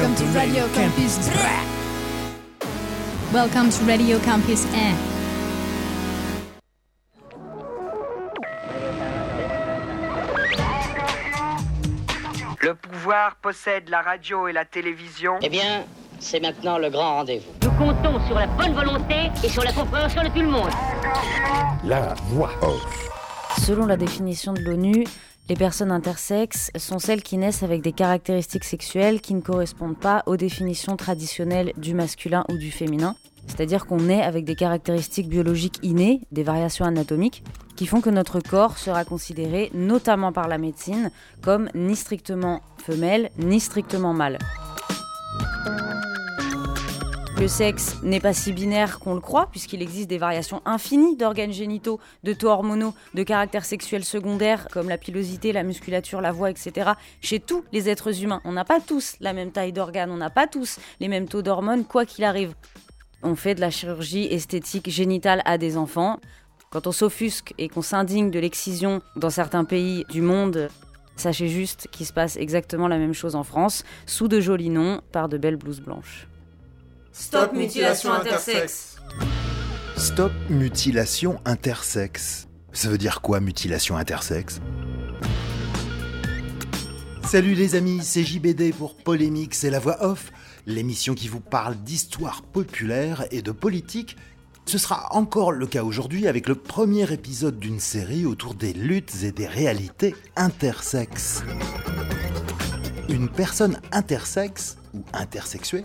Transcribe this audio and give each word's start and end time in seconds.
Welcome 0.00 0.16
to 0.16 0.38
Radio 0.38 0.66
Campus. 0.68 1.28
Welcome 3.34 3.68
to 3.68 3.84
Radio 3.84 4.18
Campus 4.20 4.64
Air. 4.72 4.96
Le 12.62 12.74
pouvoir 12.74 13.36
possède 13.42 13.90
la 13.90 14.00
radio 14.00 14.48
et 14.48 14.54
la 14.54 14.64
télévision. 14.64 15.34
Eh 15.42 15.50
bien, 15.50 15.84
c'est 16.18 16.40
maintenant 16.40 16.78
le 16.78 16.88
grand 16.88 17.16
rendez-vous. 17.16 17.52
Nous 17.62 17.72
comptons 17.72 18.26
sur 18.26 18.36
la 18.36 18.46
bonne 18.46 18.72
volonté 18.72 19.30
et 19.44 19.50
sur 19.50 19.62
la 19.62 19.72
compréhension 19.74 20.22
de 20.22 20.28
tout 20.28 20.40
le 20.40 20.48
monde. 20.48 20.70
La 21.84 22.14
voix 22.30 22.52
off. 22.62 23.10
Selon 23.58 23.84
la 23.84 23.98
définition 23.98 24.54
de 24.54 24.60
l'ONU, 24.60 25.04
les 25.50 25.56
personnes 25.56 25.90
intersexes 25.90 26.70
sont 26.78 27.00
celles 27.00 27.24
qui 27.24 27.36
naissent 27.36 27.64
avec 27.64 27.82
des 27.82 27.90
caractéristiques 27.90 28.62
sexuelles 28.62 29.20
qui 29.20 29.34
ne 29.34 29.40
correspondent 29.40 29.98
pas 29.98 30.22
aux 30.26 30.36
définitions 30.36 30.96
traditionnelles 30.96 31.72
du 31.76 31.92
masculin 31.92 32.44
ou 32.48 32.56
du 32.56 32.70
féminin. 32.70 33.16
C'est-à-dire 33.48 33.86
qu'on 33.86 33.96
naît 33.96 34.22
avec 34.22 34.44
des 34.44 34.54
caractéristiques 34.54 35.28
biologiques 35.28 35.80
innées, 35.82 36.20
des 36.30 36.44
variations 36.44 36.84
anatomiques, 36.84 37.42
qui 37.74 37.86
font 37.86 38.00
que 38.00 38.10
notre 38.10 38.38
corps 38.38 38.78
sera 38.78 39.04
considéré, 39.04 39.72
notamment 39.74 40.30
par 40.30 40.46
la 40.46 40.56
médecine, 40.56 41.10
comme 41.42 41.68
ni 41.74 41.96
strictement 41.96 42.60
femelle, 42.78 43.30
ni 43.36 43.58
strictement 43.58 44.12
mâle. 44.12 44.38
Le 47.40 47.48
sexe 47.48 47.96
n'est 48.02 48.20
pas 48.20 48.34
si 48.34 48.52
binaire 48.52 48.98
qu'on 48.98 49.14
le 49.14 49.20
croit, 49.20 49.48
puisqu'il 49.50 49.80
existe 49.80 50.10
des 50.10 50.18
variations 50.18 50.60
infinies 50.66 51.16
d'organes 51.16 51.54
génitaux, 51.54 51.98
de 52.22 52.34
taux 52.34 52.48
hormonaux, 52.48 52.92
de 53.14 53.22
caractères 53.22 53.64
sexuels 53.64 54.04
secondaires, 54.04 54.68
comme 54.70 54.90
la 54.90 54.98
pilosité, 54.98 55.50
la 55.50 55.62
musculature, 55.62 56.20
la 56.20 56.32
voix, 56.32 56.50
etc., 56.50 56.90
chez 57.22 57.40
tous 57.40 57.64
les 57.72 57.88
êtres 57.88 58.22
humains. 58.22 58.42
On 58.44 58.52
n'a 58.52 58.66
pas 58.66 58.78
tous 58.78 59.16
la 59.20 59.32
même 59.32 59.52
taille 59.52 59.72
d'organes, 59.72 60.10
on 60.10 60.18
n'a 60.18 60.28
pas 60.28 60.46
tous 60.46 60.78
les 61.00 61.08
mêmes 61.08 61.28
taux 61.28 61.40
d'hormones, 61.40 61.86
quoi 61.86 62.04
qu'il 62.04 62.24
arrive. 62.24 62.52
On 63.22 63.34
fait 63.34 63.54
de 63.54 63.62
la 63.62 63.70
chirurgie 63.70 64.26
esthétique 64.26 64.90
génitale 64.90 65.40
à 65.46 65.56
des 65.56 65.78
enfants. 65.78 66.20
Quand 66.70 66.86
on 66.86 66.92
s'offusque 66.92 67.54
et 67.56 67.70
qu'on 67.70 67.80
s'indigne 67.80 68.30
de 68.30 68.38
l'excision 68.38 69.00
dans 69.16 69.30
certains 69.30 69.64
pays 69.64 70.04
du 70.10 70.20
monde, 70.20 70.68
sachez 71.16 71.48
juste 71.48 71.88
qu'il 71.90 72.04
se 72.04 72.12
passe 72.12 72.36
exactement 72.36 72.86
la 72.86 72.98
même 72.98 73.14
chose 73.14 73.34
en 73.34 73.44
France, 73.44 73.82
sous 74.04 74.28
de 74.28 74.40
jolis 74.40 74.68
noms, 74.68 75.00
par 75.10 75.30
de 75.30 75.38
belles 75.38 75.56
blouses 75.56 75.80
blanches. 75.80 76.29
Stop 77.12 77.52
mutilation 77.54 78.12
intersexe. 78.12 78.96
Stop 79.96 80.32
mutilation 80.48 81.40
intersexe. 81.44 82.46
Ça 82.72 82.88
veut 82.88 82.98
dire 82.98 83.20
quoi 83.20 83.40
mutilation 83.40 83.96
intersexe? 83.96 84.60
Salut 87.24 87.54
les 87.54 87.74
amis, 87.74 88.00
c'est 88.02 88.22
JBD 88.22 88.72
pour 88.72 88.96
Polémique, 88.96 89.54
c'est 89.54 89.70
la 89.70 89.80
voix 89.80 90.04
off, 90.04 90.30
l'émission 90.66 91.14
qui 91.14 91.26
vous 91.26 91.40
parle 91.40 91.74
d'histoire 91.76 92.42
populaire 92.42 93.26
et 93.32 93.42
de 93.42 93.50
politique. 93.50 94.16
Ce 94.66 94.78
sera 94.78 95.12
encore 95.12 95.50
le 95.50 95.66
cas 95.66 95.82
aujourd'hui 95.82 96.28
avec 96.28 96.48
le 96.48 96.54
premier 96.54 97.12
épisode 97.12 97.58
d'une 97.58 97.80
série 97.80 98.24
autour 98.24 98.54
des 98.54 98.72
luttes 98.72 99.24
et 99.24 99.32
des 99.32 99.48
réalités 99.48 100.14
intersexes. 100.36 101.42
Une 103.08 103.28
personne 103.28 103.80
intersexe 103.90 104.76
ou 104.94 105.02
intersexuée 105.12 105.84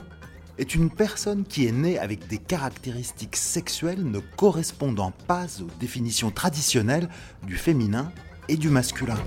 est 0.57 0.75
une 0.75 0.89
personne 0.89 1.43
qui 1.43 1.65
est 1.65 1.71
née 1.71 1.99
avec 1.99 2.27
des 2.27 2.37
caractéristiques 2.37 3.35
sexuelles 3.35 4.03
ne 4.03 4.19
correspondant 4.19 5.11
pas 5.27 5.47
aux 5.61 5.79
définitions 5.79 6.31
traditionnelles 6.31 7.09
du 7.43 7.57
féminin 7.57 8.11
et 8.47 8.57
du 8.57 8.69
masculin. 8.69 9.17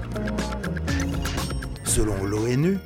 Selon 1.85 2.25
l'ONU, 2.25 2.79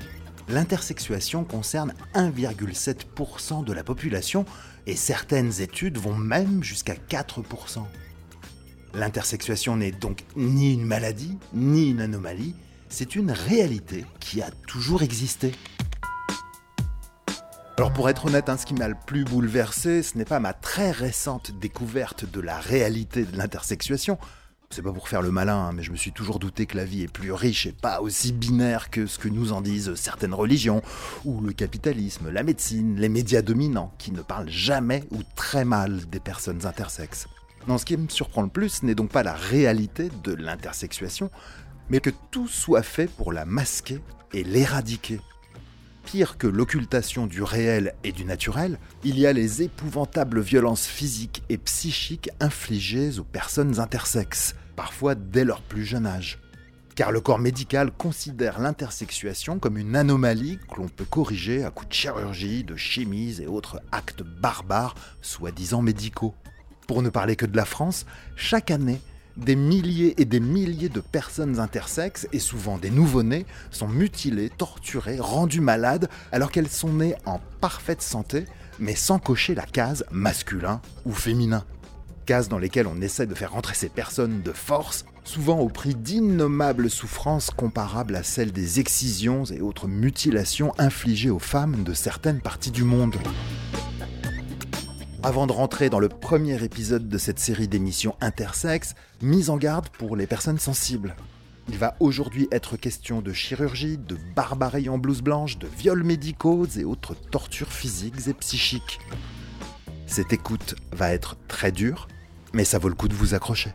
l'intersexuation 0.49 1.45
concerne 1.45 1.95
1,7% 2.15 3.65
de 3.65 3.73
la 3.73 3.85
population 3.85 4.45
et 4.87 4.97
certaines 4.97 5.61
études 5.61 5.99
vont 5.99 6.17
même 6.17 6.65
jusqu'à 6.65 6.95
4%. 6.95 7.85
L'intersexuation 8.95 9.77
n'est 9.77 9.93
donc 9.93 10.25
ni 10.37 10.75
une 10.75 10.85
maladie, 10.85 11.39
ni 11.55 11.91
une 11.91 12.01
anomalie, 12.01 12.55
c'est 12.89 13.17
une 13.17 13.31
réalité 13.31 14.05
qui 14.21 14.43
a 14.43 14.51
toujours 14.67 15.03
existé. 15.03 15.53
Alors 17.83 17.93
pour 17.93 18.09
être 18.09 18.27
honnête, 18.27 18.49
hein, 18.49 18.57
ce 18.57 18.65
qui 18.65 18.75
m'a 18.75 18.87
le 18.87 18.95
plus 18.95 19.25
bouleversé, 19.25 20.05
ce 20.05 20.17
n'est 20.17 20.25
pas 20.25 20.39
ma 20.39 20.53
très 20.53 20.93
récente 20.93 21.51
découverte 21.59 22.25
de 22.25 22.41
la 22.41 22.61
réalité 22.61 23.25
de 23.25 23.37
l'intersexuation. 23.37 24.19
C'est 24.71 24.83
pas 24.83 24.93
pour 24.93 25.09
faire 25.09 25.21
le 25.21 25.33
malin, 25.33 25.57
hein, 25.57 25.73
mais 25.73 25.83
je 25.83 25.91
me 25.91 25.97
suis 25.97 26.13
toujours 26.13 26.39
douté 26.39 26.67
que 26.67 26.77
la 26.77 26.85
vie 26.85 27.03
est 27.03 27.13
plus 27.13 27.33
riche 27.33 27.67
et 27.67 27.73
pas 27.73 28.01
aussi 28.01 28.31
binaire 28.31 28.89
que 28.89 29.07
ce 29.07 29.19
que 29.19 29.27
nous 29.27 29.51
en 29.51 29.61
disent 29.61 29.97
certaines 29.97 30.33
religions, 30.33 30.81
ou 31.25 31.41
le 31.41 31.53
capitalisme, 31.53 32.31
la 32.31 32.45
médecine, 32.45 33.01
les 33.01 33.09
médias 33.09 33.43
dominants, 33.43 33.93
qui 33.99 34.13
ne 34.13 34.23
parlent 34.23 34.49
jamais 34.49 35.03
ou 35.11 35.25
très 35.35 35.65
mal 35.65 36.09
des 36.09 36.21
personnes 36.21 36.65
intersexes. 36.67 37.27
Non, 37.67 37.79
ce 37.79 37.85
qui 37.85 37.97
me 37.97 38.09
surprend 38.09 38.43
le 38.43 38.49
plus 38.49 38.85
n'est 38.85 38.95
donc 38.95 39.11
pas 39.11 39.25
la 39.25 39.35
réalité 39.35 40.09
de 40.23 40.35
l'intersexuation, 40.35 41.33
mais 41.91 41.99
que 41.99 42.11
tout 42.31 42.47
soit 42.47 42.85
fait 42.85 43.11
pour 43.11 43.33
la 43.33 43.45
masquer 43.45 43.99
et 44.33 44.45
l'éradiquer. 44.45 45.19
Pire 46.05 46.37
que 46.37 46.47
l'occultation 46.47 47.27
du 47.27 47.43
réel 47.43 47.95
et 48.05 48.13
du 48.13 48.25
naturel, 48.25 48.79
il 49.05 49.19
y 49.19 49.27
a 49.27 49.33
les 49.33 49.63
épouvantables 49.63 50.41
violences 50.41 50.87
physiques 50.87 51.43
et 51.49 51.59
psychiques 51.59 52.31
infligées 52.41 53.19
aux 53.19 53.25
personnes 53.25 53.79
intersexes, 53.79 54.55
parfois 54.77 55.15
dès 55.15 55.45
leur 55.45 55.63
plus 55.63 55.85
jeune 55.85 56.07
âge. 56.07 56.39
Car 56.95 57.13
le 57.13 57.21
corps 57.21 57.39
médical 57.39 57.91
considère 57.91 58.61
l'intersexuation 58.61 59.59
comme 59.59 59.79
une 59.79 59.97
anomalie 59.97 60.59
que 60.71 60.81
l'on 60.81 60.89
peut 60.89 61.07
corriger 61.07 61.65
à 61.65 61.71
coups 61.71 61.89
de 61.89 61.95
chirurgie, 61.95 62.65
de 62.65 62.77
chimies 62.77 63.41
et 63.41 63.47
autres 63.47 63.81
actes 63.93 64.23
barbares, 64.23 64.95
soi-disant 65.23 65.81
médicaux. 65.81 66.35
Pour 66.87 67.01
ne 67.01 67.09
parler 67.09 67.37
que 67.37 67.47
de 67.47 67.57
la 67.57 67.65
France, 67.65 68.05
chaque 68.37 68.71
année, 68.71 69.01
des 69.37 69.57
milliers 69.57 70.21
et 70.21 70.25
des 70.25 70.41
milliers 70.41 70.89
de 70.89 71.01
personnes 71.01 71.59
intersexes, 71.59 72.29
et 72.33 72.39
souvent 72.39 72.79
des 72.79 72.91
nouveau-nés, 72.91 73.47
sont 73.71 73.89
mutilées, 73.89 74.51
torturées, 74.51 75.19
rendues 75.19 75.61
malades, 75.61 76.09
alors 76.33 76.51
qu'elles 76.51 76.69
sont 76.69 76.93
nées 76.93 77.15
en 77.25 77.41
parfaite 77.61 78.03
santé, 78.03 78.45
mais 78.79 78.95
sans 78.95 79.19
cocher 79.19 79.55
la 79.55 79.67
case 79.67 80.05
masculin 80.11 80.81
ou 81.05 81.13
féminin. 81.13 81.65
Cases 82.27 82.49
dans 82.49 82.59
lesquelles 82.59 82.87
on 82.87 83.01
essaie 83.01 83.27
de 83.27 83.35
faire 83.35 83.53
rentrer 83.53 83.75
ces 83.75 83.89
personnes 83.89 84.43
de 84.43 84.53
force, 84.53 85.05
souvent 85.25 85.59
au 85.59 85.69
prix 85.69 85.95
d'innommables 85.95 86.91
souffrances 86.91 87.51
comparables 87.51 88.17
à 88.17 88.23
celles 88.23 88.53
des 88.53 88.81
excisions 88.81 89.45
et 89.45 89.61
autres 89.61 89.89
mutilations 89.89 90.73
infligées 90.79 91.31
aux 91.31 91.39
femmes 91.39 91.83
de 91.85 91.95
certaines 91.95 92.41
parties 92.41 92.71
du 92.71 92.85
monde. 92.85 93.17
Avant 95.25 95.47
de 95.47 95.53
rentrer 95.53 95.89
dans 95.89 96.01
le 96.01 96.09
premier 96.09 96.65
épisode 96.65 97.09
de 97.09 97.17
cette 97.17 97.39
série 97.39 97.69
d'émissions 97.69 98.17
intersexes, 98.21 98.95
mise 99.21 99.51
en 99.51 99.57
garde 99.57 99.89
pour 99.91 100.17
les 100.17 100.27
personnes 100.27 100.59
sensibles. 100.59 101.15
Il 101.69 101.79
va 101.79 101.95
aujourd'hui 102.01 102.49
être 102.51 102.77
question 102.77 103.23
de 103.23 103.33
chirurgie, 103.33 103.99
de 103.99 104.17
barbarie 104.35 104.89
en 104.89 104.99
blouse 104.99 105.23
blanche, 105.23 105.59
de 105.59 105.69
viols 105.69 106.03
médicaux 106.03 106.67
et 106.77 106.83
autres 106.83 107.15
tortures 107.15 107.73
physiques 107.73 108.27
et 108.27 108.35
psychiques. 108.35 108.99
Cette 110.09 110.33
écoute 110.33 110.75
va 110.91 111.13
être 111.13 111.37
très 111.47 111.71
dure, 111.71 112.09
mais 112.53 112.65
ça 112.65 112.81
vaut 112.81 112.89
le 112.89 112.97
coup 112.97 113.07
de 113.07 113.15
vous 113.15 113.35
accrocher. 113.35 113.71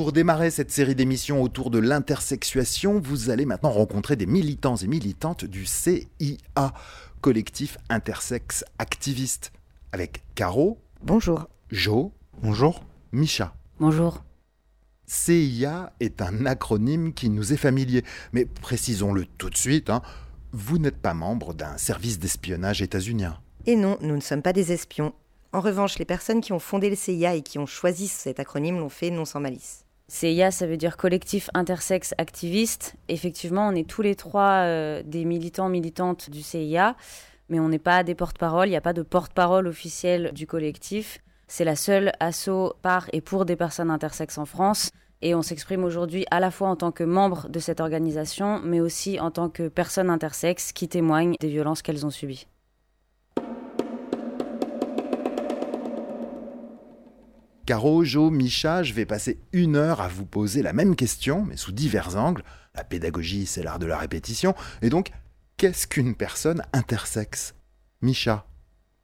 Pour 0.00 0.12
démarrer 0.12 0.50
cette 0.50 0.70
série 0.70 0.94
d'émissions 0.94 1.42
autour 1.42 1.68
de 1.68 1.78
l'intersexuation, 1.78 3.00
vous 3.00 3.28
allez 3.28 3.44
maintenant 3.44 3.70
rencontrer 3.70 4.16
des 4.16 4.24
militants 4.24 4.76
et 4.76 4.86
militantes 4.86 5.44
du 5.44 5.66
CIA, 5.66 6.72
collectif 7.20 7.78
intersexe 7.88 8.64
activiste, 8.78 9.52
avec 9.92 10.22
Caro. 10.34 10.78
Bonjour. 11.02 11.48
Jo. 11.70 12.12
Bonjour. 12.42 12.84
Micha. 13.12 13.54
Bonjour. 13.78 14.22
CIA 15.06 15.92
est 15.98 16.22
un 16.22 16.46
acronyme 16.46 17.12
qui 17.12 17.30
nous 17.30 17.52
est 17.52 17.56
familier, 17.56 18.04
mais 18.32 18.44
précisons-le 18.44 19.26
tout 19.26 19.50
de 19.50 19.56
suite, 19.56 19.90
hein, 19.90 20.02
vous 20.52 20.78
n'êtes 20.78 20.98
pas 20.98 21.14
membre 21.14 21.52
d'un 21.52 21.76
service 21.78 22.18
d'espionnage 22.18 22.82
états-unien. 22.82 23.40
Et 23.66 23.76
non, 23.76 23.98
nous 24.00 24.14
ne 24.14 24.20
sommes 24.20 24.42
pas 24.42 24.52
des 24.52 24.72
espions. 24.72 25.12
En 25.52 25.60
revanche, 25.60 25.98
les 25.98 26.04
personnes 26.04 26.40
qui 26.40 26.52
ont 26.52 26.60
fondé 26.60 26.88
le 26.90 26.96
CIA 26.96 27.34
et 27.34 27.42
qui 27.42 27.58
ont 27.58 27.66
choisi 27.66 28.06
cet 28.06 28.38
acronyme 28.38 28.78
l'ont 28.78 28.88
fait 28.88 29.10
non 29.10 29.24
sans 29.24 29.40
malice. 29.40 29.84
CIA, 30.10 30.50
ça 30.50 30.66
veut 30.66 30.76
dire 30.76 30.96
collectif 30.96 31.50
intersexe 31.54 32.14
activiste. 32.18 32.96
Effectivement, 33.08 33.68
on 33.68 33.76
est 33.76 33.88
tous 33.88 34.02
les 34.02 34.16
trois 34.16 34.64
euh, 34.64 35.02
des 35.04 35.24
militants, 35.24 35.68
militantes 35.68 36.30
du 36.30 36.42
CIA, 36.42 36.96
mais 37.48 37.60
on 37.60 37.68
n'est 37.68 37.78
pas 37.78 38.02
des 38.02 38.16
porte-parole, 38.16 38.66
il 38.66 38.72
n'y 38.72 38.76
a 38.76 38.80
pas 38.80 38.92
de 38.92 39.02
porte-parole 39.02 39.68
officielle 39.68 40.32
du 40.34 40.48
collectif. 40.48 41.20
C'est 41.46 41.64
la 41.64 41.76
seule 41.76 42.10
asso 42.18 42.74
par 42.82 43.08
et 43.12 43.20
pour 43.20 43.44
des 43.44 43.54
personnes 43.54 43.90
intersexes 43.90 44.38
en 44.38 44.46
France. 44.46 44.90
Et 45.22 45.36
on 45.36 45.42
s'exprime 45.42 45.84
aujourd'hui 45.84 46.24
à 46.32 46.40
la 46.40 46.50
fois 46.50 46.68
en 46.68 46.76
tant 46.76 46.90
que 46.90 47.04
membre 47.04 47.48
de 47.48 47.60
cette 47.60 47.78
organisation, 47.78 48.60
mais 48.64 48.80
aussi 48.80 49.20
en 49.20 49.30
tant 49.30 49.48
que 49.48 49.68
personnes 49.68 50.10
intersexes 50.10 50.72
qui 50.72 50.88
témoignent 50.88 51.36
des 51.38 51.48
violences 51.48 51.82
qu'elles 51.82 52.04
ont 52.04 52.10
subies. 52.10 52.46
Caro, 57.70 58.02
Jo, 58.02 58.30
Micha, 58.30 58.82
je 58.82 58.92
vais 58.94 59.06
passer 59.06 59.38
une 59.52 59.76
heure 59.76 60.00
à 60.00 60.08
vous 60.08 60.26
poser 60.26 60.60
la 60.60 60.72
même 60.72 60.96
question, 60.96 61.44
mais 61.44 61.56
sous 61.56 61.70
divers 61.70 62.16
angles. 62.16 62.42
La 62.74 62.82
pédagogie, 62.82 63.46
c'est 63.46 63.62
l'art 63.62 63.78
de 63.78 63.86
la 63.86 63.96
répétition. 63.96 64.56
Et 64.82 64.90
donc, 64.90 65.12
qu'est-ce 65.56 65.86
qu'une 65.86 66.16
personne 66.16 66.64
intersexe 66.72 67.54
Micha 68.02 68.44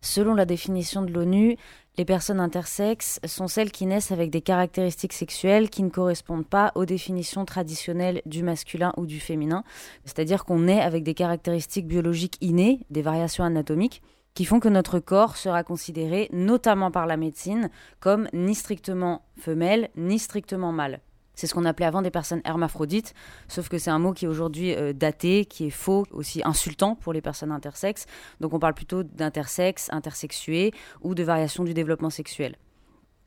Selon 0.01 0.35
la 0.35 0.47
définition 0.47 1.03
de 1.03 1.13
l'ONU, 1.13 1.57
les 1.97 2.05
personnes 2.05 2.41
intersexes 2.41 3.21
sont 3.25 3.47
celles 3.47 3.71
qui 3.71 3.87
naissent 3.87 4.11
avec 4.11 4.31
des 4.31 4.43
caractéristiques 4.43 5.13
sexuelles 5.13 5.71
qui 5.71 5.85
ne 5.85 5.89
correspondent 5.89 6.49
pas 6.49 6.73
aux 6.75 6.87
définitions 6.87 7.45
traditionnelles 7.45 8.21
du 8.27 8.43
masculin 8.43 8.93
ou 8.97 9.07
du 9.07 9.21
féminin. 9.21 9.63
C'est-à-dire 10.05 10.45
qu'on 10.45 10.59
naît 10.59 10.81
avec 10.81 11.05
des 11.05 11.15
caractéristiques 11.15 11.87
biologiques 11.87 12.39
innées, 12.41 12.81
des 12.91 13.03
variations 13.03 13.45
anatomiques, 13.45 14.03
qui 14.37 14.45
font 14.45 14.61
que 14.61 14.69
notre 14.69 14.99
corps 14.99 15.39
sera 15.39 15.65
considéré, 15.65 16.29
notamment 16.31 16.91
par 16.91 17.07
la 17.07 17.17
médecine, 17.17 17.71
comme 18.01 18.29
ni 18.35 18.55
strictement 18.55 19.23
femelle, 19.41 19.89
ni 19.97 20.19
strictement 20.19 20.73
mâle. 20.73 21.01
C'est 21.35 21.47
ce 21.47 21.55
qu'on 21.55 21.65
appelait 21.65 21.87
avant 21.87 22.03
des 22.03 22.11
personnes 22.11 22.43
hermaphrodites, 22.45 23.15
sauf 23.49 23.71
que 23.71 23.79
c'est 23.79 23.91
un 23.91 23.99
mot 23.99 24.13
qui 24.13 24.27
est 24.27 24.29
aujourd'hui 24.29 24.75
euh, 24.75 24.93
daté, 24.93 25.47
qui 25.47 25.69
est 25.69 25.71
faux, 25.71 26.05
aussi 26.11 26.43
insultant 26.45 26.97
pour 26.97 27.15
les 27.15 27.23
personnes 27.23 27.51
intersexes. 27.51 28.05
Donc 28.41 28.53
on 28.53 28.59
parle 28.59 28.75
plutôt 28.75 29.03
d'intersexe, 29.03 29.89
intersexué 29.91 30.73
ou 31.01 31.15
de 31.15 31.23
variation 31.23 31.65
du 31.65 31.73
développement 31.73 32.11
sexuel. 32.11 32.57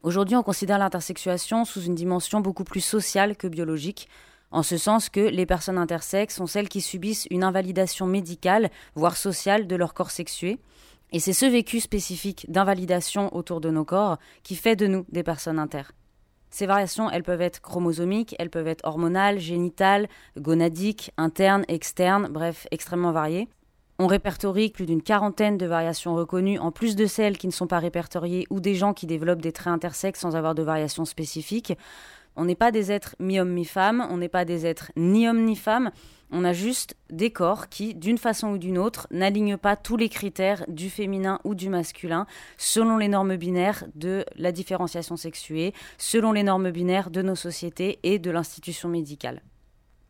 Aujourd'hui, 0.04 0.36
on 0.36 0.44
considère 0.44 0.78
l'intersexuation 0.78 1.66
sous 1.66 1.82
une 1.82 1.96
dimension 1.96 2.40
beaucoup 2.40 2.64
plus 2.64 2.82
sociale 2.82 3.36
que 3.36 3.48
biologique, 3.48 4.10
en 4.52 4.64
ce 4.64 4.78
sens 4.78 5.10
que 5.10 5.20
les 5.20 5.46
personnes 5.46 5.78
intersexes 5.78 6.36
sont 6.36 6.48
celles 6.48 6.70
qui 6.70 6.82
subissent 6.82 7.28
une 7.32 7.44
invalidation 7.44 8.06
médicale, 8.06 8.70
voire 8.96 9.18
sociale, 9.18 9.68
de 9.68 9.76
leur 9.76 9.94
corps 9.94 10.12
sexué. 10.12 10.60
Et 11.12 11.20
c'est 11.20 11.34
ce 11.34 11.46
vécu 11.46 11.80
spécifique 11.80 12.46
d'invalidation 12.50 13.36
autour 13.36 13.62
de 13.62 13.70
nos 13.70 13.86
corps 13.86 14.18
qui 14.44 14.56
fait 14.56 14.76
de 14.76 14.88
nous 14.88 15.06
des 15.10 15.24
personnes 15.24 15.60
inter. 15.60 15.84
Ces 16.52 16.66
variations, 16.66 17.10
elles 17.10 17.24
peuvent 17.24 17.42
être 17.42 17.62
chromosomiques, 17.62 18.36
elles 18.40 18.50
peuvent 18.50 18.68
être 18.68 18.86
hormonales, 18.86 19.40
génitales, 19.40 20.08
gonadiques, 20.38 21.12
internes, 21.18 21.66
externes, 21.68 22.28
bref, 22.30 22.68
extrêmement 22.72 23.12
variées. 23.12 23.48
On 24.02 24.08
répertorie 24.08 24.70
plus 24.70 24.86
d'une 24.86 25.02
quarantaine 25.02 25.58
de 25.58 25.66
variations 25.66 26.16
reconnues, 26.16 26.58
en 26.58 26.72
plus 26.72 26.96
de 26.96 27.06
celles 27.06 27.38
qui 27.38 27.48
ne 27.48 27.52
sont 27.52 27.68
pas 27.68 27.80
répertoriées 27.80 28.48
ou 28.50 28.62
des 28.62 28.74
gens 28.74 28.94
qui 28.94 29.06
développent 29.06 29.42
des 29.42 29.52
traits 29.52 29.74
intersexes 29.74 30.22
sans 30.22 30.36
avoir 30.36 30.56
de 30.56 30.64
variations 30.64 31.06
spécifiques. 31.06 31.74
On 32.40 32.46
n'est 32.46 32.56
pas 32.56 32.72
des 32.72 32.90
êtres 32.90 33.18
mi-homme, 33.20 33.52
mi-femme, 33.52 34.08
on 34.10 34.16
n'est 34.16 34.30
pas 34.30 34.46
des 34.46 34.66
êtres 34.66 34.94
ni 34.96 35.28
homme 35.28 35.44
ni 35.44 35.58
femme, 35.58 35.92
on 36.32 36.46
a 36.46 36.54
juste 36.54 36.96
des 37.10 37.32
corps 37.32 37.68
qui, 37.68 37.94
d'une 37.94 38.18
façon 38.18 38.52
ou 38.52 38.58
d'une 38.58 38.78
autre, 38.78 39.08
n'alignent 39.12 39.58
pas 39.58 39.76
tous 39.76 39.98
les 39.98 40.08
critères 40.08 40.64
du 40.70 40.90
féminin 40.90 41.42
ou 41.44 41.54
du 41.54 41.68
masculin 41.68 42.28
selon 42.58 42.96
les 42.96 43.10
normes 43.10 43.36
binaires 43.36 43.84
de 43.94 44.24
la 44.38 44.54
différenciation 44.54 45.18
sexuée, 45.18 45.74
selon 45.98 46.32
les 46.32 46.44
normes 46.44 46.72
binaires 46.72 47.10
de 47.10 47.22
nos 47.22 47.36
sociétés 47.36 48.00
et 48.04 48.20
de 48.20 48.32
l'institution 48.32 48.88
médicale. 48.88 49.42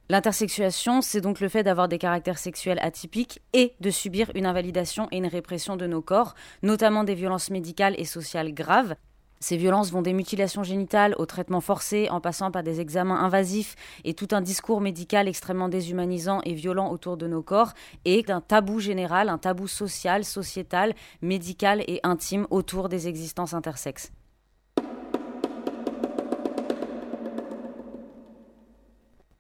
L'intersexuation, 0.08 1.02
c'est 1.02 1.22
donc 1.22 1.40
le 1.40 1.50
fait 1.50 1.64
d'avoir 1.64 1.88
des 1.88 1.98
caractères 1.98 2.38
sexuels 2.38 2.80
atypiques 2.80 3.42
et 3.54 3.74
de 3.80 3.90
subir 3.90 4.32
une 4.36 4.46
invalidation 4.46 5.08
et 5.12 5.18
une 5.18 5.26
répression 5.26 5.78
de 5.78 5.88
nos 5.88 6.04
corps, 6.04 6.36
notamment 6.62 7.04
des 7.04 7.16
violences 7.16 7.50
médicales 7.50 7.96
et 7.98 8.06
sociales 8.06 8.54
graves, 8.54 8.94
ces 9.40 9.56
violences 9.56 9.92
vont 9.92 10.02
des 10.02 10.14
mutilations 10.14 10.64
génitales 10.64 11.16
aux 11.18 11.26
traitements 11.26 11.62
forcés, 11.62 12.10
en 12.10 12.20
passant 12.20 12.52
par 12.52 12.62
des 12.62 12.82
examens 12.82 13.24
invasifs 13.24 13.76
et 14.04 14.14
tout 14.14 14.28
un 14.32 14.42
discours 14.42 14.82
médical 14.82 15.28
extrêmement 15.28 15.70
déshumanisant 15.70 16.42
et 16.44 16.54
violent 16.54 16.92
autour 16.92 17.16
de 17.16 17.26
nos 17.26 17.42
corps, 17.42 17.74
et 18.04 18.22
d'un 18.24 18.42
tabou 18.42 18.80
général, 18.80 19.30
un 19.30 19.38
tabou 19.38 19.68
social, 19.68 20.26
sociétal, 20.26 20.94
médical 21.22 21.82
et 21.88 22.02
intime 22.04 22.48
autour 22.50 22.90
des 22.90 23.08
existences 23.08 23.54
intersexes. 23.54 24.12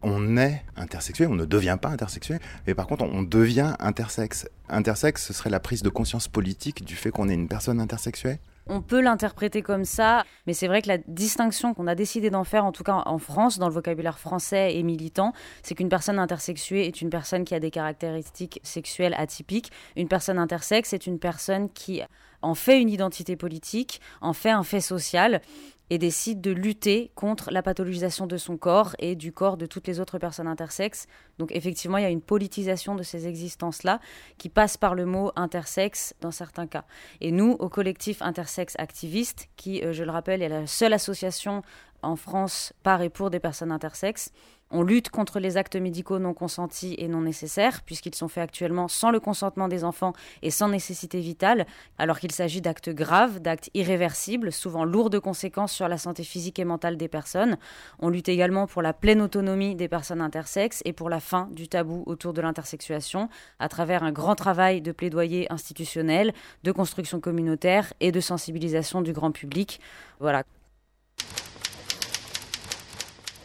on 0.01 0.37
est 0.37 0.63
intersexué, 0.77 1.27
on 1.27 1.35
ne 1.35 1.43
devient 1.43 1.77
pas 1.79 1.89
intersexué, 1.89 2.37
mais 2.65 2.73
par 2.73 2.87
contre 2.87 3.03
on 3.03 3.21
devient 3.21 3.75
intersexe. 3.79 4.47
Intersexe, 4.69 5.25
ce 5.25 5.33
serait 5.33 5.49
la 5.49 5.59
prise 5.59 5.83
de 5.83 5.89
conscience 5.89 6.29
politique 6.29 6.85
du 6.85 6.95
fait 6.95 7.11
qu'on 7.11 7.27
est 7.27 7.33
une 7.33 7.49
personne 7.49 7.81
intersexuée 7.81 8.39
on 8.69 8.81
peut 8.81 9.01
l'interpréter 9.01 9.61
comme 9.61 9.83
ça, 9.83 10.23
mais 10.47 10.53
c'est 10.53 10.67
vrai 10.67 10.81
que 10.81 10.87
la 10.87 10.97
distinction 10.97 11.73
qu'on 11.73 11.87
a 11.87 11.95
décidé 11.95 12.29
d'en 12.29 12.43
faire, 12.43 12.65
en 12.65 12.71
tout 12.71 12.83
cas 12.83 13.03
en 13.05 13.17
France, 13.17 13.57
dans 13.57 13.67
le 13.67 13.73
vocabulaire 13.73 14.19
français 14.19 14.75
et 14.75 14.83
militant, 14.83 15.33
c'est 15.63 15.75
qu'une 15.75 15.89
personne 15.89 16.19
intersexuée 16.19 16.85
est 16.85 17.01
une 17.01 17.09
personne 17.09 17.43
qui 17.43 17.55
a 17.55 17.59
des 17.59 17.71
caractéristiques 17.71 18.59
sexuelles 18.63 19.15
atypiques. 19.17 19.71
Une 19.95 20.07
personne 20.07 20.37
intersexe 20.37 20.93
est 20.93 21.07
une 21.07 21.19
personne 21.19 21.69
qui 21.69 22.01
en 22.41 22.55
fait 22.55 22.79
une 22.79 22.89
identité 22.89 23.35
politique, 23.35 23.99
en 24.21 24.33
fait 24.33 24.51
un 24.51 24.63
fait 24.63 24.81
social 24.81 25.41
et 25.89 25.97
décide 25.97 26.41
de 26.41 26.51
lutter 26.51 27.11
contre 27.15 27.51
la 27.51 27.61
pathologisation 27.61 28.27
de 28.27 28.37
son 28.37 28.57
corps 28.57 28.95
et 28.99 29.15
du 29.15 29.31
corps 29.31 29.57
de 29.57 29.65
toutes 29.65 29.87
les 29.87 29.99
autres 29.99 30.19
personnes 30.19 30.47
intersexes. 30.47 31.07
Donc 31.37 31.51
effectivement, 31.51 31.97
il 31.97 32.03
y 32.03 32.07
a 32.07 32.09
une 32.09 32.21
politisation 32.21 32.95
de 32.95 33.03
ces 33.03 33.27
existences-là 33.27 33.99
qui 34.37 34.49
passe 34.49 34.77
par 34.77 34.95
le 34.95 35.05
mot 35.05 35.31
intersexe 35.35 36.13
dans 36.21 36.31
certains 36.31 36.67
cas. 36.67 36.85
Et 37.21 37.31
nous, 37.31 37.51
au 37.59 37.69
collectif 37.69 38.21
Intersexe 38.21 38.75
Activiste, 38.77 39.49
qui, 39.55 39.83
euh, 39.83 39.93
je 39.93 40.03
le 40.03 40.11
rappelle, 40.11 40.41
est 40.41 40.49
la 40.49 40.67
seule 40.67 40.93
association 40.93 41.63
en 42.01 42.15
France 42.15 42.73
par 42.83 43.01
et 43.01 43.09
pour 43.09 43.29
des 43.29 43.39
personnes 43.39 43.71
intersexes, 43.71 44.31
on 44.71 44.83
lutte 44.83 45.09
contre 45.09 45.39
les 45.39 45.57
actes 45.57 45.75
médicaux 45.75 46.19
non 46.19 46.33
consentis 46.33 46.95
et 46.97 47.07
non 47.07 47.21
nécessaires, 47.21 47.81
puisqu'ils 47.81 48.15
sont 48.15 48.27
faits 48.27 48.43
actuellement 48.43 48.87
sans 48.87 49.11
le 49.11 49.19
consentement 49.19 49.67
des 49.67 49.83
enfants 49.83 50.13
et 50.41 50.51
sans 50.51 50.69
nécessité 50.69 51.19
vitale, 51.19 51.65
alors 51.97 52.19
qu'il 52.19 52.31
s'agit 52.31 52.61
d'actes 52.61 52.89
graves, 52.89 53.39
d'actes 53.39 53.69
irréversibles, 53.73 54.51
souvent 54.51 54.85
lourds 54.85 55.09
de 55.09 55.19
conséquences 55.19 55.73
sur 55.73 55.87
la 55.87 55.97
santé 55.97 56.23
physique 56.23 56.59
et 56.59 56.65
mentale 56.65 56.97
des 56.97 57.07
personnes. 57.07 57.57
On 57.99 58.09
lutte 58.09 58.29
également 58.29 58.67
pour 58.67 58.81
la 58.81 58.93
pleine 58.93 59.21
autonomie 59.21 59.75
des 59.75 59.87
personnes 59.87 60.21
intersexes 60.21 60.81
et 60.85 60.93
pour 60.93 61.09
la 61.09 61.19
fin 61.19 61.49
du 61.51 61.67
tabou 61.67 62.03
autour 62.05 62.33
de 62.33 62.41
l'intersexuation, 62.41 63.29
à 63.59 63.69
travers 63.69 64.03
un 64.03 64.11
grand 64.11 64.35
travail 64.35 64.81
de 64.81 64.91
plaidoyer 64.91 65.51
institutionnel, 65.51 66.33
de 66.63 66.71
construction 66.71 67.19
communautaire 67.19 67.93
et 67.99 68.11
de 68.11 68.19
sensibilisation 68.19 69.01
du 69.01 69.13
grand 69.13 69.31
public. 69.31 69.79
Voilà. 70.19 70.43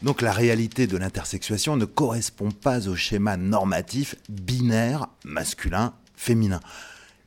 Donc 0.05 0.21
la 0.21 0.33
réalité 0.33 0.87
de 0.87 0.99
l'intersexuation 0.99 1.79
ne 1.79 1.87
correspond 1.87 2.51
pas 2.51 2.89
au 2.89 2.95
schéma 2.95 3.39
normatif 3.39 4.17
binaire 4.29 5.07
masculin-féminin. 5.25 6.61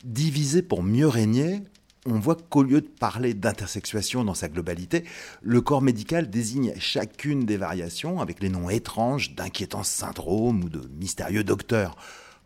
Divisé 0.05 0.61
pour 0.61 0.83
mieux 0.83 1.07
régner, 1.07 1.63
on 2.05 2.19
voit 2.19 2.37
qu'au 2.37 2.61
lieu 2.61 2.81
de 2.81 2.87
parler 2.87 3.33
d'intersexuation 3.33 4.23
dans 4.23 4.35
sa 4.35 4.47
globalité, 4.47 5.05
le 5.41 5.59
corps 5.59 5.81
médical 5.81 6.29
désigne 6.29 6.75
chacune 6.77 7.47
des 7.47 7.57
variations 7.57 8.21
avec 8.21 8.43
les 8.43 8.49
noms 8.49 8.69
étranges 8.69 9.33
d'inquiétants 9.33 9.81
syndrome 9.81 10.63
ou 10.63 10.69
de 10.69 10.87
mystérieux 10.99 11.43
docteurs. 11.43 11.95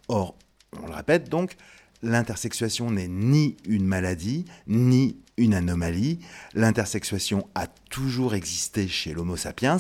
Or, 0.08 0.38
on 0.82 0.88
le 0.88 0.94
répète 0.94 1.28
donc, 1.28 1.58
l'intersexuation 2.04 2.90
n'est 2.90 3.10
ni 3.10 3.58
une 3.66 3.86
maladie, 3.86 4.46
ni 4.66 5.18
une 5.36 5.54
anomalie. 5.54 6.20
L'intersexuation 6.54 7.50
a 7.54 7.68
toujours 7.68 8.34
existé 8.34 8.88
chez 8.88 9.12
l'Homo 9.12 9.36
sapiens 9.36 9.78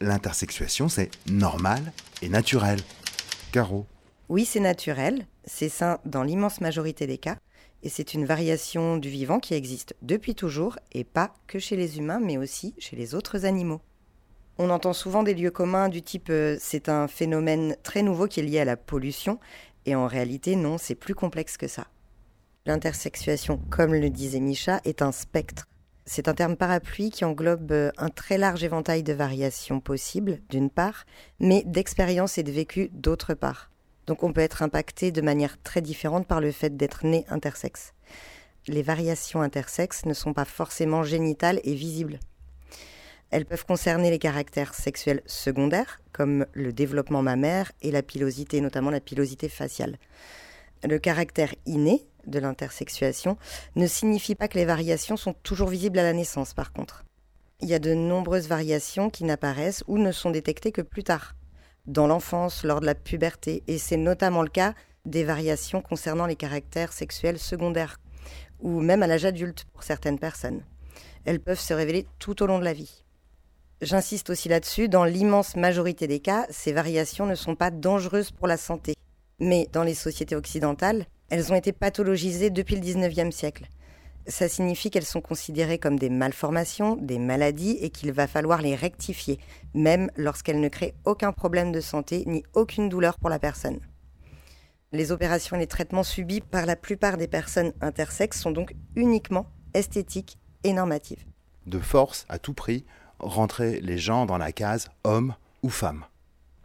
l'intersexuation, 0.00 0.88
c'est 0.88 1.10
normal 1.30 1.92
et 2.22 2.28
naturel. 2.28 2.80
Caro 3.52 3.86
Oui, 4.28 4.44
c'est 4.44 4.60
naturel, 4.60 5.26
c'est 5.44 5.68
sain 5.68 5.98
dans 6.04 6.22
l'immense 6.22 6.60
majorité 6.60 7.06
des 7.06 7.18
cas, 7.18 7.36
et 7.82 7.88
c'est 7.88 8.14
une 8.14 8.26
variation 8.26 8.96
du 8.96 9.08
vivant 9.08 9.40
qui 9.40 9.54
existe 9.54 9.94
depuis 10.02 10.34
toujours, 10.34 10.78
et 10.92 11.04
pas 11.04 11.34
que 11.46 11.58
chez 11.58 11.76
les 11.76 11.98
humains, 11.98 12.20
mais 12.20 12.36
aussi 12.36 12.74
chez 12.78 12.96
les 12.96 13.14
autres 13.14 13.44
animaux. 13.44 13.80
On 14.58 14.70
entend 14.70 14.92
souvent 14.92 15.22
des 15.22 15.34
lieux 15.34 15.50
communs 15.50 15.88
du 15.88 16.02
type 16.02 16.28
euh, 16.28 16.58
c'est 16.60 16.90
un 16.90 17.08
phénomène 17.08 17.76
très 17.82 18.02
nouveau 18.02 18.26
qui 18.26 18.40
est 18.40 18.42
lié 18.42 18.60
à 18.60 18.64
la 18.66 18.76
pollution, 18.76 19.38
et 19.86 19.94
en 19.94 20.06
réalité 20.06 20.56
non, 20.56 20.76
c'est 20.76 20.94
plus 20.94 21.14
complexe 21.14 21.56
que 21.56 21.68
ça. 21.68 21.86
L'intersexuation, 22.66 23.58
comme 23.70 23.94
le 23.94 24.10
disait 24.10 24.40
Micha, 24.40 24.80
est 24.84 25.00
un 25.00 25.12
spectre. 25.12 25.66
C'est 26.12 26.26
un 26.26 26.34
terme 26.34 26.56
parapluie 26.56 27.10
qui 27.10 27.24
englobe 27.24 27.70
euh, 27.70 27.92
un 27.96 28.08
très 28.08 28.36
large 28.36 28.64
éventail 28.64 29.04
de 29.04 29.12
variations 29.12 29.78
possibles, 29.78 30.40
d'une 30.48 30.68
part, 30.68 31.06
mais 31.38 31.62
d'expériences 31.64 32.36
et 32.36 32.42
de 32.42 32.50
vécu, 32.50 32.90
d'autre 32.92 33.32
part. 33.34 33.70
Donc 34.08 34.24
on 34.24 34.32
peut 34.32 34.40
être 34.40 34.64
impacté 34.64 35.12
de 35.12 35.20
manière 35.20 35.62
très 35.62 35.80
différente 35.80 36.26
par 36.26 36.40
le 36.40 36.50
fait 36.50 36.76
d'être 36.76 37.06
né 37.06 37.24
intersexe. 37.28 37.92
Les 38.66 38.82
variations 38.82 39.40
intersexes 39.40 40.04
ne 40.04 40.12
sont 40.12 40.32
pas 40.32 40.44
forcément 40.44 41.04
génitales 41.04 41.60
et 41.62 41.74
visibles. 41.74 42.18
Elles 43.30 43.46
peuvent 43.46 43.64
concerner 43.64 44.10
les 44.10 44.18
caractères 44.18 44.74
sexuels 44.74 45.22
secondaires, 45.26 46.00
comme 46.12 46.44
le 46.54 46.72
développement 46.72 47.22
mammaire 47.22 47.70
et 47.82 47.92
la 47.92 48.02
pilosité, 48.02 48.60
notamment 48.60 48.90
la 48.90 48.98
pilosité 48.98 49.48
faciale. 49.48 49.96
Le 50.82 50.98
caractère 50.98 51.54
inné, 51.66 52.04
de 52.26 52.38
l'intersexuation 52.38 53.36
ne 53.76 53.86
signifie 53.86 54.34
pas 54.34 54.48
que 54.48 54.58
les 54.58 54.64
variations 54.64 55.16
sont 55.16 55.34
toujours 55.42 55.68
visibles 55.68 55.98
à 55.98 56.02
la 56.02 56.12
naissance, 56.12 56.54
par 56.54 56.72
contre. 56.72 57.04
Il 57.60 57.68
y 57.68 57.74
a 57.74 57.78
de 57.78 57.94
nombreuses 57.94 58.48
variations 58.48 59.10
qui 59.10 59.24
n'apparaissent 59.24 59.84
ou 59.86 59.98
ne 59.98 60.12
sont 60.12 60.30
détectées 60.30 60.72
que 60.72 60.82
plus 60.82 61.04
tard, 61.04 61.34
dans 61.86 62.06
l'enfance, 62.06 62.64
lors 62.64 62.80
de 62.80 62.86
la 62.86 62.94
puberté, 62.94 63.62
et 63.66 63.78
c'est 63.78 63.96
notamment 63.96 64.42
le 64.42 64.48
cas 64.48 64.74
des 65.04 65.24
variations 65.24 65.82
concernant 65.82 66.26
les 66.26 66.36
caractères 66.36 66.92
sexuels 66.92 67.38
secondaires, 67.38 67.98
ou 68.60 68.80
même 68.80 69.02
à 69.02 69.06
l'âge 69.06 69.24
adulte 69.24 69.64
pour 69.72 69.82
certaines 69.82 70.18
personnes. 70.18 70.62
elles 71.26 71.40
peuvent 71.40 71.60
se 71.60 71.74
révéler 71.74 72.06
tout 72.18 72.42
au 72.42 72.46
long 72.46 72.58
de 72.58 72.64
la 72.64 72.72
vie. 72.72 73.04
J'insiste 73.82 74.30
aussi 74.30 74.48
là-dessus, 74.48 74.88
dans 74.88 75.04
l'immense 75.04 75.56
majorité 75.56 76.06
des 76.06 76.20
cas, 76.20 76.46
ces 76.50 76.72
variations 76.72 77.26
ne 77.26 77.34
sont 77.34 77.56
pas 77.56 77.70
dangereuses 77.70 78.30
pour 78.30 78.46
la 78.46 78.58
santé. 78.58 78.94
Mais 79.38 79.68
dans 79.72 79.84
les 79.84 79.94
sociétés 79.94 80.36
occidentales, 80.36 81.06
elles 81.30 81.52
ont 81.52 81.56
été 81.56 81.72
pathologisées 81.72 82.50
depuis 82.50 82.76
le 82.76 82.82
19e 82.82 83.30
siècle. 83.30 83.66
Ça 84.26 84.48
signifie 84.48 84.90
qu'elles 84.90 85.04
sont 85.04 85.20
considérées 85.20 85.78
comme 85.78 85.98
des 85.98 86.10
malformations, 86.10 86.96
des 86.96 87.18
maladies, 87.18 87.78
et 87.80 87.90
qu'il 87.90 88.12
va 88.12 88.26
falloir 88.26 88.60
les 88.60 88.74
rectifier, 88.74 89.38
même 89.72 90.10
lorsqu'elles 90.16 90.60
ne 90.60 90.68
créent 90.68 90.94
aucun 91.04 91.32
problème 91.32 91.72
de 91.72 91.80
santé 91.80 92.24
ni 92.26 92.44
aucune 92.52 92.88
douleur 92.88 93.18
pour 93.18 93.30
la 93.30 93.38
personne. 93.38 93.80
Les 94.92 95.12
opérations 95.12 95.56
et 95.56 95.60
les 95.60 95.66
traitements 95.66 96.02
subis 96.02 96.40
par 96.40 96.66
la 96.66 96.76
plupart 96.76 97.16
des 97.16 97.28
personnes 97.28 97.72
intersexes 97.80 98.40
sont 98.40 98.50
donc 98.50 98.74
uniquement 98.96 99.46
esthétiques 99.72 100.38
et 100.64 100.72
normatifs. 100.72 101.24
De 101.66 101.78
force, 101.78 102.26
à 102.28 102.38
tout 102.38 102.54
prix, 102.54 102.84
rentrer 103.20 103.80
les 103.80 103.98
gens 103.98 104.26
dans 104.26 104.38
la 104.38 104.52
case 104.52 104.90
homme 105.04 105.34
ou 105.62 105.68
femme. 105.68 106.04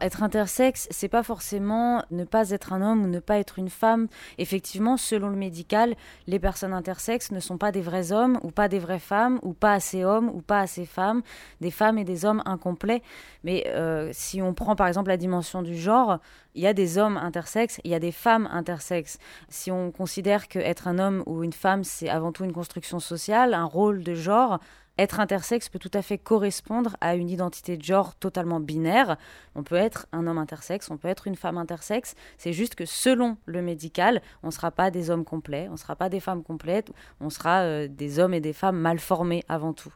Être 0.00 0.22
intersexe, 0.22 0.88
c'est 0.90 1.08
pas 1.08 1.22
forcément 1.22 2.02
ne 2.10 2.24
pas 2.24 2.50
être 2.50 2.74
un 2.74 2.82
homme 2.82 3.04
ou 3.04 3.08
ne 3.08 3.18
pas 3.18 3.38
être 3.38 3.58
une 3.58 3.70
femme. 3.70 4.08
Effectivement, 4.36 4.98
selon 4.98 5.30
le 5.30 5.36
médical, 5.36 5.94
les 6.26 6.38
personnes 6.38 6.74
intersexes 6.74 7.30
ne 7.30 7.40
sont 7.40 7.56
pas 7.56 7.72
des 7.72 7.80
vrais 7.80 8.12
hommes 8.12 8.38
ou 8.42 8.50
pas 8.50 8.68
des 8.68 8.78
vraies 8.78 8.98
femmes 8.98 9.38
ou 9.42 9.54
pas 9.54 9.72
assez 9.72 10.04
hommes 10.04 10.28
ou 10.28 10.42
pas 10.42 10.60
assez 10.60 10.84
femmes, 10.84 11.22
des 11.62 11.70
femmes 11.70 11.96
et 11.96 12.04
des 12.04 12.26
hommes 12.26 12.42
incomplets. 12.44 13.02
Mais 13.42 13.64
euh, 13.68 14.10
si 14.12 14.42
on 14.42 14.52
prend 14.52 14.76
par 14.76 14.86
exemple 14.86 15.08
la 15.08 15.16
dimension 15.16 15.62
du 15.62 15.74
genre, 15.74 16.18
il 16.54 16.62
y 16.62 16.66
a 16.66 16.74
des 16.74 16.98
hommes 16.98 17.16
intersexes, 17.16 17.80
il 17.84 17.90
y 17.90 17.94
a 17.94 17.98
des 17.98 18.12
femmes 18.12 18.48
intersexes. 18.52 19.18
Si 19.48 19.70
on 19.70 19.90
considère 19.92 20.48
qu'être 20.48 20.88
un 20.88 20.98
homme 20.98 21.22
ou 21.24 21.42
une 21.42 21.54
femme, 21.54 21.84
c'est 21.84 22.10
avant 22.10 22.32
tout 22.32 22.44
une 22.44 22.52
construction 22.52 22.98
sociale, 22.98 23.54
un 23.54 23.64
rôle 23.64 24.02
de 24.02 24.14
genre, 24.14 24.60
être 24.98 25.20
intersexe 25.20 25.68
peut 25.68 25.78
tout 25.78 25.90
à 25.94 26.02
fait 26.02 26.18
correspondre 26.18 26.96
à 27.00 27.14
une 27.14 27.28
identité 27.28 27.76
de 27.76 27.82
genre 27.82 28.14
totalement 28.14 28.60
binaire. 28.60 29.16
On 29.54 29.62
peut 29.62 29.76
être 29.76 30.06
un 30.12 30.26
homme 30.26 30.38
intersexe, 30.38 30.90
on 30.90 30.96
peut 30.96 31.08
être 31.08 31.26
une 31.26 31.36
femme 31.36 31.58
intersexe. 31.58 32.14
C'est 32.38 32.52
juste 32.52 32.74
que 32.74 32.86
selon 32.86 33.36
le 33.44 33.62
médical, 33.62 34.22
on 34.42 34.48
ne 34.48 34.52
sera 34.52 34.70
pas 34.70 34.90
des 34.90 35.10
hommes 35.10 35.24
complets, 35.24 35.66
on 35.68 35.72
ne 35.72 35.78
sera 35.78 35.96
pas 35.96 36.08
des 36.08 36.20
femmes 36.20 36.42
complètes, 36.42 36.92
on 37.20 37.30
sera 37.30 37.60
euh, 37.60 37.88
des 37.88 38.18
hommes 38.18 38.34
et 38.34 38.40
des 38.40 38.52
femmes 38.52 38.78
mal 38.78 38.98
formés 38.98 39.44
avant 39.48 39.72
tout. 39.72 39.92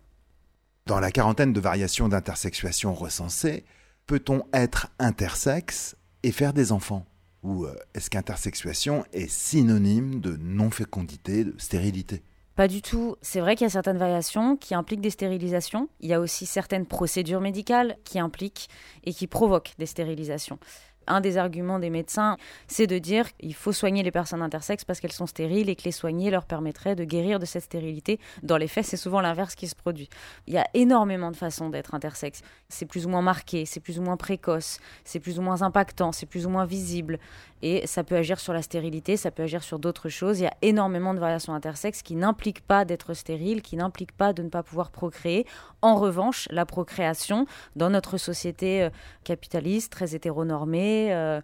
Dans 0.86 1.00
la 1.00 1.10
quarantaine 1.10 1.52
de 1.52 1.60
variations 1.60 2.08
d'intersexuation 2.08 2.94
recensées, 2.94 3.64
peut-on 4.06 4.42
être 4.52 4.88
intersexe 4.98 5.96
et 6.22 6.32
faire 6.32 6.52
des 6.52 6.72
enfants? 6.72 7.06
Ou 7.42 7.64
euh, 7.64 7.74
est-ce 7.94 8.10
qu'intersexuation 8.10 9.04
est 9.12 9.30
synonyme 9.30 10.20
de 10.20 10.36
non-fécondité, 10.36 11.44
de 11.44 11.54
stérilité? 11.58 12.22
Pas 12.56 12.68
du 12.68 12.82
tout. 12.82 13.16
C'est 13.22 13.40
vrai 13.40 13.56
qu'il 13.56 13.64
y 13.64 13.66
a 13.66 13.70
certaines 13.70 13.96
variations 13.96 14.56
qui 14.56 14.74
impliquent 14.74 15.00
des 15.00 15.10
stérilisations. 15.10 15.88
Il 16.00 16.10
y 16.10 16.14
a 16.14 16.20
aussi 16.20 16.46
certaines 16.46 16.86
procédures 16.86 17.40
médicales 17.40 17.96
qui 18.04 18.18
impliquent 18.18 18.68
et 19.04 19.12
qui 19.12 19.26
provoquent 19.26 19.74
des 19.78 19.86
stérilisations 19.86 20.58
un 21.10 21.20
des 21.20 21.36
arguments 21.36 21.78
des 21.78 21.90
médecins, 21.90 22.36
c'est 22.68 22.86
de 22.86 22.98
dire 22.98 23.36
qu'il 23.36 23.54
faut 23.54 23.72
soigner 23.72 24.02
les 24.02 24.10
personnes 24.10 24.42
intersexes 24.42 24.84
parce 24.84 25.00
qu'elles 25.00 25.12
sont 25.12 25.26
stériles 25.26 25.68
et 25.68 25.76
que 25.76 25.84
les 25.84 25.92
soigner 25.92 26.30
leur 26.30 26.46
permettrait 26.46 26.94
de 26.94 27.04
guérir 27.04 27.38
de 27.38 27.46
cette 27.46 27.64
stérilité. 27.64 28.20
Dans 28.42 28.56
les 28.56 28.68
faits, 28.68 28.86
c'est 28.86 28.96
souvent 28.96 29.20
l'inverse 29.20 29.54
qui 29.54 29.68
se 29.68 29.74
produit. 29.74 30.08
Il 30.46 30.54
y 30.54 30.58
a 30.58 30.66
énormément 30.74 31.30
de 31.30 31.36
façons 31.36 31.68
d'être 31.68 31.94
intersexe. 31.94 32.42
C'est 32.68 32.86
plus 32.86 33.06
ou 33.06 33.08
moins 33.08 33.22
marqué, 33.22 33.66
c'est 33.66 33.80
plus 33.80 33.98
ou 33.98 34.02
moins 34.02 34.16
précoce, 34.16 34.78
c'est 35.04 35.20
plus 35.20 35.38
ou 35.38 35.42
moins 35.42 35.62
impactant, 35.62 36.12
c'est 36.12 36.26
plus 36.26 36.46
ou 36.46 36.50
moins 36.50 36.64
visible. 36.64 37.18
Et 37.62 37.86
ça 37.86 38.04
peut 38.04 38.16
agir 38.16 38.40
sur 38.40 38.52
la 38.52 38.62
stérilité, 38.62 39.16
ça 39.16 39.30
peut 39.30 39.42
agir 39.42 39.62
sur 39.62 39.78
d'autres 39.78 40.08
choses. 40.08 40.40
Il 40.40 40.44
y 40.44 40.46
a 40.46 40.54
énormément 40.62 41.14
de 41.14 41.20
variations 41.20 41.54
intersexes 41.54 42.02
qui 42.02 42.16
n'impliquent 42.16 42.66
pas 42.66 42.84
d'être 42.84 43.14
stérile, 43.14 43.62
qui 43.62 43.76
n'impliquent 43.76 44.16
pas 44.16 44.32
de 44.32 44.42
ne 44.42 44.48
pas 44.48 44.62
pouvoir 44.62 44.90
procréer. 44.90 45.46
En 45.82 45.96
revanche, 45.96 46.48
la 46.50 46.64
procréation, 46.64 47.46
dans 47.76 47.90
notre 47.90 48.16
société 48.16 48.82
euh, 48.82 48.90
capitaliste, 49.24 49.92
très 49.92 50.14
hétéronormée, 50.14 51.12
euh, 51.12 51.40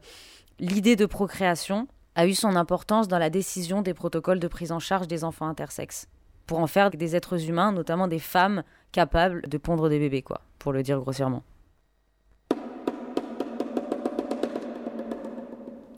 l'idée 0.59 0.97
de 0.97 1.07
procréation 1.07 1.87
a 2.15 2.27
eu 2.27 2.35
son 2.35 2.57
importance 2.57 3.09
dans 3.09 3.19
la 3.19 3.29
décision 3.29 3.83
des 3.83 3.93
protocoles 3.93 4.41
de 4.41 4.49
prise 4.49 4.73
en 4.73 4.79
charge 4.79 5.07
des 5.07 5.23
enfants 5.23 5.49
intersexes, 5.49 6.09
pour 6.47 6.61
en 6.61 6.67
faire 6.67 6.91
des 6.91 7.15
êtres 7.15 7.49
humains, 7.49 7.73
notamment 7.73 8.09
des 8.09 8.19
femmes 8.19 8.63
capables 8.91 9.43
de 9.49 9.59
pondre 9.59 9.91
des 9.91 9.99
bébés, 9.99 10.23
quoi, 10.23 10.41
pour 10.59 10.73
le 10.73 10.83
dire 10.83 10.99
grossièrement. 10.99 11.43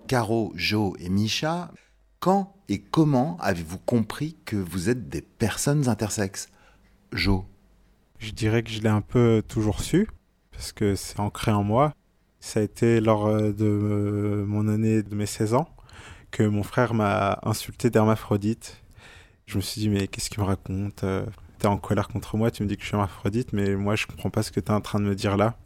Caro, 0.08 0.52
Jo 0.56 0.96
et 0.98 1.10
Micha, 1.10 1.70
quand 2.18 2.54
et 2.70 2.80
comment 2.80 3.36
avez-vous 3.40 3.78
compris 3.78 4.36
que 4.46 4.56
vous 4.56 4.88
êtes 4.88 5.08
des 5.10 5.20
personnes 5.20 5.86
intersexes? 5.88 6.48
Jo 7.12 7.44
Je 8.18 8.30
dirais 8.30 8.62
que 8.62 8.70
je 8.70 8.80
l'ai 8.80 8.88
un 8.88 9.02
peu 9.02 9.42
toujours 9.46 9.80
su, 9.80 10.08
parce 10.50 10.72
que 10.72 10.94
c'est 10.94 11.20
ancré 11.20 11.52
en 11.52 11.62
moi. 11.62 11.92
Ça 12.40 12.60
a 12.60 12.62
été 12.62 13.00
lors 13.00 13.26
euh, 13.26 13.52
de 13.52 13.66
euh, 13.66 14.46
mon 14.46 14.66
année 14.68 15.02
de 15.02 15.14
mes 15.14 15.26
16 15.26 15.52
ans 15.54 15.68
que 16.30 16.42
mon 16.42 16.62
frère 16.62 16.94
m'a 16.94 17.38
insulté 17.42 17.90
d'hermaphrodite. 17.90 18.82
Je 19.46 19.56
me 19.56 19.62
suis 19.62 19.82
dit, 19.82 19.88
mais 19.90 20.08
qu'est-ce 20.08 20.30
qu'il 20.30 20.40
me 20.40 20.46
raconte? 20.46 21.04
Euh, 21.04 21.26
T'es 21.58 21.66
en 21.66 21.76
colère 21.76 22.06
contre 22.08 22.36
moi, 22.36 22.50
tu 22.52 22.62
me 22.62 22.68
dis 22.68 22.76
que 22.76 22.82
je 22.82 22.86
suis 22.86 22.94
hermaphrodite, 22.94 23.52
mais 23.52 23.74
moi 23.74 23.96
je 23.96 24.06
comprends 24.06 24.30
pas 24.30 24.44
ce 24.44 24.52
que 24.52 24.60
t'es 24.60 24.70
en 24.70 24.80
train 24.80 25.00
de 25.00 25.04
me 25.04 25.16
dire 25.16 25.36
là. 25.36 25.56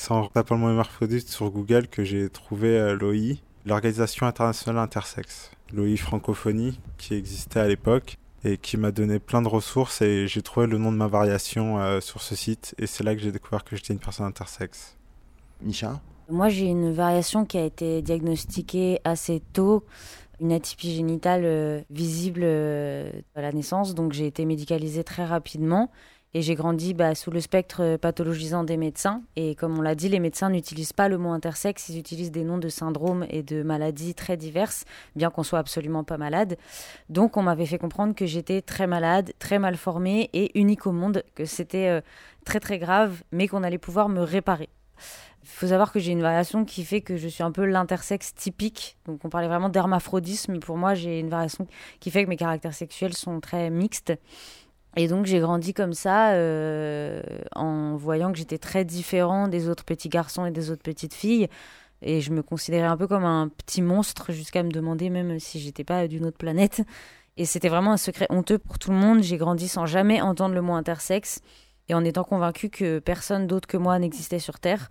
C'est 0.00 0.12
en 0.12 0.28
tapant 0.28 0.54
le 0.54 0.62
mot 0.62 0.70
hermaphrodite 0.70 1.28
sur 1.28 1.50
Google 1.50 1.86
que 1.86 2.04
j'ai 2.04 2.30
trouvé 2.30 2.96
l'OI, 2.98 3.36
l'Organisation 3.66 4.26
internationale 4.26 4.82
intersexe. 4.82 5.50
L'OI 5.74 5.94
francophonie 5.98 6.80
qui 6.96 7.12
existait 7.12 7.60
à 7.60 7.68
l'époque 7.68 8.16
et 8.42 8.56
qui 8.56 8.78
m'a 8.78 8.92
donné 8.92 9.18
plein 9.18 9.42
de 9.42 9.48
ressources 9.48 10.00
et 10.00 10.26
j'ai 10.26 10.40
trouvé 10.40 10.66
le 10.66 10.78
nom 10.78 10.90
de 10.90 10.96
ma 10.96 11.06
variation 11.06 12.00
sur 12.00 12.22
ce 12.22 12.34
site 12.34 12.74
et 12.78 12.86
c'est 12.86 13.04
là 13.04 13.14
que 13.14 13.20
j'ai 13.20 13.30
découvert 13.30 13.62
que 13.62 13.76
j'étais 13.76 13.92
une 13.92 13.98
personne 13.98 14.24
intersexe. 14.24 14.96
Micha 15.60 16.00
Moi, 16.30 16.48
j'ai 16.48 16.64
une 16.64 16.92
variation 16.94 17.44
qui 17.44 17.58
a 17.58 17.64
été 17.66 18.00
diagnostiquée 18.00 19.00
assez 19.04 19.42
tôt, 19.52 19.84
une 20.40 20.52
atypie 20.52 20.94
génitale 20.94 21.42
euh, 21.44 21.82
visible 21.90 22.40
euh, 22.42 23.12
à 23.34 23.42
la 23.42 23.52
naissance, 23.52 23.94
donc 23.94 24.14
j'ai 24.14 24.26
été 24.26 24.46
médicalisée 24.46 25.04
très 25.04 25.26
rapidement. 25.26 25.90
Et 26.32 26.42
j'ai 26.42 26.54
grandi 26.54 26.94
bah, 26.94 27.16
sous 27.16 27.32
le 27.32 27.40
spectre 27.40 27.96
pathologisant 27.96 28.62
des 28.62 28.76
médecins. 28.76 29.22
Et 29.34 29.56
comme 29.56 29.76
on 29.78 29.82
l'a 29.82 29.96
dit, 29.96 30.08
les 30.08 30.20
médecins 30.20 30.48
n'utilisent 30.48 30.92
pas 30.92 31.08
le 31.08 31.18
mot 31.18 31.30
intersexe, 31.30 31.88
ils 31.88 31.98
utilisent 31.98 32.30
des 32.30 32.44
noms 32.44 32.58
de 32.58 32.68
syndromes 32.68 33.26
et 33.30 33.42
de 33.42 33.64
maladies 33.64 34.14
très 34.14 34.36
diverses, 34.36 34.84
bien 35.16 35.30
qu'on 35.30 35.42
soit 35.42 35.58
absolument 35.58 36.04
pas 36.04 36.18
malade. 36.18 36.56
Donc 37.08 37.36
on 37.36 37.42
m'avait 37.42 37.66
fait 37.66 37.78
comprendre 37.78 38.14
que 38.14 38.26
j'étais 38.26 38.62
très 38.62 38.86
malade, 38.86 39.32
très 39.40 39.58
mal 39.58 39.76
formée 39.76 40.30
et 40.32 40.56
unique 40.58 40.86
au 40.86 40.92
monde, 40.92 41.24
que 41.34 41.44
c'était 41.44 41.88
euh, 41.88 42.00
très 42.44 42.60
très 42.60 42.78
grave, 42.78 43.22
mais 43.32 43.48
qu'on 43.48 43.64
allait 43.64 43.78
pouvoir 43.78 44.08
me 44.08 44.22
réparer. 44.22 44.68
Il 45.42 45.48
faut 45.48 45.66
savoir 45.68 45.90
que 45.90 45.98
j'ai 45.98 46.12
une 46.12 46.20
variation 46.20 46.64
qui 46.64 46.84
fait 46.84 47.00
que 47.00 47.16
je 47.16 47.26
suis 47.26 47.42
un 47.42 47.50
peu 47.50 47.64
l'intersexe 47.64 48.34
typique. 48.34 48.98
Donc 49.06 49.24
on 49.24 49.30
parlait 49.30 49.48
vraiment 49.48 49.70
d'hermaphrodisme. 49.70 50.58
Pour 50.60 50.76
moi, 50.76 50.94
j'ai 50.94 51.18
une 51.18 51.30
variation 51.30 51.66
qui 51.98 52.10
fait 52.10 52.24
que 52.24 52.28
mes 52.28 52.36
caractères 52.36 52.74
sexuels 52.74 53.14
sont 53.14 53.40
très 53.40 53.70
mixtes. 53.70 54.12
Et 54.96 55.06
donc 55.06 55.26
j'ai 55.26 55.38
grandi 55.38 55.72
comme 55.72 55.92
ça 55.92 56.32
euh, 56.32 57.22
en 57.54 57.96
voyant 57.96 58.32
que 58.32 58.38
j'étais 58.38 58.58
très 58.58 58.84
différent 58.84 59.48
des 59.48 59.68
autres 59.68 59.84
petits 59.84 60.08
garçons 60.08 60.46
et 60.46 60.50
des 60.50 60.70
autres 60.70 60.82
petites 60.82 61.14
filles. 61.14 61.48
Et 62.02 62.20
je 62.20 62.32
me 62.32 62.42
considérais 62.42 62.86
un 62.86 62.96
peu 62.96 63.06
comme 63.06 63.24
un 63.24 63.48
petit 63.48 63.82
monstre 63.82 64.32
jusqu'à 64.32 64.62
me 64.62 64.70
demander 64.70 65.10
même 65.10 65.38
si 65.38 65.60
j'étais 65.60 65.84
pas 65.84 66.08
d'une 66.08 66.26
autre 66.26 66.38
planète. 66.38 66.82
Et 67.36 67.44
c'était 67.44 67.68
vraiment 67.68 67.92
un 67.92 67.96
secret 67.96 68.26
honteux 68.30 68.58
pour 68.58 68.78
tout 68.78 68.90
le 68.90 68.96
monde. 68.96 69.22
J'ai 69.22 69.36
grandi 69.36 69.68
sans 69.68 69.86
jamais 69.86 70.20
entendre 70.20 70.54
le 70.54 70.62
mot 70.62 70.74
intersexe 70.74 71.40
et 71.88 71.94
en 71.94 72.04
étant 72.04 72.24
convaincue 72.24 72.70
que 72.70 72.98
personne 72.98 73.46
d'autre 73.46 73.68
que 73.68 73.76
moi 73.76 73.98
n'existait 73.98 74.38
sur 74.38 74.58
Terre. 74.58 74.88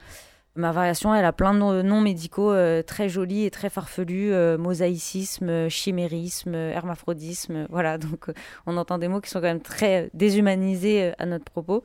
Ma 0.56 0.72
variation, 0.72 1.14
elle 1.14 1.26
a 1.26 1.32
plein 1.32 1.54
de 1.54 1.82
noms 1.84 2.02
médicaux 2.02 2.52
euh, 2.52 2.82
très 2.82 3.08
jolis 3.08 3.46
et 3.46 3.52
très 3.52 3.70
farfelus 3.70 4.34
euh, 4.34 4.58
mosaïcisme, 4.58 5.70
chimérisme, 5.70 6.56
hermaphrodisme. 6.56 7.68
Voilà, 7.70 7.98
donc 8.00 8.30
euh, 8.30 8.34
on 8.66 8.76
entend 8.76 8.98
des 8.98 9.08
mots 9.08 9.22
qui 9.22 9.30
sont 9.30 9.40
quand 9.40 9.46
même 9.46 9.62
très 9.62 10.10
déshumanisés 10.14 11.14
à 11.20 11.26
notre 11.26 11.46
propos. 11.46 11.84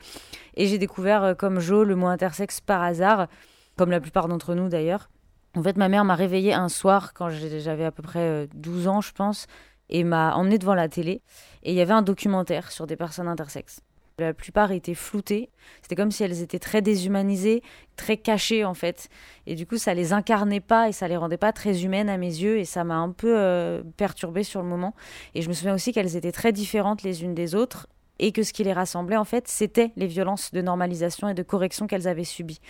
Et 0.54 0.66
j'ai 0.66 0.78
découvert 0.78 1.36
comme 1.36 1.60
Jo 1.60 1.84
le 1.84 1.94
mot 1.94 2.06
intersexe 2.06 2.60
par 2.60 2.82
hasard, 2.82 3.28
comme 3.76 3.90
la 3.90 4.00
plupart 4.00 4.28
d'entre 4.28 4.54
nous 4.54 4.68
d'ailleurs. 4.68 5.10
En 5.56 5.62
fait, 5.62 5.76
ma 5.76 5.88
mère 5.88 6.04
m'a 6.04 6.16
réveillée 6.16 6.54
un 6.54 6.68
soir 6.68 7.12
quand 7.14 7.28
j'avais 7.28 7.84
à 7.84 7.92
peu 7.92 8.02
près 8.02 8.48
12 8.54 8.88
ans, 8.88 9.00
je 9.00 9.12
pense, 9.12 9.46
et 9.88 10.02
m'a 10.02 10.34
emmenée 10.34 10.58
devant 10.58 10.74
la 10.74 10.88
télé. 10.88 11.22
Et 11.62 11.70
il 11.70 11.76
y 11.76 11.80
avait 11.80 11.92
un 11.92 12.02
documentaire 12.02 12.72
sur 12.72 12.88
des 12.88 12.96
personnes 12.96 13.28
intersexes. 13.28 13.80
La 14.18 14.32
plupart 14.32 14.70
étaient 14.70 14.94
floutées. 14.94 15.50
C'était 15.82 15.96
comme 15.96 16.12
si 16.12 16.22
elles 16.22 16.40
étaient 16.40 16.60
très 16.60 16.82
déshumanisées, 16.82 17.62
très 17.96 18.16
cachées 18.16 18.64
en 18.64 18.74
fait. 18.74 19.08
Et 19.46 19.56
du 19.56 19.66
coup, 19.66 19.76
ça 19.76 19.92
les 19.92 20.12
incarnait 20.12 20.60
pas 20.60 20.88
et 20.88 20.92
ça 20.92 21.08
les 21.08 21.16
rendait 21.16 21.36
pas 21.36 21.52
très 21.52 21.82
humaines 21.82 22.08
à 22.08 22.16
mes 22.16 22.26
yeux. 22.28 22.58
Et 22.58 22.64
ça 22.64 22.84
m'a 22.84 22.94
un 22.94 23.10
peu 23.10 23.36
euh, 23.36 23.82
perturbée 23.96 24.44
sur 24.44 24.62
le 24.62 24.68
moment. 24.68 24.94
Et 25.34 25.42
je 25.42 25.48
me 25.48 25.54
souviens 25.54 25.74
aussi 25.74 25.92
qu'elles 25.92 26.14
étaient 26.14 26.32
très 26.32 26.52
différentes 26.52 27.02
les 27.02 27.24
unes 27.24 27.34
des 27.34 27.56
autres 27.56 27.88
et 28.20 28.30
que 28.30 28.44
ce 28.44 28.52
qui 28.52 28.62
les 28.62 28.72
rassemblait 28.72 29.16
en 29.16 29.24
fait, 29.24 29.48
c'était 29.48 29.90
les 29.96 30.06
violences 30.06 30.52
de 30.52 30.62
normalisation 30.62 31.28
et 31.28 31.34
de 31.34 31.42
correction 31.42 31.86
qu'elles 31.86 32.06
avaient 32.06 32.22
subies. 32.24 32.60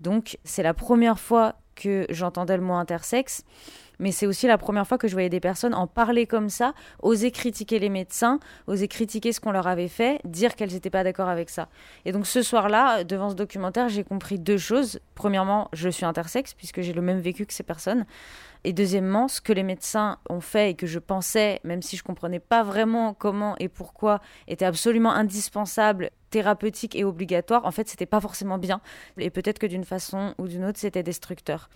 Donc, 0.00 0.38
c'est 0.44 0.62
la 0.62 0.74
première 0.74 1.18
fois 1.18 1.56
que 1.74 2.06
j'entendais 2.08 2.56
le 2.56 2.62
mot 2.62 2.74
intersexe. 2.74 3.44
Mais 3.98 4.12
c'est 4.12 4.26
aussi 4.26 4.46
la 4.46 4.58
première 4.58 4.86
fois 4.86 4.98
que 4.98 5.08
je 5.08 5.12
voyais 5.12 5.28
des 5.28 5.40
personnes 5.40 5.74
en 5.74 5.86
parler 5.86 6.26
comme 6.26 6.48
ça, 6.48 6.74
oser 7.02 7.30
critiquer 7.30 7.78
les 7.78 7.88
médecins, 7.88 8.40
oser 8.66 8.88
critiquer 8.88 9.32
ce 9.32 9.40
qu'on 9.40 9.52
leur 9.52 9.66
avait 9.66 9.88
fait, 9.88 10.20
dire 10.24 10.54
qu'elles 10.56 10.72
n'étaient 10.72 10.90
pas 10.90 11.04
d'accord 11.04 11.28
avec 11.28 11.50
ça. 11.50 11.68
Et 12.04 12.12
donc 12.12 12.26
ce 12.26 12.42
soir-là, 12.42 13.04
devant 13.04 13.30
ce 13.30 13.34
documentaire, 13.34 13.88
j'ai 13.88 14.04
compris 14.04 14.38
deux 14.38 14.58
choses. 14.58 15.00
Premièrement, 15.14 15.68
je 15.72 15.88
suis 15.88 16.04
intersexe 16.04 16.54
puisque 16.54 16.80
j'ai 16.80 16.92
le 16.92 17.02
même 17.02 17.20
vécu 17.20 17.46
que 17.46 17.52
ces 17.52 17.62
personnes. 17.62 18.04
Et 18.64 18.72
deuxièmement, 18.72 19.28
ce 19.28 19.40
que 19.40 19.52
les 19.52 19.62
médecins 19.62 20.18
ont 20.28 20.40
fait 20.40 20.70
et 20.70 20.74
que 20.74 20.88
je 20.88 20.98
pensais, 20.98 21.60
même 21.62 21.82
si 21.82 21.96
je 21.96 22.02
comprenais 22.02 22.40
pas 22.40 22.64
vraiment 22.64 23.14
comment 23.14 23.54
et 23.60 23.68
pourquoi, 23.68 24.20
était 24.48 24.64
absolument 24.64 25.12
indispensable, 25.12 26.10
thérapeutique 26.30 26.96
et 26.96 27.04
obligatoire, 27.04 27.64
en 27.64 27.70
fait, 27.70 27.88
c'était 27.88 28.06
pas 28.06 28.20
forcément 28.20 28.58
bien. 28.58 28.80
Et 29.18 29.30
peut-être 29.30 29.60
que 29.60 29.66
d'une 29.66 29.84
façon 29.84 30.34
ou 30.38 30.48
d'une 30.48 30.64
autre, 30.64 30.80
c'était 30.80 31.04
destructeur. 31.04 31.68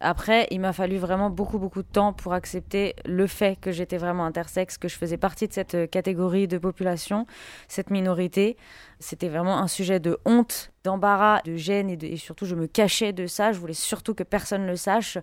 Après, 0.00 0.48
il 0.50 0.60
m'a 0.60 0.72
fallu 0.72 0.96
vraiment 0.96 1.30
beaucoup, 1.30 1.58
beaucoup 1.58 1.82
de 1.82 1.88
temps 1.88 2.12
pour 2.12 2.32
accepter 2.32 2.94
le 3.06 3.26
fait 3.26 3.58
que 3.58 3.70
j'étais 3.70 3.96
vraiment 3.96 4.26
intersexe, 4.26 4.76
que 4.76 4.88
je 4.88 4.96
faisais 4.96 5.16
partie 5.16 5.46
de 5.48 5.52
cette 5.52 5.74
euh, 5.74 5.86
catégorie 5.86 6.48
de 6.48 6.58
population, 6.58 7.26
cette 7.68 7.90
minorité. 7.90 8.56
C'était 8.98 9.28
vraiment 9.28 9.58
un 9.58 9.68
sujet 9.68 10.00
de 10.00 10.18
honte, 10.24 10.72
d'embarras, 10.82 11.40
de 11.42 11.56
gêne 11.56 11.90
et, 11.90 11.98
et, 12.02 12.16
surtout 12.16 12.44
je 12.44 12.54
me 12.54 12.66
cachais 12.66 13.12
de 13.12 13.26
ça. 13.26 13.52
Je 13.52 13.58
voulais 13.58 13.72
surtout 13.72 14.14
que 14.14 14.24
personne 14.24 14.66
le 14.66 14.76
sache. 14.76 15.16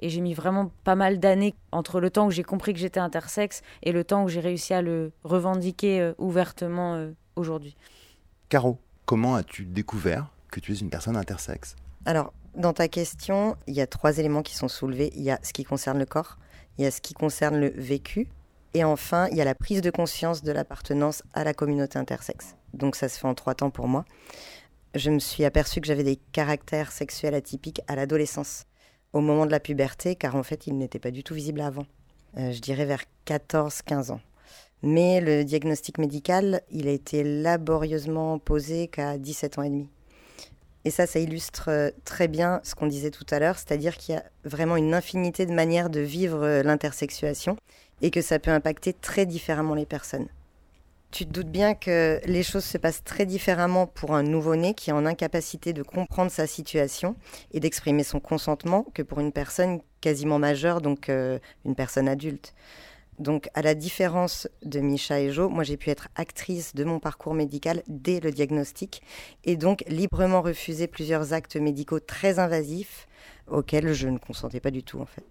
Et 0.00 0.08
j'ai 0.08 0.20
mis 0.20 0.34
vraiment 0.34 0.70
pas 0.84 0.96
mal 0.96 1.18
d'années 1.18 1.54
entre 1.72 2.00
le 2.00 2.10
temps 2.10 2.26
où 2.26 2.30
j'ai 2.30 2.42
compris 2.42 2.74
que 2.74 2.80
j'étais 2.80 3.00
intersexe 3.00 3.62
et 3.82 3.92
le 3.92 4.04
temps 4.04 4.24
où 4.24 4.28
j'ai 4.28 4.40
réussi 4.40 4.74
à 4.74 4.82
le 4.82 5.12
revendiquer 5.24 6.00
euh, 6.00 6.12
ouvertement 6.18 6.94
euh, 6.94 7.12
aujourd'hui. 7.36 7.76
Caro, 8.48 8.78
comment 9.04 9.36
as-tu 9.36 9.64
découvert 9.64 10.26
que 10.50 10.60
tu 10.60 10.72
es 10.72 10.76
une 10.76 10.90
personne 10.90 11.16
intersexe? 11.16 11.76
Alors, 12.04 12.32
dans 12.56 12.72
ta 12.72 12.88
question, 12.88 13.56
il 13.66 13.74
y 13.74 13.80
a 13.80 13.86
trois 13.86 14.18
éléments 14.18 14.42
qui 14.42 14.54
sont 14.54 14.68
soulevés. 14.68 15.12
Il 15.14 15.22
y 15.22 15.30
a 15.30 15.38
ce 15.42 15.52
qui 15.52 15.64
concerne 15.64 15.98
le 15.98 16.06
corps, 16.06 16.38
il 16.78 16.84
y 16.84 16.86
a 16.86 16.90
ce 16.90 17.00
qui 17.00 17.14
concerne 17.14 17.58
le 17.58 17.68
vécu, 17.68 18.28
et 18.74 18.84
enfin, 18.84 19.28
il 19.30 19.36
y 19.36 19.40
a 19.40 19.44
la 19.44 19.54
prise 19.54 19.80
de 19.80 19.90
conscience 19.90 20.42
de 20.42 20.52
l'appartenance 20.52 21.22
à 21.32 21.44
la 21.44 21.54
communauté 21.54 21.98
intersexe. 21.98 22.56
Donc 22.74 22.96
ça 22.96 23.08
se 23.08 23.18
fait 23.18 23.26
en 23.26 23.34
trois 23.34 23.54
temps 23.54 23.70
pour 23.70 23.88
moi. 23.88 24.04
Je 24.94 25.10
me 25.10 25.18
suis 25.18 25.44
aperçue 25.44 25.80
que 25.80 25.86
j'avais 25.86 26.04
des 26.04 26.16
caractères 26.16 26.92
sexuels 26.92 27.34
atypiques 27.34 27.80
à 27.88 27.96
l'adolescence, 27.96 28.64
au 29.12 29.20
moment 29.20 29.46
de 29.46 29.50
la 29.50 29.60
puberté, 29.60 30.14
car 30.14 30.36
en 30.36 30.42
fait, 30.42 30.66
ils 30.66 30.76
n'étaient 30.76 30.98
pas 30.98 31.10
du 31.10 31.22
tout 31.22 31.34
visibles 31.34 31.60
avant. 31.60 31.86
Euh, 32.38 32.52
je 32.52 32.60
dirais 32.60 32.84
vers 32.84 33.04
14-15 33.26 34.12
ans. 34.12 34.20
Mais 34.82 35.20
le 35.20 35.44
diagnostic 35.44 35.98
médical, 35.98 36.60
il 36.70 36.86
a 36.86 36.92
été 36.92 37.24
laborieusement 37.24 38.38
posé 38.38 38.88
qu'à 38.88 39.16
17 39.16 39.58
ans 39.58 39.62
et 39.62 39.70
demi. 39.70 39.88
Et 40.86 40.90
ça, 40.90 41.08
ça 41.08 41.18
illustre 41.18 41.64
euh, 41.66 41.90
très 42.04 42.28
bien 42.28 42.60
ce 42.62 42.76
qu'on 42.76 42.86
disait 42.86 43.10
tout 43.10 43.26
à 43.30 43.40
l'heure, 43.40 43.58
c'est-à-dire 43.58 43.96
qu'il 43.96 44.14
y 44.14 44.18
a 44.18 44.22
vraiment 44.44 44.76
une 44.76 44.94
infinité 44.94 45.44
de 45.44 45.52
manières 45.52 45.90
de 45.90 45.98
vivre 45.98 46.44
euh, 46.44 46.62
l'intersexuation 46.62 47.56
et 48.02 48.12
que 48.12 48.22
ça 48.22 48.38
peut 48.38 48.52
impacter 48.52 48.92
très 48.92 49.26
différemment 49.26 49.74
les 49.74 49.84
personnes. 49.84 50.28
Tu 51.10 51.26
te 51.26 51.32
doutes 51.32 51.50
bien 51.50 51.74
que 51.74 52.20
les 52.24 52.44
choses 52.44 52.64
se 52.64 52.78
passent 52.78 53.02
très 53.02 53.26
différemment 53.26 53.88
pour 53.88 54.14
un 54.14 54.22
nouveau-né 54.22 54.74
qui 54.74 54.90
est 54.90 54.92
en 54.92 55.06
incapacité 55.06 55.72
de 55.72 55.82
comprendre 55.82 56.30
sa 56.30 56.46
situation 56.46 57.16
et 57.52 57.58
d'exprimer 57.58 58.04
son 58.04 58.20
consentement 58.20 58.86
que 58.94 59.02
pour 59.02 59.18
une 59.18 59.32
personne 59.32 59.80
quasiment 60.00 60.38
majeure, 60.38 60.80
donc 60.80 61.08
euh, 61.08 61.40
une 61.64 61.74
personne 61.74 62.08
adulte. 62.08 62.54
Donc, 63.18 63.48
à 63.54 63.62
la 63.62 63.74
différence 63.74 64.46
de 64.62 64.80
Micha 64.80 65.20
et 65.20 65.32
Jo, 65.32 65.48
moi 65.48 65.64
j'ai 65.64 65.76
pu 65.76 65.90
être 65.90 66.08
actrice 66.16 66.74
de 66.74 66.84
mon 66.84 66.98
parcours 66.98 67.34
médical 67.34 67.82
dès 67.88 68.20
le 68.20 68.30
diagnostic 68.30 69.02
et 69.44 69.56
donc 69.56 69.84
librement 69.88 70.42
refuser 70.42 70.86
plusieurs 70.86 71.32
actes 71.32 71.56
médicaux 71.56 72.00
très 72.00 72.38
invasifs 72.38 73.06
auxquels 73.46 73.94
je 73.94 74.08
ne 74.08 74.18
consentais 74.18 74.60
pas 74.60 74.70
du 74.70 74.82
tout 74.82 75.00
en 75.00 75.06
fait. 75.06 75.24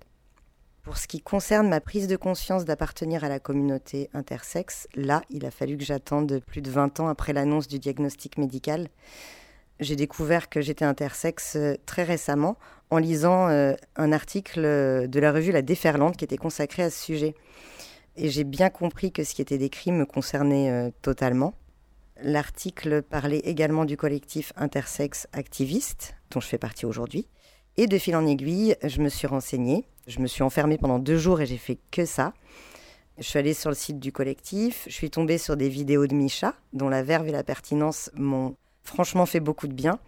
Pour 0.82 0.98
ce 0.98 1.08
qui 1.08 1.20
concerne 1.20 1.68
ma 1.68 1.82
prise 1.82 2.08
de 2.08 2.16
conscience 2.16 2.64
d'appartenir 2.64 3.24
à 3.24 3.30
la 3.30 3.40
communauté 3.40 4.10
intersexe, 4.14 4.88
là, 4.94 5.24
il 5.32 5.46
a 5.46 5.52
fallu 5.52 5.78
que 5.78 5.84
j'attende 5.84 6.40
plus 6.46 6.62
de 6.62 6.70
20 6.70 7.00
ans 7.00 7.08
après 7.08 7.34
l'annonce 7.34 7.68
du 7.68 7.80
diagnostic 7.80 8.38
médical. 8.38 8.90
J'ai 9.80 9.96
découvert 9.96 10.48
que 10.48 10.62
j'étais 10.62 10.86
intersexe 10.86 11.56
euh, 11.56 11.76
très 11.86 12.04
récemment 12.04 12.56
en 12.90 12.98
lisant 12.98 13.50
euh, 13.50 13.74
un 13.96 14.12
article 14.12 14.62
de 14.62 15.20
la 15.20 15.32
revue 15.32 15.52
La 15.52 15.62
Déferlante 15.62 16.18
qui 16.18 16.24
était 16.24 16.38
consacré 16.38 16.84
à 16.84 16.90
ce 16.90 17.04
sujet. 17.04 17.36
Et 18.18 18.30
j'ai 18.30 18.44
bien 18.44 18.70
compris 18.70 19.12
que 19.12 19.24
ce 19.24 19.34
qui 19.34 19.42
était 19.42 19.58
décrit 19.58 19.92
me 19.92 20.06
concernait 20.06 20.70
euh, 20.70 20.90
totalement. 21.02 21.54
L'article 22.22 23.02
parlait 23.02 23.40
également 23.40 23.84
du 23.84 23.98
collectif 23.98 24.54
intersexe 24.56 25.28
activiste, 25.34 26.16
dont 26.32 26.40
je 26.40 26.48
fais 26.48 26.58
partie 26.58 26.86
aujourd'hui. 26.86 27.28
Et 27.78 27.88
de 27.88 27.98
fil 27.98 28.16
en 28.16 28.26
aiguille, 28.26 28.76
je 28.84 29.02
me 29.02 29.10
suis 29.10 29.28
renseignée. 29.28 29.86
Je 30.08 30.20
me 30.20 30.28
suis 30.28 30.44
enfermée 30.44 30.78
pendant 30.78 31.00
deux 31.00 31.18
jours 31.18 31.42
et 31.42 31.46
j'ai 31.46 31.58
fait 31.58 31.78
que 31.92 32.06
ça. 32.06 32.34
Je 33.18 33.24
suis 33.24 33.40
allée 33.40 33.54
sur 33.54 33.70
le 33.70 33.76
site 33.76 34.00
du 34.00 34.14
collectif. 34.14 34.84
Je 34.88 34.94
suis 34.94 35.10
tombée 35.10 35.38
sur 35.38 35.58
des 35.58 35.68
vidéos 35.68 36.08
de 36.08 36.14
Micha, 36.14 36.54
dont 36.72 36.88
la 36.88 37.04
verve 37.04 37.28
et 37.28 37.32
la 37.32 37.44
pertinence 37.44 38.10
m'ont 38.16 38.56
franchement 38.84 39.26
fait 39.26 39.42
beaucoup 39.42 39.68
de 39.68 39.74
bien. 39.74 40.00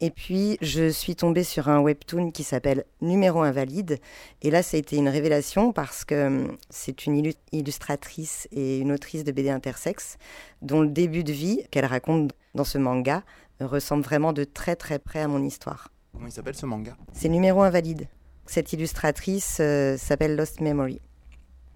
Et 0.00 0.10
puis, 0.10 0.58
je 0.60 0.90
suis 0.90 1.16
tombée 1.16 1.42
sur 1.42 1.68
un 1.68 1.80
webtoon 1.80 2.30
qui 2.30 2.44
s'appelle 2.44 2.84
Numéro 3.00 3.42
Invalide. 3.42 3.98
Et 4.42 4.50
là, 4.50 4.62
ça 4.62 4.76
a 4.76 4.80
été 4.80 4.96
une 4.96 5.08
révélation 5.08 5.72
parce 5.72 6.04
que 6.04 6.26
hum, 6.26 6.56
c'est 6.70 7.06
une 7.06 7.32
illustratrice 7.52 8.46
et 8.52 8.78
une 8.78 8.92
autrice 8.92 9.24
de 9.24 9.32
BD 9.32 9.50
intersexe 9.50 10.16
dont 10.62 10.82
le 10.82 10.88
début 10.88 11.24
de 11.24 11.32
vie 11.32 11.62
qu'elle 11.70 11.86
raconte 11.86 12.32
dans 12.54 12.64
ce 12.64 12.78
manga 12.78 13.24
ressemble 13.60 14.04
vraiment 14.04 14.32
de 14.32 14.44
très 14.44 14.76
très 14.76 15.00
près 15.00 15.20
à 15.20 15.28
mon 15.28 15.42
histoire. 15.42 15.90
Comment 16.12 16.26
il 16.26 16.32
s'appelle 16.32 16.54
ce 16.54 16.66
manga? 16.66 16.96
C'est 17.12 17.28
Numéro 17.28 17.62
Invalide. 17.62 18.08
Cette 18.46 18.72
illustratrice 18.72 19.58
euh, 19.60 19.96
s'appelle 19.96 20.36
Lost 20.36 20.60
Memory. 20.60 21.00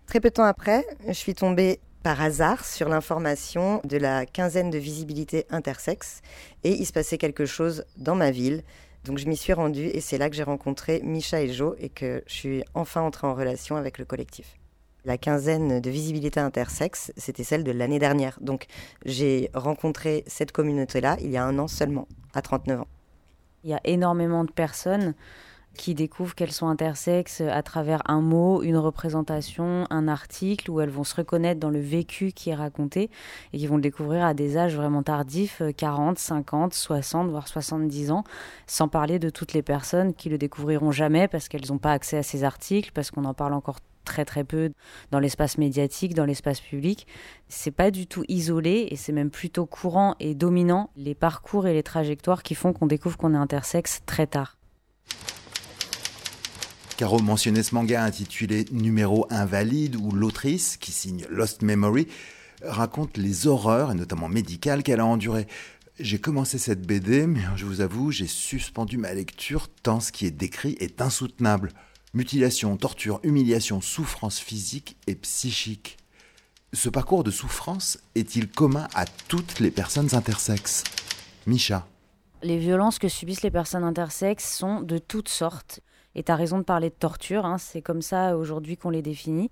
Très 0.06 0.20
peu 0.20 0.28
de 0.28 0.34
temps 0.34 0.44
après, 0.44 0.86
je 1.06 1.12
suis 1.12 1.34
tombée 1.34 1.80
par 2.02 2.20
hasard 2.20 2.64
sur 2.64 2.88
l'information 2.88 3.80
de 3.84 3.96
la 3.96 4.26
quinzaine 4.26 4.70
de 4.70 4.78
visibilité 4.78 5.46
intersexe 5.50 6.20
et 6.64 6.72
il 6.72 6.86
se 6.86 6.92
passait 6.92 7.18
quelque 7.18 7.46
chose 7.46 7.84
dans 7.96 8.14
ma 8.14 8.30
ville. 8.30 8.62
Donc 9.04 9.18
je 9.18 9.26
m'y 9.26 9.36
suis 9.36 9.52
rendue 9.52 9.86
et 9.86 10.00
c'est 10.00 10.18
là 10.18 10.28
que 10.28 10.36
j'ai 10.36 10.42
rencontré 10.42 11.00
Micha 11.02 11.40
et 11.40 11.52
Jo 11.52 11.74
et 11.78 11.88
que 11.88 12.22
je 12.26 12.32
suis 12.32 12.64
enfin 12.74 13.02
entrée 13.02 13.26
en 13.26 13.34
relation 13.34 13.76
avec 13.76 13.98
le 13.98 14.04
collectif. 14.04 14.58
La 15.04 15.18
quinzaine 15.18 15.80
de 15.80 15.90
visibilité 15.90 16.38
intersexe, 16.38 17.12
c'était 17.16 17.42
celle 17.42 17.64
de 17.64 17.72
l'année 17.72 17.98
dernière. 17.98 18.38
Donc 18.40 18.66
j'ai 19.04 19.50
rencontré 19.54 20.22
cette 20.26 20.52
communauté-là 20.52 21.16
il 21.20 21.30
y 21.30 21.36
a 21.36 21.44
un 21.44 21.58
an 21.58 21.66
seulement, 21.66 22.06
à 22.34 22.42
39 22.42 22.82
ans. 22.82 22.88
Il 23.64 23.70
y 23.70 23.74
a 23.74 23.80
énormément 23.84 24.44
de 24.44 24.50
personnes 24.50 25.14
qui 25.76 25.94
découvrent 25.94 26.34
qu'elles 26.34 26.52
sont 26.52 26.68
intersexes 26.68 27.40
à 27.40 27.62
travers 27.62 28.02
un 28.06 28.20
mot, 28.20 28.62
une 28.62 28.76
représentation, 28.76 29.86
un 29.90 30.08
article, 30.08 30.70
où 30.70 30.80
elles 30.80 30.90
vont 30.90 31.04
se 31.04 31.14
reconnaître 31.14 31.60
dans 31.60 31.70
le 31.70 31.80
vécu 31.80 32.32
qui 32.32 32.50
est 32.50 32.54
raconté 32.54 33.10
et 33.52 33.58
qui 33.58 33.66
vont 33.66 33.76
le 33.76 33.82
découvrir 33.82 34.24
à 34.24 34.34
des 34.34 34.56
âges 34.56 34.76
vraiment 34.76 35.02
tardifs, 35.02 35.62
40, 35.76 36.18
50, 36.18 36.74
60, 36.74 37.30
voire 37.30 37.48
70 37.48 38.10
ans, 38.10 38.24
sans 38.66 38.88
parler 38.88 39.18
de 39.18 39.30
toutes 39.30 39.52
les 39.52 39.62
personnes 39.62 40.14
qui 40.14 40.28
le 40.28 40.38
découvriront 40.38 40.92
jamais 40.92 41.28
parce 41.28 41.48
qu'elles 41.48 41.68
n'ont 41.68 41.78
pas 41.78 41.92
accès 41.92 42.18
à 42.18 42.22
ces 42.22 42.44
articles, 42.44 42.90
parce 42.92 43.10
qu'on 43.10 43.24
en 43.24 43.34
parle 43.34 43.54
encore 43.54 43.78
très 44.04 44.24
très 44.24 44.44
peu 44.44 44.72
dans 45.10 45.20
l'espace 45.20 45.58
médiatique, 45.58 46.14
dans 46.14 46.24
l'espace 46.24 46.60
public. 46.60 47.06
C'est 47.48 47.70
pas 47.70 47.90
du 47.90 48.06
tout 48.06 48.24
isolé 48.28 48.88
et 48.90 48.96
c'est 48.96 49.12
même 49.12 49.30
plutôt 49.30 49.66
courant 49.66 50.16
et 50.20 50.34
dominant 50.34 50.90
les 50.96 51.14
parcours 51.14 51.66
et 51.66 51.74
les 51.74 51.82
trajectoires 51.82 52.42
qui 52.42 52.54
font 52.54 52.72
qu'on 52.72 52.86
découvre 52.86 53.16
qu'on 53.16 53.34
est 53.34 53.38
intersexe 53.38 54.02
très 54.06 54.26
tard. 54.26 54.56
Caro 56.96 57.18
mentionnait 57.20 57.62
ce 57.62 57.74
manga 57.74 58.02
intitulé 58.02 58.64
Numéro 58.70 59.26
invalide 59.30 59.96
où 59.96 60.12
l'autrice, 60.12 60.76
qui 60.76 60.92
signe 60.92 61.24
Lost 61.30 61.62
Memory, 61.62 62.06
raconte 62.62 63.16
les 63.16 63.46
horreurs, 63.46 63.92
et 63.92 63.94
notamment 63.94 64.28
médicales, 64.28 64.82
qu'elle 64.82 65.00
a 65.00 65.06
endurées. 65.06 65.46
J'ai 65.98 66.20
commencé 66.20 66.58
cette 66.58 66.86
BD, 66.86 67.26
mais 67.26 67.42
je 67.56 67.64
vous 67.64 67.80
avoue, 67.80 68.10
j'ai 68.10 68.26
suspendu 68.26 68.98
ma 68.98 69.14
lecture 69.14 69.68
tant 69.82 70.00
ce 70.00 70.12
qui 70.12 70.26
est 70.26 70.30
décrit 70.30 70.76
est 70.80 71.00
insoutenable. 71.00 71.72
Mutilation, 72.14 72.76
torture, 72.76 73.20
humiliation, 73.22 73.80
souffrance 73.80 74.38
physique 74.38 74.96
et 75.06 75.14
psychique. 75.14 75.96
Ce 76.72 76.88
parcours 76.88 77.24
de 77.24 77.30
souffrance 77.30 77.98
est-il 78.14 78.48
commun 78.48 78.88
à 78.94 79.04
toutes 79.06 79.60
les 79.60 79.70
personnes 79.70 80.14
intersexes? 80.14 80.84
Micha. 81.46 81.86
Les 82.42 82.58
violences 82.58 82.98
que 82.98 83.08
subissent 83.08 83.42
les 83.42 83.50
personnes 83.50 83.84
intersexes 83.84 84.56
sont 84.56 84.80
de 84.80 84.98
toutes 84.98 85.28
sortes. 85.28 85.80
Et 86.14 86.22
tu 86.22 86.32
as 86.32 86.36
raison 86.36 86.58
de 86.58 86.64
parler 86.64 86.90
de 86.90 86.94
torture, 86.94 87.46
hein, 87.46 87.58
c'est 87.58 87.82
comme 87.82 88.02
ça 88.02 88.36
aujourd'hui 88.36 88.76
qu'on 88.76 88.90
les 88.90 89.02
définit. 89.02 89.50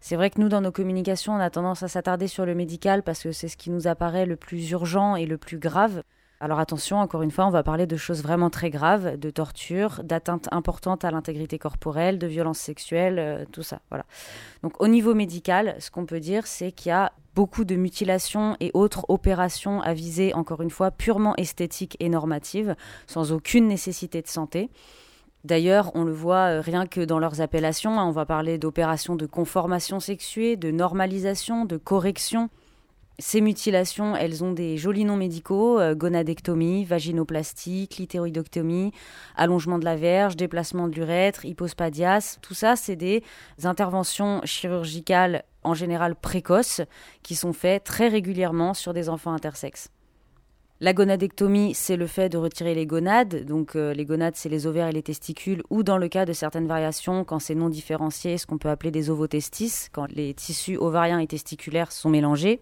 C'est 0.00 0.16
vrai 0.16 0.30
que 0.30 0.40
nous, 0.40 0.48
dans 0.48 0.60
nos 0.60 0.72
communications, 0.72 1.32
on 1.32 1.40
a 1.40 1.50
tendance 1.50 1.82
à 1.82 1.88
s'attarder 1.88 2.28
sur 2.28 2.46
le 2.46 2.54
médical 2.54 3.02
parce 3.02 3.22
que 3.22 3.32
c'est 3.32 3.48
ce 3.48 3.56
qui 3.56 3.70
nous 3.70 3.88
apparaît 3.88 4.26
le 4.26 4.36
plus 4.36 4.70
urgent 4.70 5.16
et 5.16 5.26
le 5.26 5.38
plus 5.38 5.58
grave. 5.58 6.02
Alors 6.38 6.60
attention, 6.60 6.98
encore 6.98 7.22
une 7.22 7.30
fois, 7.30 7.46
on 7.46 7.50
va 7.50 7.62
parler 7.62 7.86
de 7.86 7.96
choses 7.96 8.22
vraiment 8.22 8.50
très 8.50 8.68
graves, 8.68 9.16
de 9.16 9.30
torture, 9.30 10.02
d'atteintes 10.04 10.48
importantes 10.52 11.04
à 11.04 11.10
l'intégrité 11.10 11.58
corporelle, 11.58 12.18
de 12.18 12.26
violences 12.26 12.58
sexuelles, 12.58 13.18
euh, 13.18 13.44
tout 13.50 13.62
ça. 13.62 13.80
Voilà. 13.88 14.04
Donc 14.62 14.80
au 14.82 14.86
niveau 14.86 15.14
médical, 15.14 15.76
ce 15.78 15.90
qu'on 15.90 16.04
peut 16.04 16.20
dire, 16.20 16.46
c'est 16.46 16.72
qu'il 16.72 16.90
y 16.90 16.92
a 16.92 17.12
beaucoup 17.34 17.64
de 17.64 17.74
mutilations 17.74 18.56
et 18.60 18.70
autres 18.74 19.06
opérations 19.08 19.80
à 19.80 19.94
viser, 19.94 20.34
encore 20.34 20.60
une 20.60 20.70
fois, 20.70 20.90
purement 20.90 21.34
esthétiques 21.36 21.96
et 22.00 22.10
normatives, 22.10 22.76
sans 23.06 23.32
aucune 23.32 23.66
nécessité 23.66 24.20
de 24.20 24.28
santé 24.28 24.70
D'ailleurs, 25.46 25.92
on 25.94 26.02
le 26.02 26.12
voit 26.12 26.56
euh, 26.56 26.60
rien 26.60 26.88
que 26.88 27.00
dans 27.00 27.20
leurs 27.20 27.40
appellations, 27.40 28.00
hein, 28.00 28.04
on 28.04 28.10
va 28.10 28.26
parler 28.26 28.58
d'opérations 28.58 29.14
de 29.14 29.26
conformation 29.26 30.00
sexuée, 30.00 30.56
de 30.56 30.72
normalisation, 30.72 31.64
de 31.64 31.76
correction. 31.76 32.50
Ces 33.20 33.40
mutilations, 33.40 34.16
elles 34.16 34.42
ont 34.42 34.50
des 34.50 34.76
jolis 34.76 35.04
noms 35.04 35.16
médicaux, 35.16 35.78
euh, 35.78 35.94
gonadectomie, 35.94 36.84
vaginoplastie, 36.84 37.86
clitoridectomie, 37.86 38.90
allongement 39.36 39.78
de 39.78 39.84
la 39.84 39.94
verge, 39.94 40.34
déplacement 40.34 40.88
de 40.88 40.96
l'urètre, 40.96 41.44
hypospadias. 41.44 42.38
Tout 42.42 42.54
ça, 42.54 42.74
c'est 42.74 42.96
des 42.96 43.22
interventions 43.62 44.40
chirurgicales 44.42 45.44
en 45.62 45.74
général 45.74 46.16
précoces 46.16 46.80
qui 47.22 47.36
sont 47.36 47.52
faites 47.52 47.84
très 47.84 48.08
régulièrement 48.08 48.74
sur 48.74 48.92
des 48.92 49.08
enfants 49.08 49.32
intersexes. 49.32 49.90
La 50.78 50.92
gonadectomie, 50.92 51.72
c'est 51.72 51.96
le 51.96 52.06
fait 52.06 52.28
de 52.28 52.36
retirer 52.36 52.74
les 52.74 52.86
gonades. 52.86 53.46
Donc 53.46 53.76
euh, 53.76 53.94
les 53.94 54.04
gonades, 54.04 54.36
c'est 54.36 54.50
les 54.50 54.66
ovaires 54.66 54.88
et 54.88 54.92
les 54.92 55.02
testicules, 55.02 55.62
ou 55.70 55.82
dans 55.82 55.96
le 55.96 56.08
cas 56.08 56.26
de 56.26 56.34
certaines 56.34 56.66
variations, 56.66 57.24
quand 57.24 57.38
c'est 57.38 57.54
non 57.54 57.70
différencié, 57.70 58.36
ce 58.36 58.46
qu'on 58.46 58.58
peut 58.58 58.68
appeler 58.68 58.90
des 58.90 59.08
ovotestis, 59.08 59.88
quand 59.90 60.06
les 60.12 60.34
tissus 60.34 60.76
ovariens 60.76 61.18
et 61.18 61.26
testiculaires 61.26 61.92
sont 61.92 62.10
mélangés 62.10 62.60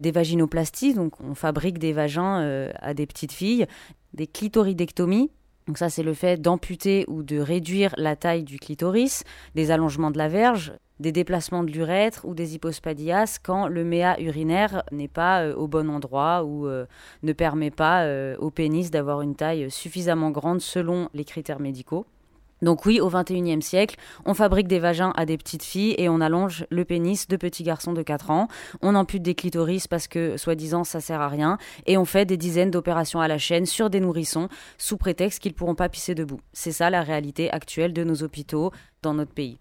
des 0.00 0.10
vaginoplasties, 0.10 0.94
donc 0.94 1.20
on 1.20 1.34
fabrique 1.34 1.78
des 1.78 1.92
vagins 1.92 2.40
euh, 2.40 2.72
à 2.80 2.94
des 2.94 3.06
petites 3.06 3.32
filles, 3.32 3.66
des 4.14 4.26
clitoridectomies, 4.26 5.30
donc 5.66 5.78
ça 5.78 5.90
c'est 5.90 6.02
le 6.02 6.14
fait 6.14 6.40
d'amputer 6.40 7.04
ou 7.08 7.22
de 7.22 7.38
réduire 7.38 7.94
la 7.96 8.16
taille 8.16 8.44
du 8.44 8.58
clitoris, 8.58 9.24
des 9.54 9.70
allongements 9.70 10.10
de 10.10 10.18
la 10.18 10.28
verge, 10.28 10.72
des 11.00 11.12
déplacements 11.12 11.64
de 11.64 11.70
l'urètre 11.70 12.24
ou 12.24 12.34
des 12.34 12.54
hypospadias 12.54 13.38
quand 13.42 13.66
le 13.66 13.84
méa 13.84 14.20
urinaire 14.20 14.82
n'est 14.92 15.08
pas 15.08 15.42
euh, 15.42 15.54
au 15.54 15.66
bon 15.66 15.90
endroit 15.90 16.44
ou 16.44 16.66
euh, 16.66 16.86
ne 17.22 17.32
permet 17.32 17.70
pas 17.70 18.06
au 18.38 18.50
pénis 18.50 18.90
d'avoir 18.90 19.22
une 19.22 19.34
taille 19.34 19.70
suffisamment 19.70 20.30
grande 20.30 20.60
selon 20.60 21.08
les 21.14 21.24
critères 21.24 21.60
médicaux. 21.60 22.06
Donc 22.62 22.86
oui, 22.86 23.00
au 23.00 23.10
XXIe 23.10 23.60
siècle, 23.60 23.96
on 24.24 24.34
fabrique 24.34 24.68
des 24.68 24.78
vagins 24.78 25.12
à 25.16 25.26
des 25.26 25.36
petites 25.36 25.64
filles 25.64 25.94
et 25.98 26.08
on 26.08 26.20
allonge 26.20 26.64
le 26.70 26.84
pénis 26.84 27.28
de 27.28 27.36
petits 27.36 27.64
garçons 27.64 27.92
de 27.92 28.02
4 28.02 28.30
ans. 28.30 28.48
On 28.80 28.94
ampute 28.94 29.22
des 29.22 29.34
clitoris 29.34 29.88
parce 29.88 30.06
que, 30.06 30.36
soi-disant, 30.36 30.84
ça 30.84 31.00
sert 31.00 31.20
à 31.20 31.28
rien. 31.28 31.58
Et 31.86 31.98
on 31.98 32.04
fait 32.04 32.24
des 32.24 32.36
dizaines 32.36 32.70
d'opérations 32.70 33.20
à 33.20 33.28
la 33.28 33.38
chaîne 33.38 33.66
sur 33.66 33.90
des 33.90 34.00
nourrissons 34.00 34.48
sous 34.78 34.96
prétexte 34.96 35.40
qu'ils 35.40 35.54
pourront 35.54 35.74
pas 35.74 35.88
pisser 35.88 36.14
debout. 36.14 36.40
C'est 36.52 36.72
ça 36.72 36.88
la 36.88 37.02
réalité 37.02 37.50
actuelle 37.50 37.92
de 37.92 38.04
nos 38.04 38.22
hôpitaux 38.22 38.70
dans 39.02 39.14
notre 39.14 39.32
pays. 39.32 39.58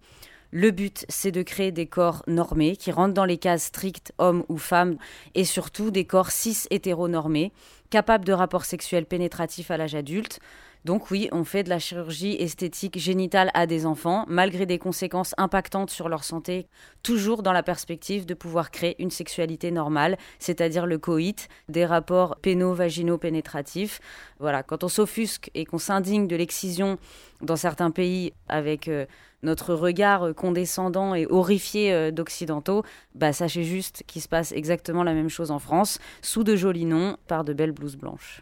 Le 0.54 0.72
but, 0.72 1.06
c'est 1.08 1.32
de 1.32 1.44
créer 1.44 1.72
des 1.72 1.86
corps 1.88 2.24
normés 2.28 2.76
qui 2.76 2.92
rentrent 2.92 3.14
dans 3.14 3.26
les 3.26 3.38
cases 3.38 3.64
strictes 3.64 4.14
hommes 4.18 4.44
ou 4.50 4.58
femmes 4.58 4.98
et 5.34 5.46
surtout 5.46 5.92
des 5.92 6.04
corps 6.04 6.30
cis 6.30 6.66
hétéronormés, 6.70 7.54
capables 7.90 8.26
de 8.26 8.34
rapports 8.34 8.66
sexuels 8.66 9.06
pénétratifs 9.06 9.72
à 9.72 9.78
l'âge 9.78 9.96
adulte. 9.96 10.42
Donc 10.84 11.12
oui, 11.12 11.30
on 11.32 11.44
fait 11.44 11.64
de 11.64 11.70
la 11.70 11.78
chirurgie 11.78 12.36
esthétique 12.40 12.98
génitale 12.98 13.52
à 13.54 13.68
des 13.68 13.86
enfants, 13.86 14.26
malgré 14.28 14.66
des 14.66 14.80
conséquences 14.80 15.36
impactantes 15.38 15.92
sur 15.92 16.10
leur 16.10 16.24
santé, 16.24 16.68
toujours 17.04 17.44
dans 17.44 17.54
la 17.54 17.62
perspective 17.62 18.26
de 18.26 18.34
pouvoir 18.34 18.72
créer 18.72 19.00
une 19.00 19.12
sexualité 19.12 19.70
normale, 19.70 20.18
c'est-à-dire 20.40 20.88
le 20.88 20.98
coït, 20.98 21.50
des 21.70 21.86
rapports 21.86 22.36
péno-vaginaux 22.42 23.20
pénétratifs. 23.20 24.00
Voilà, 24.40 24.64
quand 24.64 24.84
on 24.84 24.88
s'offusque 24.88 25.52
et 25.54 25.66
qu'on 25.66 25.78
s'indigne 25.78 26.28
de 26.28 26.36
l'excision 26.36 26.98
dans 27.42 27.56
certains 27.56 27.92
pays 27.92 28.34
avec 28.48 28.88
euh, 28.88 29.06
notre 29.44 29.76
regard 29.76 30.34
condescendant 30.34 31.14
et 31.14 31.28
horrifié 31.28 31.94
euh, 31.94 32.10
d'occidentaux, 32.10 32.84
bah 33.14 33.34
sachez 33.34 33.64
juste 33.64 34.04
qu'il 34.08 34.22
se 34.24 34.28
passe 34.28 34.52
exactement 34.52 35.04
la 35.04 35.14
même 35.14 35.30
chose 35.30 35.52
en 35.52 35.60
France, 35.60 36.00
sous 36.24 36.44
de 36.44 36.56
jolis 36.56 36.86
noms, 36.86 37.18
par 37.28 37.44
de 37.44 37.54
belles 37.54 37.72
blouses 37.72 37.98
blanches. 37.98 38.42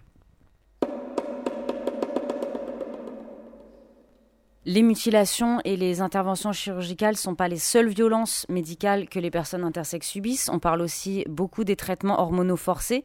Les 4.72 4.84
mutilations 4.84 5.60
et 5.66 5.76
les 5.78 6.00
interventions 6.00 6.52
chirurgicales 6.54 7.16
ne 7.16 7.18
sont 7.18 7.34
pas 7.34 7.48
les 7.48 7.58
seules 7.58 7.90
violences 7.90 8.46
médicales 8.50 9.10
que 9.10 9.18
les 9.18 9.32
personnes 9.32 9.64
intersexes 9.64 10.10
subissent. 10.10 10.48
On 10.48 10.60
parle 10.60 10.84
aussi 10.84 11.26
beaucoup 11.28 11.64
des 11.64 11.76
traitements 11.76 12.22
hormonaux 12.22 12.56
forcés. 12.56 13.04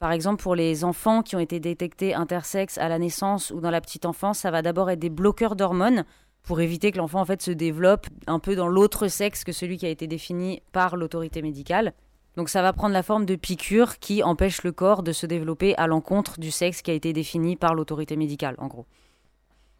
Par 0.00 0.12
exemple, 0.12 0.42
pour 0.42 0.54
les 0.54 0.84
enfants 0.84 1.22
qui 1.22 1.34
ont 1.34 1.38
été 1.38 1.60
détectés 1.60 2.12
intersexes 2.12 2.76
à 2.76 2.90
la 2.90 2.98
naissance 2.98 3.50
ou 3.52 3.60
dans 3.60 3.70
la 3.70 3.80
petite 3.80 4.04
enfance, 4.04 4.40
ça 4.40 4.50
va 4.50 4.60
d'abord 4.60 4.90
être 4.90 4.98
des 4.98 5.08
bloqueurs 5.08 5.56
d'hormones 5.56 6.04
pour 6.42 6.60
éviter 6.60 6.92
que 6.92 6.98
l'enfant 6.98 7.22
en 7.22 7.24
fait 7.24 7.40
se 7.40 7.52
développe 7.52 8.06
un 8.26 8.38
peu 8.38 8.54
dans 8.54 8.68
l'autre 8.68 9.08
sexe 9.08 9.44
que 9.44 9.52
celui 9.52 9.78
qui 9.78 9.86
a 9.86 9.88
été 9.88 10.06
défini 10.08 10.60
par 10.72 10.94
l'autorité 10.94 11.40
médicale. 11.40 11.94
Donc 12.36 12.50
ça 12.50 12.60
va 12.60 12.74
prendre 12.74 12.92
la 12.92 13.02
forme 13.02 13.24
de 13.24 13.34
piqûres 13.34 13.98
qui 13.98 14.22
empêchent 14.22 14.62
le 14.62 14.72
corps 14.72 15.02
de 15.02 15.12
se 15.12 15.24
développer 15.24 15.74
à 15.76 15.86
l'encontre 15.86 16.38
du 16.38 16.50
sexe 16.50 16.82
qui 16.82 16.90
a 16.90 16.94
été 16.94 17.14
défini 17.14 17.56
par 17.56 17.72
l'autorité 17.74 18.14
médicale, 18.14 18.56
en 18.58 18.66
gros. 18.66 18.84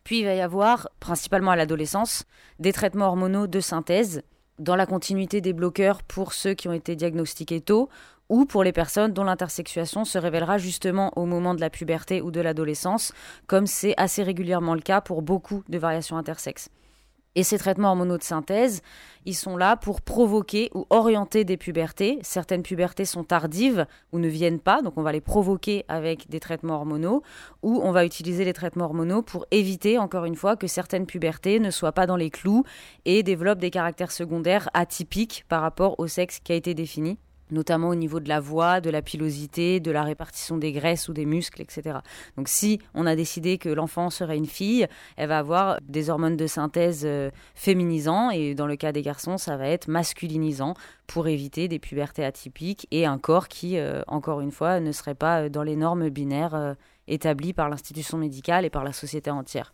Puis 0.08 0.20
il 0.20 0.24
va 0.24 0.32
y 0.32 0.40
avoir, 0.40 0.88
principalement 1.00 1.50
à 1.50 1.56
l'adolescence, 1.56 2.24
des 2.60 2.72
traitements 2.72 3.08
hormonaux 3.08 3.46
de 3.46 3.60
synthèse 3.60 4.22
dans 4.58 4.74
la 4.74 4.86
continuité 4.86 5.42
des 5.42 5.52
bloqueurs 5.52 6.02
pour 6.02 6.32
ceux 6.32 6.54
qui 6.54 6.66
ont 6.66 6.72
été 6.72 6.96
diagnostiqués 6.96 7.60
tôt 7.60 7.90
ou 8.30 8.46
pour 8.46 8.64
les 8.64 8.72
personnes 8.72 9.12
dont 9.12 9.24
l'intersexuation 9.24 10.06
se 10.06 10.16
révélera 10.16 10.56
justement 10.56 11.12
au 11.16 11.26
moment 11.26 11.54
de 11.54 11.60
la 11.60 11.68
puberté 11.68 12.22
ou 12.22 12.30
de 12.30 12.40
l'adolescence, 12.40 13.12
comme 13.46 13.66
c'est 13.66 13.92
assez 13.98 14.22
régulièrement 14.22 14.72
le 14.72 14.80
cas 14.80 15.02
pour 15.02 15.20
beaucoup 15.20 15.62
de 15.68 15.76
variations 15.76 16.16
intersexes. 16.16 16.70
Et 17.38 17.44
ces 17.44 17.56
traitements 17.56 17.90
hormonaux 17.90 18.18
de 18.18 18.24
synthèse, 18.24 18.82
ils 19.24 19.36
sont 19.36 19.56
là 19.56 19.76
pour 19.76 20.00
provoquer 20.00 20.70
ou 20.74 20.86
orienter 20.90 21.44
des 21.44 21.56
pubertés. 21.56 22.18
Certaines 22.22 22.64
pubertés 22.64 23.04
sont 23.04 23.22
tardives 23.22 23.86
ou 24.10 24.18
ne 24.18 24.26
viennent 24.26 24.58
pas, 24.58 24.82
donc 24.82 24.94
on 24.96 25.02
va 25.02 25.12
les 25.12 25.20
provoquer 25.20 25.84
avec 25.86 26.28
des 26.28 26.40
traitements 26.40 26.74
hormonaux, 26.74 27.22
ou 27.62 27.80
on 27.84 27.92
va 27.92 28.04
utiliser 28.04 28.44
les 28.44 28.54
traitements 28.54 28.86
hormonaux 28.86 29.22
pour 29.22 29.46
éviter, 29.52 29.98
encore 29.98 30.24
une 30.24 30.34
fois, 30.34 30.56
que 30.56 30.66
certaines 30.66 31.06
pubertés 31.06 31.60
ne 31.60 31.70
soient 31.70 31.92
pas 31.92 32.08
dans 32.08 32.16
les 32.16 32.30
clous 32.30 32.64
et 33.04 33.22
développent 33.22 33.60
des 33.60 33.70
caractères 33.70 34.10
secondaires 34.10 34.68
atypiques 34.74 35.44
par 35.48 35.62
rapport 35.62 36.00
au 36.00 36.08
sexe 36.08 36.40
qui 36.40 36.50
a 36.50 36.56
été 36.56 36.74
défini 36.74 37.18
notamment 37.50 37.88
au 37.88 37.94
niveau 37.94 38.20
de 38.20 38.28
la 38.28 38.40
voix, 38.40 38.80
de 38.80 38.90
la 38.90 39.02
pilosité, 39.02 39.80
de 39.80 39.90
la 39.90 40.02
répartition 40.02 40.56
des 40.56 40.72
graisses 40.72 41.08
ou 41.08 41.12
des 41.12 41.26
muscles, 41.26 41.62
etc. 41.62 41.98
Donc 42.36 42.48
si 42.48 42.80
on 42.94 43.06
a 43.06 43.16
décidé 43.16 43.58
que 43.58 43.68
l'enfant 43.68 44.10
serait 44.10 44.36
une 44.36 44.46
fille, 44.46 44.86
elle 45.16 45.28
va 45.28 45.38
avoir 45.38 45.78
des 45.82 46.10
hormones 46.10 46.36
de 46.36 46.46
synthèse 46.46 47.02
euh, 47.04 47.30
féminisants 47.54 48.30
et 48.30 48.54
dans 48.54 48.66
le 48.66 48.76
cas 48.76 48.92
des 48.92 49.02
garçons, 49.02 49.38
ça 49.38 49.56
va 49.56 49.68
être 49.68 49.88
masculinisant 49.88 50.74
pour 51.06 51.28
éviter 51.28 51.68
des 51.68 51.78
pubertés 51.78 52.24
atypiques 52.24 52.86
et 52.90 53.06
un 53.06 53.18
corps 53.18 53.48
qui, 53.48 53.78
euh, 53.78 54.02
encore 54.06 54.40
une 54.40 54.52
fois, 54.52 54.80
ne 54.80 54.92
serait 54.92 55.14
pas 55.14 55.42
euh, 55.42 55.48
dans 55.48 55.62
les 55.62 55.76
normes 55.76 56.08
binaires 56.10 56.76
établies 57.06 57.52
par 57.52 57.68
l'institution 57.68 58.18
médicale 58.18 58.64
et 58.64 58.70
par 58.70 58.84
la 58.84 58.92
société 58.92 59.30
entière. 59.30 59.72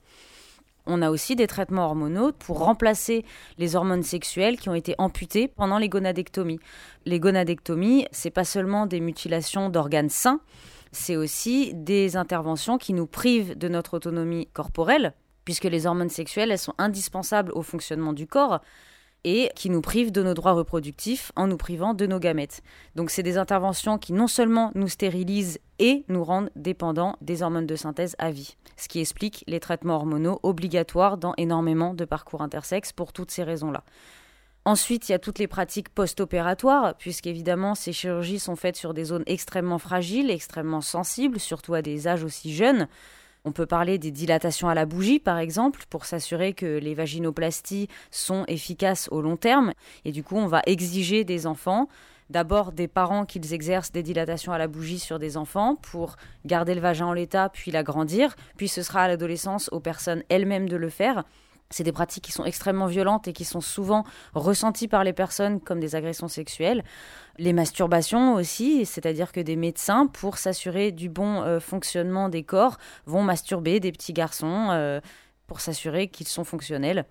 On 0.87 1.01
a 1.01 1.11
aussi 1.11 1.35
des 1.35 1.47
traitements 1.47 1.87
hormonaux 1.87 2.33
pour 2.33 2.59
remplacer 2.59 3.25
les 3.57 3.75
hormones 3.75 4.03
sexuelles 4.03 4.59
qui 4.59 4.69
ont 4.69 4.75
été 4.75 4.95
amputées 4.99 5.49
pendant 5.49 5.79
les 5.79 5.89
gonadectomies. 5.89 6.61
Les 7.07 7.21
gonadectomies, 7.21 8.07
c'est 8.13 8.31
pas 8.31 8.45
seulement 8.45 8.87
des 8.87 9.01
mutilations 9.01 9.71
d'organes 9.71 10.11
sains, 10.11 10.41
c'est 10.93 11.17
aussi 11.17 11.73
des 11.75 12.17
interventions 12.17 12.79
qui 12.79 12.93
nous 12.93 13.07
privent 13.07 13.57
de 13.57 13.69
notre 13.69 13.95
autonomie 13.95 14.47
corporelle, 14.53 15.15
puisque 15.45 15.65
les 15.65 15.87
hormones 15.87 16.11
sexuelles, 16.11 16.51
elles 16.51 16.59
sont 16.59 16.75
indispensables 16.79 17.53
au 17.53 17.63
fonctionnement 17.63 18.13
du 18.13 18.27
corps 18.27 18.61
et 19.25 19.51
qui 19.57 19.71
nous 19.71 19.81
privent 19.81 20.13
de 20.13 20.23
nos 20.23 20.35
droits 20.35 20.53
reproductifs 20.53 21.33
en 21.35 21.47
nous 21.47 21.57
privant 21.57 21.95
de 21.95 22.07
nos 22.07 22.19
gamètes. 22.19 22.63
Donc 22.95 23.11
c'est 23.11 23.23
des 23.23 23.39
interventions 23.39 23.99
qui 23.99 24.13
non 24.13 24.27
seulement 24.27 24.71
nous 24.75 24.89
stérilisent 24.89 25.59
et 25.79 26.05
nous 26.09 26.23
rendent 26.23 26.51
dépendants 26.57 27.17
des 27.21 27.43
hormones 27.43 27.67
de 27.67 27.77
synthèse 27.77 28.15
à 28.19 28.31
vie, 28.31 28.57
ce 28.77 28.89
qui 28.89 29.01
explique 29.01 29.45
les 29.47 29.61
traitements 29.61 29.97
hormonaux 29.97 30.41
obligatoires 30.43 31.17
dans 31.17 31.35
énormément 31.37 31.95
de 31.95 32.05
parcours 32.05 32.43
intersexes 32.43 32.93
pour 32.93 33.13
toutes 33.13 33.31
ces 33.31 33.43
raisons-là. 33.43 33.83
Ensuite, 34.67 35.09
il 35.09 35.13
y 35.13 35.15
a 35.15 35.19
toutes 35.19 35.39
les 35.39 35.47
pratiques 35.47 35.91
post-opératoires, 35.91 36.95
puisqu'évidemment, 36.97 37.75
ces 37.75 37.93
chirurgies 37.93 38.39
sont 38.39 38.57
faites 38.57 38.77
sur 38.77 38.95
des 38.95 39.05
zones 39.05 39.25
extrêmement 39.27 39.79
fragiles, 39.79 40.31
extrêmement 40.31 40.81
sensibles, 40.81 41.39
surtout 41.39 41.75
à 41.75 41.83
des 41.83 42.09
âges 42.09 42.25
aussi 42.25 42.55
jeunes. 42.55 42.89
On 43.47 43.53
peut 43.53 43.67
parler 43.67 43.99
des 43.99 44.11
dilatations 44.11 44.71
à 44.71 44.75
la 44.75 44.87
bougie, 44.87 45.19
par 45.19 45.37
exemple, 45.37 45.85
pour 45.91 46.07
s'assurer 46.07 46.55
que 46.55 46.79
les 46.79 46.95
vaginoplasties 46.95 47.89
sont 48.11 48.47
efficaces 48.49 49.07
au 49.13 49.21
long 49.21 49.37
terme. 49.37 49.75
Et 50.07 50.13
du 50.13 50.23
coup, 50.23 50.37
on 50.37 50.47
va 50.47 50.63
exiger 50.65 51.25
des 51.25 51.47
enfants, 51.47 51.91
d'abord 52.31 52.73
des 52.73 52.89
parents 52.89 53.27
qu'ils 53.27 53.53
exercent 53.53 53.93
des 53.93 54.03
dilatations 54.03 54.53
à 54.53 54.57
la 54.57 54.67
bougie 54.67 54.99
sur 54.99 55.19
des 55.19 55.37
enfants 55.37 55.77
pour 55.77 56.17
garder 56.47 56.75
le 56.75 56.81
vagin 56.81 57.05
en 57.05 57.13
l'état, 57.13 57.51
puis 57.51 57.71
l'agrandir. 57.71 58.35
Puis 58.57 58.69
ce 58.69 58.83
sera 58.83 59.03
à 59.03 59.09
l'adolescence 59.09 59.69
aux 59.73 59.81
personnes 59.81 60.23
elles-mêmes 60.31 60.71
de 60.71 60.77
le 60.77 60.89
faire. 60.89 61.25
C'est 61.75 61.83
des 61.83 61.91
pratiques 61.91 62.23
qui 62.23 62.31
sont 62.31 62.45
extrêmement 62.45 62.87
violentes 62.87 63.27
et 63.27 63.33
qui 63.33 63.45
sont 63.45 63.61
souvent 63.61 64.05
ressenties 64.33 64.87
par 64.87 65.03
les 65.03 65.13
personnes 65.13 65.61
comme 65.61 65.81
des 65.81 65.97
agressions 65.97 66.29
sexuelles. 66.29 66.85
Les 67.37 67.53
masturbations 67.53 68.35
aussi, 68.35 68.87
c'est-à-dire 68.87 69.33
que 69.33 69.41
des 69.41 69.57
médecins, 69.57 70.07
pour 70.07 70.39
s'assurer 70.39 70.93
du 70.93 71.09
bon 71.09 71.43
euh, 71.43 71.59
fonctionnement 71.59 72.29
des 72.29 72.45
corps, 72.45 72.79
vont 73.07 73.25
masturber 73.25 73.81
des 73.81 73.91
petits 73.91 74.13
garçons 74.13 74.69
euh, 74.71 75.01
pour 75.49 75.59
s'assurer 75.59 76.07
qu'ils 76.07 76.29
sont 76.29 76.45
fonctionnels. 76.45 77.07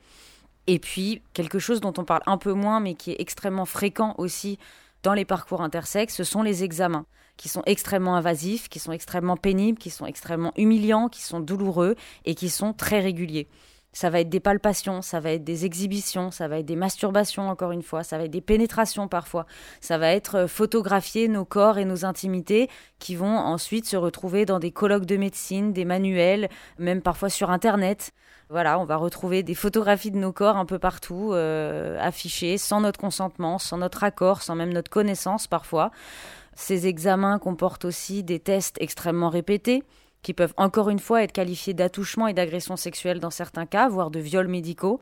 Et 0.68 0.80
puis, 0.80 1.22
quelque 1.34 1.60
chose 1.60 1.82
dont 1.82 1.94
on 1.98 2.06
parle 2.06 2.24
un 2.26 2.38
peu 2.38 2.54
moins, 2.54 2.80
mais 2.80 2.94
qui 2.94 3.12
est 3.12 3.20
extrêmement 3.20 3.66
fréquent 3.66 4.16
aussi 4.18 4.60
dans 5.04 5.14
les 5.14 5.26
parcours 5.26 5.62
intersexes, 5.62 6.16
ce 6.16 6.24
sont 6.24 6.42
les 6.42 6.64
examens, 6.64 7.06
qui 7.36 7.50
sont 7.50 7.64
extrêmement 7.66 8.16
invasifs, 8.16 8.70
qui 8.70 8.80
sont 8.80 8.94
extrêmement 8.94 9.36
pénibles, 9.36 9.78
qui 9.78 9.90
sont 9.90 10.06
extrêmement 10.06 10.54
humiliants, 10.56 11.10
qui 11.10 11.22
sont 11.22 11.42
douloureux 11.42 11.98
et 12.24 12.34
qui 12.34 12.48
sont 12.48 12.72
très 12.72 13.02
réguliers. 13.02 13.50
Ça 13.94 14.10
va 14.10 14.20
être 14.20 14.30
des 14.30 14.40
palpations, 14.40 15.02
ça 15.04 15.20
va 15.20 15.32
être 15.32 15.44
des 15.44 15.66
exhibitions, 15.66 16.32
ça 16.32 16.48
va 16.48 16.60
être 16.60 16.66
des 16.66 16.76
masturbations 16.76 17.48
encore 17.48 17.72
une 17.72 17.84
fois, 17.84 18.04
ça 18.04 18.18
va 18.18 18.26
être 18.26 18.32
des 18.32 18.42
pénétrations 18.42 19.08
parfois, 19.08 19.46
ça 19.82 20.00
va 20.00 20.12
être 20.12 20.36
euh, 20.36 20.48
photographier 20.48 21.28
nos 21.28 21.46
corps 21.46 21.78
et 21.78 21.86
nos 21.86 22.04
intimités 22.04 22.70
qui 22.98 23.16
vont 23.16 23.38
ensuite 23.38 23.86
se 23.86 23.96
retrouver 23.96 24.46
dans 24.46 24.60
des 24.60 24.72
colloques 24.72 25.06
de 25.06 25.16
médecine, 25.16 25.74
des 25.74 25.86
manuels, 25.86 26.50
même 26.80 27.02
parfois 27.02 27.30
sur 27.30 27.52
Internet. 27.52 28.14
Voilà, 28.50 28.80
on 28.80 28.86
va 28.86 28.98
retrouver 28.98 29.44
des 29.44 29.56
photographies 29.56 30.12
de 30.12 30.18
nos 30.18 30.34
corps 30.34 30.58
un 30.58 30.66
peu 30.66 30.80
partout, 30.80 31.32
euh, 31.34 31.98
affichées, 32.00 32.58
sans 32.58 32.82
notre 32.82 33.00
consentement, 33.00 33.58
sans 33.58 33.78
notre 33.78 34.04
accord, 34.04 34.42
sans 34.42 34.56
même 34.56 34.74
notre 34.74 34.92
connaissance 34.92 35.48
parfois. 35.48 35.92
Ces 36.56 36.88
examens 36.88 37.40
comportent 37.40 37.86
aussi 37.86 38.24
des 38.24 38.40
tests 38.40 38.78
extrêmement 38.80 39.30
répétés 39.30 39.84
qui 40.24 40.34
peuvent 40.34 40.54
encore 40.58 40.90
une 40.90 41.00
fois 41.00 41.24
être 41.24 41.34
qualifiés 41.34 41.74
d'attouchement 41.74 42.28
et 42.28 42.34
d'agression 42.34 42.76
sexuelle 42.76 43.20
dans 43.20 43.30
certains 43.30 43.66
cas, 43.66 43.88
voire 43.90 44.10
de 44.10 44.20
viols 44.20 44.48
médicaux, 44.48 45.02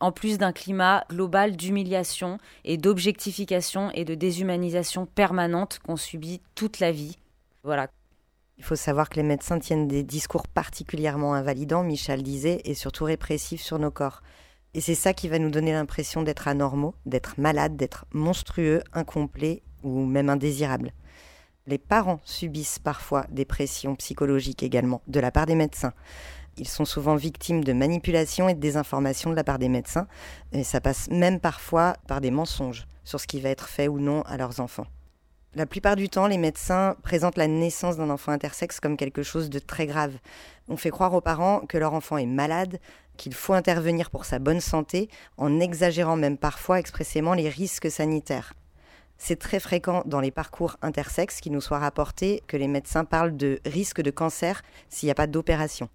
en 0.00 0.12
plus 0.12 0.38
d'un 0.38 0.52
climat 0.52 1.04
global 1.10 1.56
d'humiliation 1.56 2.38
et 2.64 2.76
d'objectification 2.76 3.90
et 3.94 4.04
de 4.04 4.14
déshumanisation 4.14 5.06
permanente 5.06 5.80
qu'on 5.84 5.96
subit 5.96 6.40
toute 6.54 6.78
la 6.78 6.92
vie. 6.92 7.16
Voilà. 7.64 7.88
Il 8.58 8.64
faut 8.64 8.76
savoir 8.76 9.08
que 9.08 9.16
les 9.16 9.22
médecins 9.22 9.58
tiennent 9.58 9.88
des 9.88 10.02
discours 10.02 10.46
particulièrement 10.46 11.34
invalidants, 11.34 11.84
Michel 11.84 12.22
disait, 12.22 12.60
et 12.64 12.74
surtout 12.74 13.04
répressifs 13.04 13.62
sur 13.62 13.78
nos 13.78 13.90
corps. 13.90 14.22
Et 14.74 14.80
c'est 14.80 14.94
ça 14.94 15.14
qui 15.14 15.28
va 15.28 15.38
nous 15.38 15.50
donner 15.50 15.72
l'impression 15.72 16.22
d'être 16.22 16.48
anormaux, 16.48 16.94
d'être 17.06 17.38
malades, 17.38 17.76
d'être 17.76 18.04
monstrueux, 18.12 18.82
incomplets 18.92 19.62
ou 19.82 20.04
même 20.04 20.28
indésirables. 20.28 20.92
Les 21.68 21.76
parents 21.76 22.20
subissent 22.24 22.78
parfois 22.78 23.26
des 23.28 23.44
pressions 23.44 23.94
psychologiques 23.94 24.62
également 24.62 25.02
de 25.06 25.20
la 25.20 25.30
part 25.30 25.44
des 25.44 25.54
médecins. 25.54 25.92
Ils 26.56 26.66
sont 26.66 26.86
souvent 26.86 27.14
victimes 27.14 27.62
de 27.62 27.74
manipulations 27.74 28.48
et 28.48 28.54
de 28.54 28.58
désinformation 28.58 29.28
de 29.28 29.36
la 29.36 29.44
part 29.44 29.58
des 29.58 29.68
médecins, 29.68 30.06
et 30.52 30.64
ça 30.64 30.80
passe 30.80 31.10
même 31.10 31.40
parfois 31.40 31.98
par 32.06 32.22
des 32.22 32.30
mensonges 32.30 32.86
sur 33.04 33.20
ce 33.20 33.26
qui 33.26 33.38
va 33.38 33.50
être 33.50 33.68
fait 33.68 33.86
ou 33.86 34.00
non 34.00 34.22
à 34.22 34.38
leurs 34.38 34.60
enfants. 34.60 34.86
La 35.54 35.66
plupart 35.66 35.96
du 35.96 36.08
temps, 36.08 36.26
les 36.26 36.38
médecins 36.38 36.96
présentent 37.02 37.36
la 37.36 37.48
naissance 37.48 37.98
d'un 37.98 38.08
enfant 38.08 38.32
intersexe 38.32 38.80
comme 38.80 38.96
quelque 38.96 39.22
chose 39.22 39.50
de 39.50 39.58
très 39.58 39.84
grave. 39.84 40.16
On 40.68 40.78
fait 40.78 40.88
croire 40.88 41.12
aux 41.12 41.20
parents 41.20 41.60
que 41.68 41.76
leur 41.76 41.92
enfant 41.92 42.16
est 42.16 42.24
malade, 42.24 42.80
qu'il 43.18 43.34
faut 43.34 43.52
intervenir 43.52 44.08
pour 44.08 44.24
sa 44.24 44.38
bonne 44.38 44.60
santé, 44.62 45.10
en 45.36 45.60
exagérant 45.60 46.16
même 46.16 46.38
parfois 46.38 46.78
expressément 46.78 47.34
les 47.34 47.50
risques 47.50 47.90
sanitaires. 47.90 48.54
C'est 49.18 49.38
très 49.38 49.60
fréquent 49.60 50.02
dans 50.06 50.20
les 50.20 50.30
parcours 50.30 50.76
intersexes 50.80 51.40
qu'il 51.40 51.52
nous 51.52 51.60
soit 51.60 51.80
rapporté 51.80 52.42
que 52.46 52.56
les 52.56 52.68
médecins 52.68 53.04
parlent 53.04 53.36
de 53.36 53.58
risque 53.66 54.00
de 54.00 54.10
cancer 54.10 54.62
s'il 54.88 55.08
n'y 55.08 55.10
a 55.10 55.16
pas 55.16 55.26
d'opération. 55.26 55.88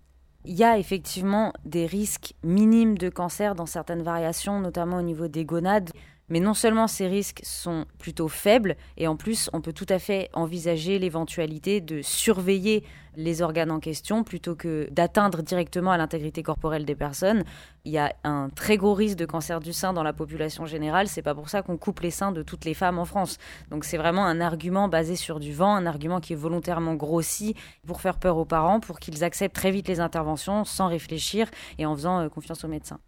Il 0.46 0.56
y 0.56 0.64
a 0.66 0.78
effectivement 0.78 1.54
des 1.64 1.86
risques 1.86 2.34
minimes 2.44 2.98
de 2.98 3.08
cancer 3.08 3.56
dans 3.56 3.66
certaines 3.66 4.04
variations, 4.04 4.60
notamment 4.60 4.98
au 4.98 5.02
niveau 5.02 5.30
des 5.30 5.46
gonades. 5.46 5.90
Mais 6.34 6.40
non 6.40 6.56
seulement 6.56 6.88
ces 6.88 7.06
risques 7.06 7.42
sont 7.44 7.86
plutôt 8.00 8.28
faibles, 8.28 8.76
et 8.98 9.08
en 9.08 9.16
plus 9.16 9.52
on 9.54 9.62
peut 9.62 9.72
tout 9.72 9.86
à 9.88 10.00
fait 10.00 10.32
envisager 10.34 10.98
l'éventualité 10.98 11.80
de 11.80 12.02
surveiller 12.02 12.84
les 13.16 13.44
organes 13.44 13.70
en 13.70 13.80
question 13.80 14.24
plutôt 14.24 14.56
que 14.56 14.88
d'atteindre 14.90 15.44
directement 15.44 15.92
à 15.92 15.98
l'intégrité 15.98 16.42
corporelle 16.42 16.86
des 16.86 16.96
personnes. 16.96 17.44
Il 17.86 17.92
y 17.92 18.00
a 18.00 18.16
un 18.24 18.50
très 18.50 18.78
gros 18.78 18.96
risque 18.96 19.20
de 19.20 19.28
cancer 19.28 19.60
du 19.60 19.74
sein 19.74 19.94
dans 19.94 20.02
la 20.02 20.12
population 20.12 20.66
générale, 20.66 21.08
c'est 21.08 21.22
pas 21.22 21.36
pour 21.36 21.50
ça 21.50 21.62
qu'on 21.62 21.78
coupe 21.78 22.00
les 22.00 22.10
seins 22.10 22.32
de 22.32 22.42
toutes 22.42 22.66
les 22.66 22.74
femmes 22.74 22.98
en 22.98 23.06
France. 23.06 23.38
Donc 23.70 23.86
c'est 23.86 23.98
vraiment 23.98 24.26
un 24.26 24.42
argument 24.42 24.88
basé 24.88 25.16
sur 25.16 25.40
du 25.40 25.54
vent, 25.54 25.76
un 25.76 25.86
argument 25.86 26.20
qui 26.20 26.34
est 26.34 26.36
volontairement 26.36 26.96
grossi 26.96 27.54
pour 27.86 28.02
faire 28.02 28.18
peur 28.18 28.38
aux 28.38 28.46
parents, 28.46 28.80
pour 28.80 29.00
qu'ils 29.00 29.24
acceptent 29.24 29.56
très 29.56 29.70
vite 29.70 29.88
les 29.88 30.00
interventions 30.00 30.66
sans 30.66 30.88
réfléchir 30.88 31.48
et 31.78 31.86
en 31.86 31.94
faisant 31.94 32.22
euh, 32.22 32.30
confiance 32.30 32.64
aux 32.64 32.70
médecins. 32.70 33.00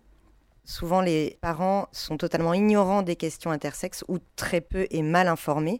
Souvent, 0.68 1.02
les 1.02 1.38
parents 1.42 1.88
sont 1.92 2.18
totalement 2.18 2.56
ignorants 2.56 3.04
des 3.04 3.16
questions 3.16 3.52
intersexes 3.52 4.04
ou 4.08 4.18
très 4.36 4.62
peu 4.62 4.88
et 4.90 5.04
mal 5.04 5.28
informés. 5.28 5.80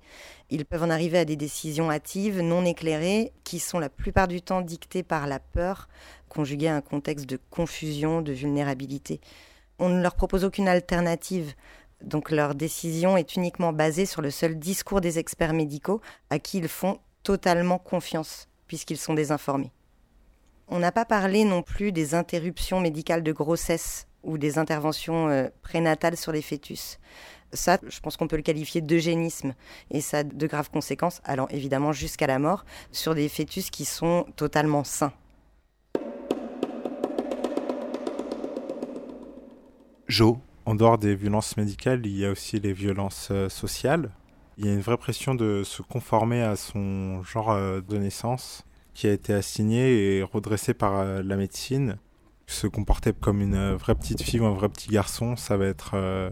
Ils 0.52 0.64
peuvent 0.64 0.84
en 0.84 0.92
arriver 0.92 1.18
à 1.18 1.26
des 1.26 1.36
décisions 1.36 1.90
hâtives, 1.90 2.40
non 2.42 2.64
éclairées, 2.66 3.34
qui 3.44 3.58
sont 3.58 3.80
la 3.80 3.90
plupart 3.90 4.28
du 4.28 4.44
temps 4.44 4.62
dictées 4.62 5.02
par 5.02 5.26
la 5.26 5.40
peur, 5.40 5.90
conjuguée 6.30 6.68
à 6.68 6.76
un 6.76 6.82
contexte 6.82 7.26
de 7.26 7.40
confusion, 7.50 8.22
de 8.22 8.32
vulnérabilité. 8.32 9.22
On 9.80 9.90
ne 9.90 10.04
leur 10.04 10.14
propose 10.14 10.46
aucune 10.46 10.68
alternative. 10.68 11.56
Donc 12.04 12.30
leur 12.30 12.54
décision 12.54 13.18
est 13.18 13.36
uniquement 13.36 13.74
basée 13.74 14.06
sur 14.06 14.22
le 14.22 14.30
seul 14.30 14.60
discours 14.60 15.02
des 15.02 15.18
experts 15.18 15.54
médicaux 15.54 16.00
à 16.30 16.38
qui 16.38 16.60
ils 16.60 16.68
font 16.68 17.00
totalement 17.24 17.80
confiance, 17.80 18.48
puisqu'ils 18.68 19.00
sont 19.00 19.16
désinformés. 19.16 19.72
On 20.68 20.78
n'a 20.78 20.92
pas 20.92 21.06
parlé 21.06 21.44
non 21.44 21.64
plus 21.64 21.92
des 21.92 22.14
interruptions 22.14 22.82
médicales 22.82 23.24
de 23.24 23.32
grossesse 23.32 24.08
ou 24.26 24.38
des 24.38 24.58
interventions 24.58 25.30
euh, 25.30 25.48
prénatales 25.62 26.18
sur 26.18 26.32
les 26.32 26.42
fœtus. 26.42 27.00
Ça, 27.54 27.78
je 27.88 28.00
pense 28.02 28.18
qu'on 28.18 28.28
peut 28.28 28.36
le 28.36 28.42
qualifier 28.42 28.82
d'eugénisme 28.82 29.54
et 29.92 30.02
ça 30.02 30.20
a 30.20 30.24
de 30.24 30.48
graves 30.48 30.70
conséquences, 30.70 31.22
allant 31.24 31.48
évidemment 31.50 31.94
jusqu'à 31.94 32.28
la 32.28 32.40
mort, 32.40 32.66
sur 32.92 33.16
des 33.16 33.30
fœtus 33.30 33.70
qui 33.70 33.86
sont 33.86 34.26
totalement 34.36 34.84
sains. 34.84 35.14
Jo 40.08 40.40
En 40.66 40.76
dehors 40.76 40.98
des 40.98 41.16
violences 41.16 41.56
médicales, 41.56 42.06
il 42.06 42.18
y 42.18 42.26
a 42.26 42.32
aussi 42.32 42.60
les 42.60 42.74
violences 42.74 43.30
euh, 43.32 43.48
sociales. 43.48 44.12
Il 44.58 44.66
y 44.66 44.70
a 44.70 44.74
une 44.74 44.82
vraie 44.82 44.98
pression 44.98 45.36
de 45.36 45.64
se 45.64 45.82
conformer 45.82 46.42
à 46.42 46.56
son 46.56 47.24
genre 47.24 47.52
euh, 47.52 47.82
de 47.82 47.98
naissance 47.98 48.64
qui 48.94 49.08
a 49.08 49.12
été 49.12 49.34
assigné 49.34 50.18
et 50.18 50.24
redressé 50.24 50.74
par 50.74 51.04
la 51.04 51.36
médecine 51.36 51.98
se 52.48 52.68
comporter 52.68 53.14
comme 53.14 53.42
une 53.42 53.56
euh, 53.56 53.76
vraie 53.76 53.96
petite 53.96 54.22
fille 54.22 54.40
ou 54.40 54.46
un 54.46 54.54
vrai 54.54 54.70
petit 54.70 54.90
garçon, 54.90 55.36
ça 55.36 55.58
va 55.58 55.66
être 55.66 55.92
euh, 55.96 56.30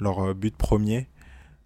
leur 0.00 0.28
euh, 0.28 0.34
but 0.34 0.56
premier. 0.56 1.08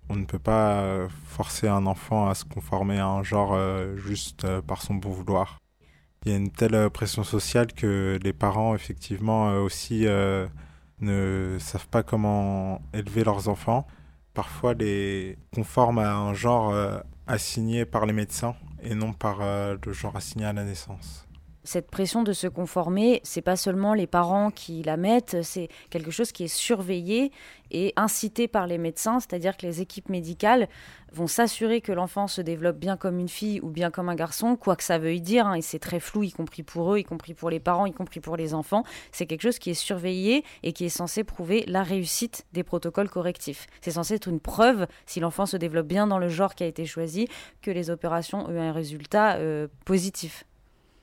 On 0.08 0.16
ne 0.16 0.24
peut 0.24 0.38
pas 0.40 1.06
forcer 1.24 1.68
un 1.68 1.86
enfant 1.86 2.28
à 2.28 2.34
se 2.34 2.44
conformer 2.44 2.98
à 2.98 3.06
un 3.06 3.22
genre 3.22 3.56
juste 3.96 4.44
par 4.62 4.82
son 4.82 4.96
bon 4.96 5.10
vouloir. 5.10 5.60
Il 6.24 6.32
y 6.32 6.34
a 6.34 6.36
une 6.36 6.50
telle 6.50 6.90
pression 6.90 7.22
sociale 7.22 7.72
que 7.72 8.18
les 8.20 8.32
parents, 8.32 8.74
effectivement, 8.74 9.52
aussi 9.58 10.06
ne 11.00 11.56
savent 11.60 11.86
pas 11.86 12.02
comment 12.02 12.82
élever 12.92 13.22
leurs 13.22 13.48
enfants. 13.48 13.86
Parfois, 14.34 14.74
les 14.74 15.38
conforment 15.54 16.00
à 16.00 16.16
un 16.16 16.34
genre 16.34 16.74
assigné 17.28 17.84
par 17.84 18.04
les 18.04 18.12
médecins 18.12 18.56
et 18.82 18.96
non 18.96 19.12
par 19.12 19.38
le 19.38 19.92
genre 19.92 20.16
assigné 20.16 20.44
à 20.44 20.52
la 20.52 20.64
naissance 20.64 21.29
cette 21.64 21.90
pression 21.90 22.22
de 22.22 22.32
se 22.32 22.46
conformer, 22.46 23.20
c'est 23.22 23.42
pas 23.42 23.56
seulement 23.56 23.94
les 23.94 24.06
parents 24.06 24.50
qui 24.50 24.82
la 24.82 24.96
mettent, 24.96 25.42
c'est 25.42 25.68
quelque 25.90 26.10
chose 26.10 26.32
qui 26.32 26.44
est 26.44 26.48
surveillé 26.48 27.32
et 27.70 27.92
incité 27.96 28.48
par 28.48 28.66
les 28.66 28.78
médecins, 28.78 29.20
c'est-à-dire 29.20 29.56
que 29.56 29.66
les 29.66 29.80
équipes 29.80 30.08
médicales 30.08 30.68
vont 31.12 31.26
s'assurer 31.26 31.80
que 31.80 31.92
l'enfant 31.92 32.26
se 32.28 32.40
développe 32.40 32.78
bien 32.78 32.96
comme 32.96 33.18
une 33.18 33.28
fille 33.28 33.60
ou 33.60 33.68
bien 33.68 33.90
comme 33.90 34.08
un 34.08 34.14
garçon, 34.14 34.56
quoi 34.56 34.76
que 34.76 34.82
ça 34.82 34.98
veuille 34.98 35.20
dire, 35.20 35.46
hein, 35.46 35.54
et 35.54 35.62
c'est 35.62 35.78
très 35.78 36.00
flou, 36.00 36.22
y 36.22 36.32
compris 36.32 36.62
pour 36.62 36.94
eux, 36.94 36.98
y 36.98 37.04
compris 37.04 37.34
pour 37.34 37.50
les 37.50 37.60
parents, 37.60 37.86
y 37.86 37.92
compris 37.92 38.20
pour 38.20 38.36
les 38.36 38.54
enfants. 38.54 38.84
C'est 39.12 39.26
quelque 39.26 39.42
chose 39.42 39.58
qui 39.58 39.70
est 39.70 39.74
surveillé 39.74 40.44
et 40.62 40.72
qui 40.72 40.84
est 40.84 40.88
censé 40.88 41.24
prouver 41.24 41.64
la 41.66 41.82
réussite 41.82 42.46
des 42.52 42.62
protocoles 42.62 43.10
correctifs. 43.10 43.66
C'est 43.80 43.92
censé 43.92 44.14
être 44.14 44.28
une 44.28 44.40
preuve, 44.40 44.86
si 45.06 45.20
l'enfant 45.20 45.46
se 45.46 45.56
développe 45.56 45.86
bien 45.86 46.06
dans 46.06 46.18
le 46.18 46.28
genre 46.28 46.54
qui 46.54 46.64
a 46.64 46.66
été 46.66 46.86
choisi, 46.86 47.28
que 47.62 47.70
les 47.70 47.90
opérations 47.90 48.46
ont 48.46 48.50
eu 48.50 48.58
un 48.58 48.72
résultat 48.72 49.36
euh, 49.36 49.68
positif. 49.84 50.44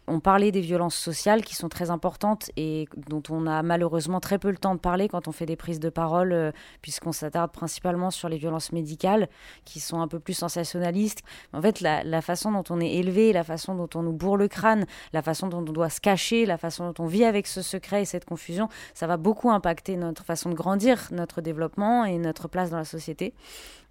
On 0.09 0.21
parlait 0.21 0.51
des 0.51 0.61
violences 0.61 0.95
sociales 0.95 1.43
qui 1.43 1.53
sont 1.53 1.67
très 1.67 1.89
importantes 1.89 2.49
et 2.55 2.87
dont 3.09 3.23
on 3.29 3.45
a 3.45 3.61
malheureusement 3.61 4.21
très 4.21 4.39
peu 4.39 4.49
le 4.49 4.57
temps 4.57 4.73
de 4.73 4.79
parler 4.79 5.09
quand 5.09 5.27
on 5.27 5.33
fait 5.33 5.45
des 5.45 5.57
prises 5.57 5.81
de 5.81 5.89
parole, 5.89 6.31
euh, 6.31 6.51
puisqu'on 6.81 7.11
s'attarde 7.11 7.51
principalement 7.51 8.09
sur 8.09 8.29
les 8.29 8.37
violences 8.37 8.71
médicales 8.71 9.27
qui 9.65 9.81
sont 9.81 9.99
un 9.99 10.07
peu 10.07 10.19
plus 10.19 10.33
sensationnalistes. 10.33 11.23
En 11.51 11.61
fait, 11.61 11.81
la, 11.81 12.21
façon 12.21 12.51
dont 12.53 12.63
on 12.69 12.79
est 12.79 12.93
élevé, 12.93 13.33
la 13.33 13.43
façon 13.43 13.75
dont 13.75 13.89
on 13.95 14.01
nous 14.01 14.13
bourre 14.13 14.37
le 14.37 14.47
crâne, 14.47 14.85
la 15.11 15.21
façon 15.21 15.47
dont 15.47 15.59
on 15.59 15.73
doit 15.73 15.89
se 15.89 15.99
cacher, 15.99 16.45
la 16.45 16.57
façon 16.57 16.91
dont 16.91 17.03
on 17.03 17.07
vit 17.07 17.25
avec 17.25 17.45
ce 17.45 17.61
secret 17.61 18.03
et 18.03 18.05
cette 18.05 18.25
confusion, 18.25 18.69
ça 18.93 19.07
va 19.07 19.17
beaucoup 19.17 19.51
impacter 19.51 19.97
notre 19.97 20.23
façon 20.23 20.49
de 20.49 20.55
grandir, 20.55 21.09
notre 21.11 21.41
développement 21.41 22.05
et 22.05 22.17
notre 22.17 22.47
place 22.47 22.69
dans 22.69 22.77
la 22.77 22.85
société. 22.85 23.33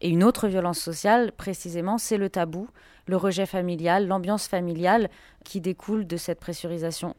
Et 0.00 0.08
une 0.08 0.24
autre 0.24 0.48
violence 0.48 0.78
sociale, 0.78 1.32
précisément, 1.32 1.98
c'est 1.98 2.18
le 2.18 2.28
tabou, 2.28 2.68
le 3.06 3.16
rejet 3.16 3.46
familial, 3.46 4.06
l'ambiance 4.06 4.48
familiale 4.48 5.08
qui 5.44 5.60
découle 5.60 6.06
de 6.06 6.16
cette 6.16 6.40
pressurisation. 6.40 7.14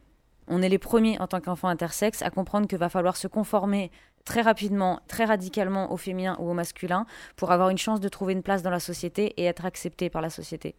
On 0.50 0.62
est 0.62 0.68
les 0.68 0.78
premiers 0.78 1.20
en 1.20 1.26
tant 1.26 1.40
qu'enfant 1.40 1.68
intersexe 1.68 2.22
à 2.22 2.30
comprendre 2.30 2.66
qu'il 2.66 2.78
va 2.78 2.88
falloir 2.88 3.16
se 3.16 3.28
conformer 3.28 3.90
très 4.28 4.42
rapidement, 4.42 5.00
très 5.08 5.24
radicalement 5.24 5.90
au 5.90 5.96
féminin 5.96 6.36
ou 6.38 6.50
au 6.50 6.52
masculin 6.52 7.06
pour 7.36 7.50
avoir 7.50 7.70
une 7.70 7.78
chance 7.78 7.98
de 7.98 8.08
trouver 8.10 8.34
une 8.34 8.42
place 8.42 8.62
dans 8.62 8.70
la 8.70 8.78
société 8.78 9.32
et 9.38 9.44
être 9.44 9.64
accepté 9.64 10.10
par 10.10 10.20
la 10.20 10.28
société. 10.28 10.74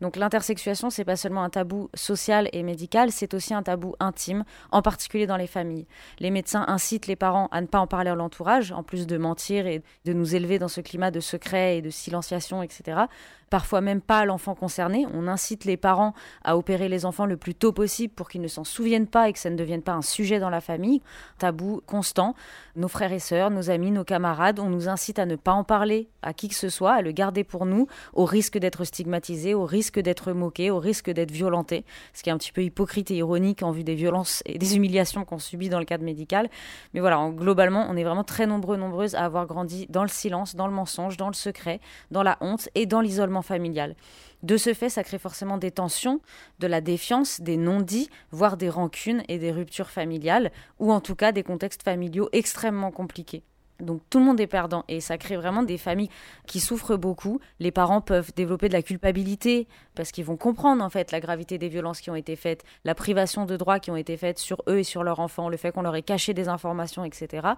Donc 0.00 0.16
l'intersexuation, 0.16 0.88
c'est 0.88 1.04
pas 1.04 1.16
seulement 1.16 1.42
un 1.42 1.50
tabou 1.50 1.90
social 1.92 2.48
et 2.52 2.62
médical, 2.62 3.12
c'est 3.12 3.34
aussi 3.34 3.52
un 3.52 3.62
tabou 3.62 3.94
intime, 4.00 4.44
en 4.70 4.80
particulier 4.80 5.26
dans 5.26 5.36
les 5.36 5.46
familles. 5.46 5.86
Les 6.18 6.30
médecins 6.30 6.64
incitent 6.66 7.06
les 7.06 7.16
parents 7.16 7.48
à 7.50 7.60
ne 7.60 7.66
pas 7.66 7.78
en 7.78 7.86
parler 7.86 8.08
à 8.08 8.14
l'entourage, 8.14 8.72
en 8.72 8.82
plus 8.82 9.06
de 9.06 9.18
mentir 9.18 9.66
et 9.66 9.82
de 10.06 10.12
nous 10.14 10.34
élever 10.34 10.58
dans 10.58 10.68
ce 10.68 10.80
climat 10.80 11.10
de 11.10 11.20
secret 11.20 11.76
et 11.76 11.82
de 11.82 11.90
silenciation, 11.90 12.62
etc 12.62 13.04
parfois 13.50 13.80
même 13.80 14.00
pas 14.00 14.24
l'enfant 14.24 14.54
concerné. 14.54 15.06
On 15.14 15.28
incite 15.28 15.64
les 15.64 15.76
parents 15.76 16.14
à 16.42 16.56
opérer 16.56 16.88
les 16.88 17.06
enfants 17.06 17.26
le 17.26 17.36
plus 17.36 17.54
tôt 17.54 17.72
possible 17.72 18.12
pour 18.14 18.28
qu'ils 18.28 18.40
ne 18.40 18.48
s'en 18.48 18.64
souviennent 18.64 19.06
pas 19.06 19.28
et 19.28 19.32
que 19.32 19.38
ça 19.38 19.50
ne 19.50 19.56
devienne 19.56 19.82
pas 19.82 19.92
un 19.92 20.02
sujet 20.02 20.38
dans 20.38 20.50
la 20.50 20.60
famille. 20.60 21.02
Tabou 21.38 21.82
constant. 21.86 22.34
Nos 22.76 22.88
frères 22.88 23.12
et 23.12 23.20
sœurs, 23.20 23.50
nos 23.50 23.70
amis, 23.70 23.90
nos 23.90 24.04
camarades, 24.04 24.58
on 24.58 24.68
nous 24.68 24.88
incite 24.88 25.18
à 25.18 25.26
ne 25.26 25.36
pas 25.36 25.52
en 25.52 25.64
parler 25.64 26.08
à 26.22 26.32
qui 26.32 26.48
que 26.48 26.54
ce 26.54 26.68
soit, 26.68 26.94
à 26.94 27.02
le 27.02 27.12
garder 27.12 27.44
pour 27.44 27.66
nous, 27.66 27.86
au 28.14 28.24
risque 28.24 28.58
d'être 28.58 28.84
stigmatisé, 28.84 29.54
au 29.54 29.64
risque 29.64 30.00
d'être 30.00 30.32
moqué, 30.32 30.70
au 30.70 30.78
risque 30.78 31.10
d'être 31.10 31.30
violenté, 31.30 31.84
ce 32.14 32.22
qui 32.22 32.30
est 32.30 32.32
un 32.32 32.38
petit 32.38 32.52
peu 32.52 32.62
hypocrite 32.62 33.10
et 33.10 33.16
ironique 33.16 33.62
en 33.62 33.70
vue 33.70 33.84
des 33.84 33.94
violences 33.94 34.42
et 34.46 34.58
des 34.58 34.76
humiliations 34.76 35.24
qu'on 35.24 35.38
subit 35.38 35.68
dans 35.68 35.78
le 35.78 35.84
cadre 35.84 36.04
médical. 36.04 36.48
Mais 36.94 37.00
voilà, 37.00 37.30
globalement, 37.30 37.86
on 37.88 37.96
est 37.96 38.04
vraiment 38.04 38.24
très 38.24 38.46
nombreux, 38.46 38.76
nombreuses 38.76 39.14
à 39.14 39.24
avoir 39.24 39.46
grandi 39.46 39.86
dans 39.88 40.02
le 40.02 40.08
silence, 40.08 40.56
dans 40.56 40.66
le 40.66 40.72
mensonge, 40.72 41.16
dans 41.16 41.28
le 41.28 41.34
secret, 41.34 41.80
dans 42.10 42.22
la 42.22 42.38
honte 42.40 42.68
et 42.74 42.86
dans 42.86 43.00
l'isolement 43.00 43.33
familial. 43.42 43.96
De 44.42 44.56
ce 44.56 44.74
fait, 44.74 44.88
ça 44.88 45.04
crée 45.04 45.18
forcément 45.18 45.58
des 45.58 45.70
tensions, 45.70 46.20
de 46.58 46.66
la 46.66 46.80
défiance, 46.80 47.40
des 47.40 47.56
non-dits, 47.56 48.10
voire 48.30 48.56
des 48.56 48.68
rancunes 48.68 49.22
et 49.28 49.38
des 49.38 49.52
ruptures 49.52 49.90
familiales, 49.90 50.52
ou 50.78 50.92
en 50.92 51.00
tout 51.00 51.14
cas 51.14 51.32
des 51.32 51.42
contextes 51.42 51.82
familiaux 51.82 52.28
extrêmement 52.32 52.90
compliqués. 52.90 53.42
Donc 53.80 54.02
tout 54.08 54.18
le 54.18 54.24
monde 54.24 54.40
est 54.40 54.46
perdant 54.46 54.84
et 54.88 55.00
ça 55.00 55.18
crée 55.18 55.36
vraiment 55.36 55.62
des 55.62 55.78
familles 55.78 56.10
qui 56.46 56.60
souffrent 56.60 56.96
beaucoup. 56.96 57.40
Les 57.58 57.72
parents 57.72 58.00
peuvent 58.00 58.32
développer 58.36 58.68
de 58.68 58.72
la 58.72 58.82
culpabilité 58.82 59.66
parce 59.94 60.12
qu'ils 60.12 60.24
vont 60.24 60.36
comprendre 60.36 60.82
en 60.82 60.90
fait 60.90 61.10
la 61.10 61.20
gravité 61.20 61.58
des 61.58 61.68
violences 61.68 62.00
qui 62.00 62.10
ont 62.10 62.14
été 62.14 62.36
faites, 62.36 62.62
la 62.84 62.94
privation 62.94 63.46
de 63.46 63.56
droits 63.56 63.80
qui 63.80 63.90
ont 63.90 63.96
été 63.96 64.16
faites 64.16 64.38
sur 64.38 64.62
eux 64.68 64.78
et 64.78 64.84
sur 64.84 65.02
leurs 65.02 65.20
enfants, 65.20 65.48
le 65.48 65.56
fait 65.56 65.72
qu'on 65.72 65.82
leur 65.82 65.96
ait 65.96 66.02
caché 66.02 66.34
des 66.34 66.48
informations, 66.48 67.04
etc. 67.04 67.48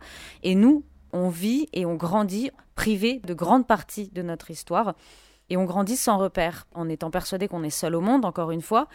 Et 0.42 0.54
nous, 0.54 0.84
on 1.12 1.28
vit 1.28 1.68
et 1.72 1.84
on 1.84 1.94
grandit 1.94 2.50
privés 2.74 3.20
de 3.24 3.34
grandes 3.34 3.66
parties 3.66 4.08
de 4.08 4.22
notre 4.22 4.50
histoire 4.50 4.94
et 5.50 5.56
on 5.56 5.64
grandit 5.64 5.96
sans 5.96 6.18
repère, 6.18 6.66
en 6.74 6.88
étant 6.88 7.10
persuadé 7.10 7.48
qu'on 7.48 7.62
est 7.62 7.70
seul 7.70 7.94
au 7.94 8.00
monde, 8.00 8.24
encore 8.24 8.50
une 8.50 8.62
fois. 8.62 8.88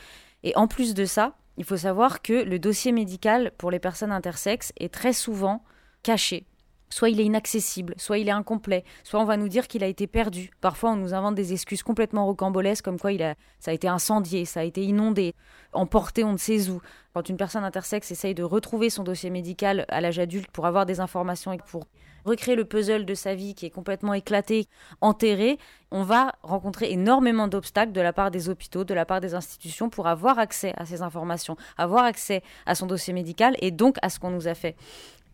Et 0.44 0.56
en 0.56 0.68
plus 0.68 0.94
de 0.94 1.06
ça, 1.06 1.36
il 1.58 1.64
faut 1.64 1.78
savoir 1.78 2.22
que 2.22 2.34
le 2.34 2.60
dossier 2.60 2.92
médical 2.92 3.52
pour 3.58 3.72
les 3.72 3.80
personnes 3.80 4.12
intersexes 4.12 4.74
est 4.78 4.94
très 4.94 5.14
souvent 5.14 5.64
caché. 6.04 6.46
Soit 6.90 7.10
il 7.10 7.22
est 7.22 7.26
inaccessible, 7.26 7.94
soit 7.98 8.18
il 8.18 8.28
est 8.28 8.34
incomplet, 8.34 8.84
soit 9.04 9.22
on 9.22 9.26
va 9.26 9.38
nous 9.38 9.48
dire 9.48 9.70
qu'il 9.70 9.82
a 9.82 9.88
été 9.88 10.08
perdu. 10.08 10.52
Parfois, 10.60 10.92
on 10.92 10.98
nous 10.98 11.14
invente 11.14 11.36
des 11.36 11.54
excuses 11.54 11.84
complètement 11.84 12.26
rocambolesques, 12.26 12.84
comme 12.84 13.00
quoi 13.00 13.14
il 13.14 13.24
a, 13.24 13.36
ça 13.60 13.72
a 13.72 13.74
été 13.74 13.88
incendié, 13.88 14.44
ça 14.44 14.60
a 14.60 14.64
été 14.64 14.84
inondé, 14.84 15.34
emporté 15.72 16.26
on 16.26 16.34
ne 16.34 16.38
sait 16.38 16.70
où. 16.70 16.82
Quand 17.14 17.30
une 17.30 17.38
personne 17.38 17.64
intersexe 17.64 18.12
essaye 18.12 18.36
de 18.36 18.44
retrouver 18.44 18.90
son 18.90 19.04
dossier 19.04 19.30
médical 19.30 19.86
à 19.88 20.02
l'âge 20.02 20.20
adulte 20.20 20.52
pour 20.52 20.66
avoir 20.66 20.86
des 20.86 21.00
informations 21.00 21.54
et 21.54 21.60
pour 21.60 21.86
recréer 22.26 22.56
le 22.56 22.66
puzzle 22.66 23.06
de 23.06 23.14
sa 23.14 23.36
vie 23.36 23.56
qui 23.56 23.66
est 23.66 23.72
complètement 23.72 24.14
éclaté, 24.14 24.68
enterré, 25.02 25.58
on 25.92 26.04
va 26.04 26.34
rencontrer 26.44 26.92
énormément 26.92 27.48
d'obstacles 27.48 27.92
de 27.92 28.02
la 28.02 28.14
part 28.14 28.32
des 28.32 28.50
hôpitaux, 28.50 28.84
de 28.84 28.94
la 28.94 29.06
part 29.06 29.22
des 29.22 29.36
institutions 29.36 29.90
pour 29.90 30.08
avoir 30.08 30.40
accès 30.40 30.74
à 30.78 30.86
ces 30.86 31.02
informations, 31.02 31.58
avoir 31.78 32.06
accès 32.06 32.44
à 32.66 32.76
son 32.76 32.88
dossier 32.88 33.14
médical 33.14 33.56
et 33.60 33.72
donc 33.72 33.98
à 34.02 34.10
ce 34.10 34.20
qu'on 34.20 34.32
nous 34.32 34.48
a 34.48 34.56
fait. 34.56 34.76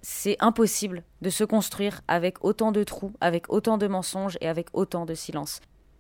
C'est 0.01 0.37
impossible 0.39 1.03
de 1.21 1.29
se 1.29 1.43
construire 1.43 2.01
avec 2.07 2.43
autant 2.43 2.71
de 2.71 2.83
trous, 2.83 3.13
avec 3.19 3.51
autant 3.51 3.77
de 3.77 3.87
mensonges 3.87 4.37
et 4.41 4.47
avec 4.47 4.67
autant 4.73 5.05
de 5.05 5.13
silence. 5.13 5.59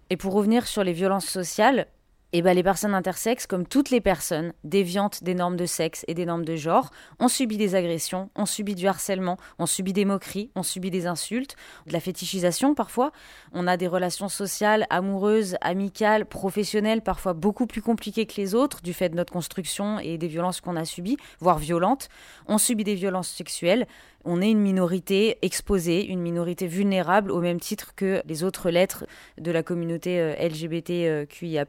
Et 0.09 0.17
pour 0.17 0.33
revenir 0.33 0.67
sur 0.67 0.83
les 0.83 0.93
violences 0.93 1.25
sociales, 1.25 1.87
eh 2.33 2.41
ben, 2.41 2.53
les 2.53 2.63
personnes 2.63 2.93
intersexes, 2.93 3.47
comme 3.47 3.65
toutes 3.65 3.89
les 3.89 4.01
personnes 4.01 4.51
déviantes 4.65 5.23
des 5.23 5.33
normes 5.33 5.55
de 5.55 5.65
sexe 5.65 6.03
et 6.09 6.13
des 6.13 6.25
normes 6.25 6.43
de 6.43 6.57
genre, 6.57 6.91
ont 7.19 7.29
subi 7.29 7.55
des 7.55 7.73
agressions, 7.73 8.29
ont 8.35 8.45
subi 8.45 8.75
du 8.75 8.85
harcèlement, 8.85 9.37
ont 9.59 9.65
subi 9.65 9.93
des 9.93 10.03
moqueries, 10.03 10.51
ont 10.55 10.63
subi 10.63 10.91
des 10.91 11.07
insultes, 11.07 11.55
de 11.85 11.93
la 11.93 12.01
fétichisation 12.01 12.75
parfois. 12.75 13.13
On 13.53 13.65
a 13.65 13.77
des 13.77 13.87
relations 13.87 14.27
sociales, 14.27 14.85
amoureuses, 14.89 15.55
amicales, 15.61 16.25
professionnelles, 16.25 17.01
parfois 17.01 17.33
beaucoup 17.33 17.65
plus 17.65 17.81
compliquées 17.81 18.25
que 18.25 18.41
les 18.41 18.55
autres 18.55 18.81
du 18.81 18.93
fait 18.93 19.07
de 19.07 19.15
notre 19.15 19.31
construction 19.31 19.97
et 19.99 20.17
des 20.17 20.27
violences 20.27 20.59
qu'on 20.59 20.75
a 20.75 20.83
subies, 20.83 21.17
voire 21.39 21.59
violentes. 21.59 22.09
On 22.47 22.57
subit 22.57 22.83
des 22.83 22.95
violences 22.95 23.29
sexuelles, 23.29 23.87
on 24.27 24.41
est 24.41 24.51
une 24.51 24.59
minorité 24.59 25.37
exposée, 25.41 26.05
une 26.05 26.19
minorité 26.19 26.67
vulnérable 26.67 27.31
au 27.31 27.39
même 27.39 27.61
titre 27.61 27.95
que 27.95 28.21
les 28.25 28.43
autres 28.43 28.69
lettres 28.69 29.05
de 29.37 29.51
la 29.51 29.63
communauté 29.63 30.19
euh, 30.19 30.35
LGBTQIA+. 30.35 31.65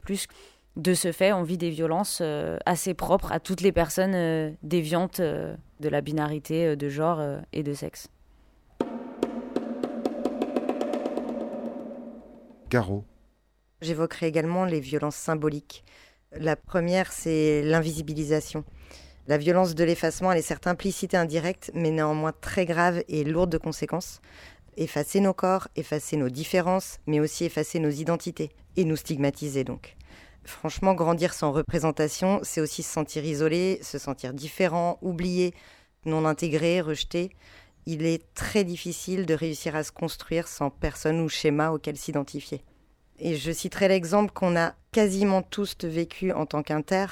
De 0.75 0.93
ce 0.93 1.11
fait, 1.11 1.31
on 1.31 1.43
vit 1.43 1.57
des 1.57 1.69
violences 1.69 2.19
euh, 2.21 2.57
assez 2.65 2.93
propres 2.93 3.31
à 3.31 3.39
toutes 3.39 3.61
les 3.61 3.71
personnes 3.71 4.13
euh, 4.13 4.51
déviantes 4.61 5.21
de 5.21 5.89
la 5.89 6.01
binarité 6.01 6.75
de 6.75 6.89
genre 6.89 7.21
et 7.53 7.63
de 7.63 7.73
sexe. 7.73 8.09
Caro. 12.69 13.05
J'évoquerai 13.81 14.27
également 14.27 14.65
les 14.65 14.81
violences 14.81 15.15
symboliques. 15.15 15.85
La 16.33 16.57
première, 16.57 17.11
c'est 17.13 17.63
l'invisibilisation. 17.63 18.65
La 19.29 19.37
violence 19.37 19.75
de 19.75 19.83
l'effacement, 19.83 20.31
elle 20.31 20.39
est 20.39 20.41
certes 20.41 20.65
implicite 20.65 21.13
et 21.13 21.17
indirecte, 21.17 21.69
mais 21.75 21.91
néanmoins 21.91 22.33
très 22.41 22.65
grave 22.65 23.03
et 23.07 23.23
lourde 23.23 23.51
de 23.51 23.59
conséquences. 23.59 24.21
Effacer 24.75 25.19
nos 25.19 25.35
corps, 25.35 25.67
effacer 25.75 26.17
nos 26.17 26.29
différences, 26.29 26.97
mais 27.05 27.19
aussi 27.19 27.45
effacer 27.45 27.77
nos 27.77 27.91
identités, 27.91 28.49
et 28.75 28.85
nous 28.85 28.95
stigmatiser 28.95 29.63
donc. 29.63 29.95
Franchement, 30.45 30.95
grandir 30.95 31.35
sans 31.35 31.51
représentation, 31.51 32.39
c'est 32.41 32.59
aussi 32.59 32.81
se 32.81 32.91
sentir 32.91 33.23
isolé, 33.23 33.77
se 33.83 33.99
sentir 33.99 34.33
différent, 34.33 34.97
oublié, 35.03 35.53
non 36.05 36.25
intégré, 36.25 36.81
rejeté. 36.81 37.29
Il 37.85 38.07
est 38.07 38.33
très 38.33 38.63
difficile 38.63 39.27
de 39.27 39.35
réussir 39.35 39.75
à 39.75 39.83
se 39.83 39.91
construire 39.91 40.47
sans 40.47 40.71
personne 40.71 41.21
ou 41.21 41.29
schéma 41.29 41.69
auquel 41.69 41.97
s'identifier. 41.97 42.63
Et 43.19 43.35
je 43.35 43.51
citerai 43.51 43.89
l'exemple 43.89 44.33
qu'on 44.33 44.55
a 44.55 44.73
quasiment 44.91 45.43
tous 45.43 45.75
vécu 45.83 46.31
en 46.31 46.47
tant 46.47 46.63
qu'inter. 46.63 47.05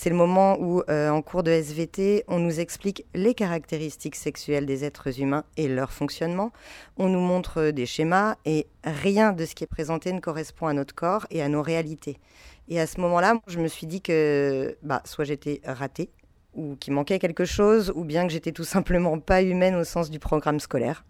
C'est 0.00 0.10
le 0.10 0.14
moment 0.14 0.56
où, 0.60 0.80
euh, 0.88 1.10
en 1.10 1.22
cours 1.22 1.42
de 1.42 1.50
SVT, 1.50 2.22
on 2.28 2.38
nous 2.38 2.60
explique 2.60 3.04
les 3.14 3.34
caractéristiques 3.34 4.14
sexuelles 4.14 4.64
des 4.64 4.84
êtres 4.84 5.20
humains 5.20 5.42
et 5.56 5.66
leur 5.66 5.90
fonctionnement. 5.90 6.52
On 6.98 7.08
nous 7.08 7.18
montre 7.18 7.70
des 7.70 7.84
schémas 7.84 8.36
et 8.44 8.68
rien 8.84 9.32
de 9.32 9.44
ce 9.44 9.56
qui 9.56 9.64
est 9.64 9.66
présenté 9.66 10.12
ne 10.12 10.20
correspond 10.20 10.68
à 10.68 10.72
notre 10.72 10.94
corps 10.94 11.26
et 11.32 11.42
à 11.42 11.48
nos 11.48 11.62
réalités. 11.62 12.20
Et 12.68 12.78
à 12.78 12.86
ce 12.86 13.00
moment-là, 13.00 13.40
je 13.48 13.58
me 13.58 13.66
suis 13.66 13.88
dit 13.88 14.00
que 14.00 14.78
bah, 14.84 15.02
soit 15.04 15.24
j'étais 15.24 15.60
ratée, 15.64 16.10
ou 16.54 16.76
qu'il 16.76 16.92
manquait 16.92 17.18
quelque 17.18 17.44
chose, 17.44 17.92
ou 17.96 18.04
bien 18.04 18.24
que 18.24 18.32
j'étais 18.32 18.52
tout 18.52 18.62
simplement 18.62 19.18
pas 19.18 19.42
humaine 19.42 19.74
au 19.74 19.82
sens 19.82 20.10
du 20.10 20.20
programme 20.20 20.60
scolaire. 20.60 21.04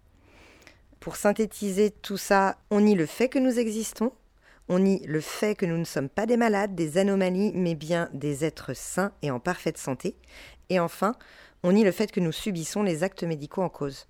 Pour 0.99 1.17
synthétiser 1.17 1.91
tout 1.91 2.17
ça, 2.17 2.57
on 2.71 2.81
nie 2.81 2.95
le 2.95 3.05
fait 3.05 3.29
que 3.29 3.39
nous 3.39 3.59
existons, 3.59 4.13
on 4.69 4.79
nie 4.81 5.03
le 5.07 5.21
fait 5.21 5.55
que 5.55 5.67
nous 5.67 5.79
ne 5.79 5.85
sommes 5.85 6.09
pas 6.09 6.27
des 6.27 6.37
malades, 6.37 6.75
des 6.75 6.99
anomalies, 6.99 7.53
mais 7.55 7.75
bien 7.75 8.09
des 8.13 8.45
êtres 8.45 8.75
sains 8.75 9.13
et 9.23 9.31
en 9.31 9.41
parfaite 9.41 9.79
santé. 9.79 10.17
Et 10.69 10.79
enfin, 10.79 11.15
on 11.63 11.73
nie 11.73 11.85
le 11.85 11.93
fait 11.93 12.13
que 12.13 12.21
nous 12.21 12.33
subissons 12.33 12.83
les 12.83 13.03
actes 13.03 13.25
médicaux 13.25 13.63
en 13.63 13.69
cause. 13.69 14.07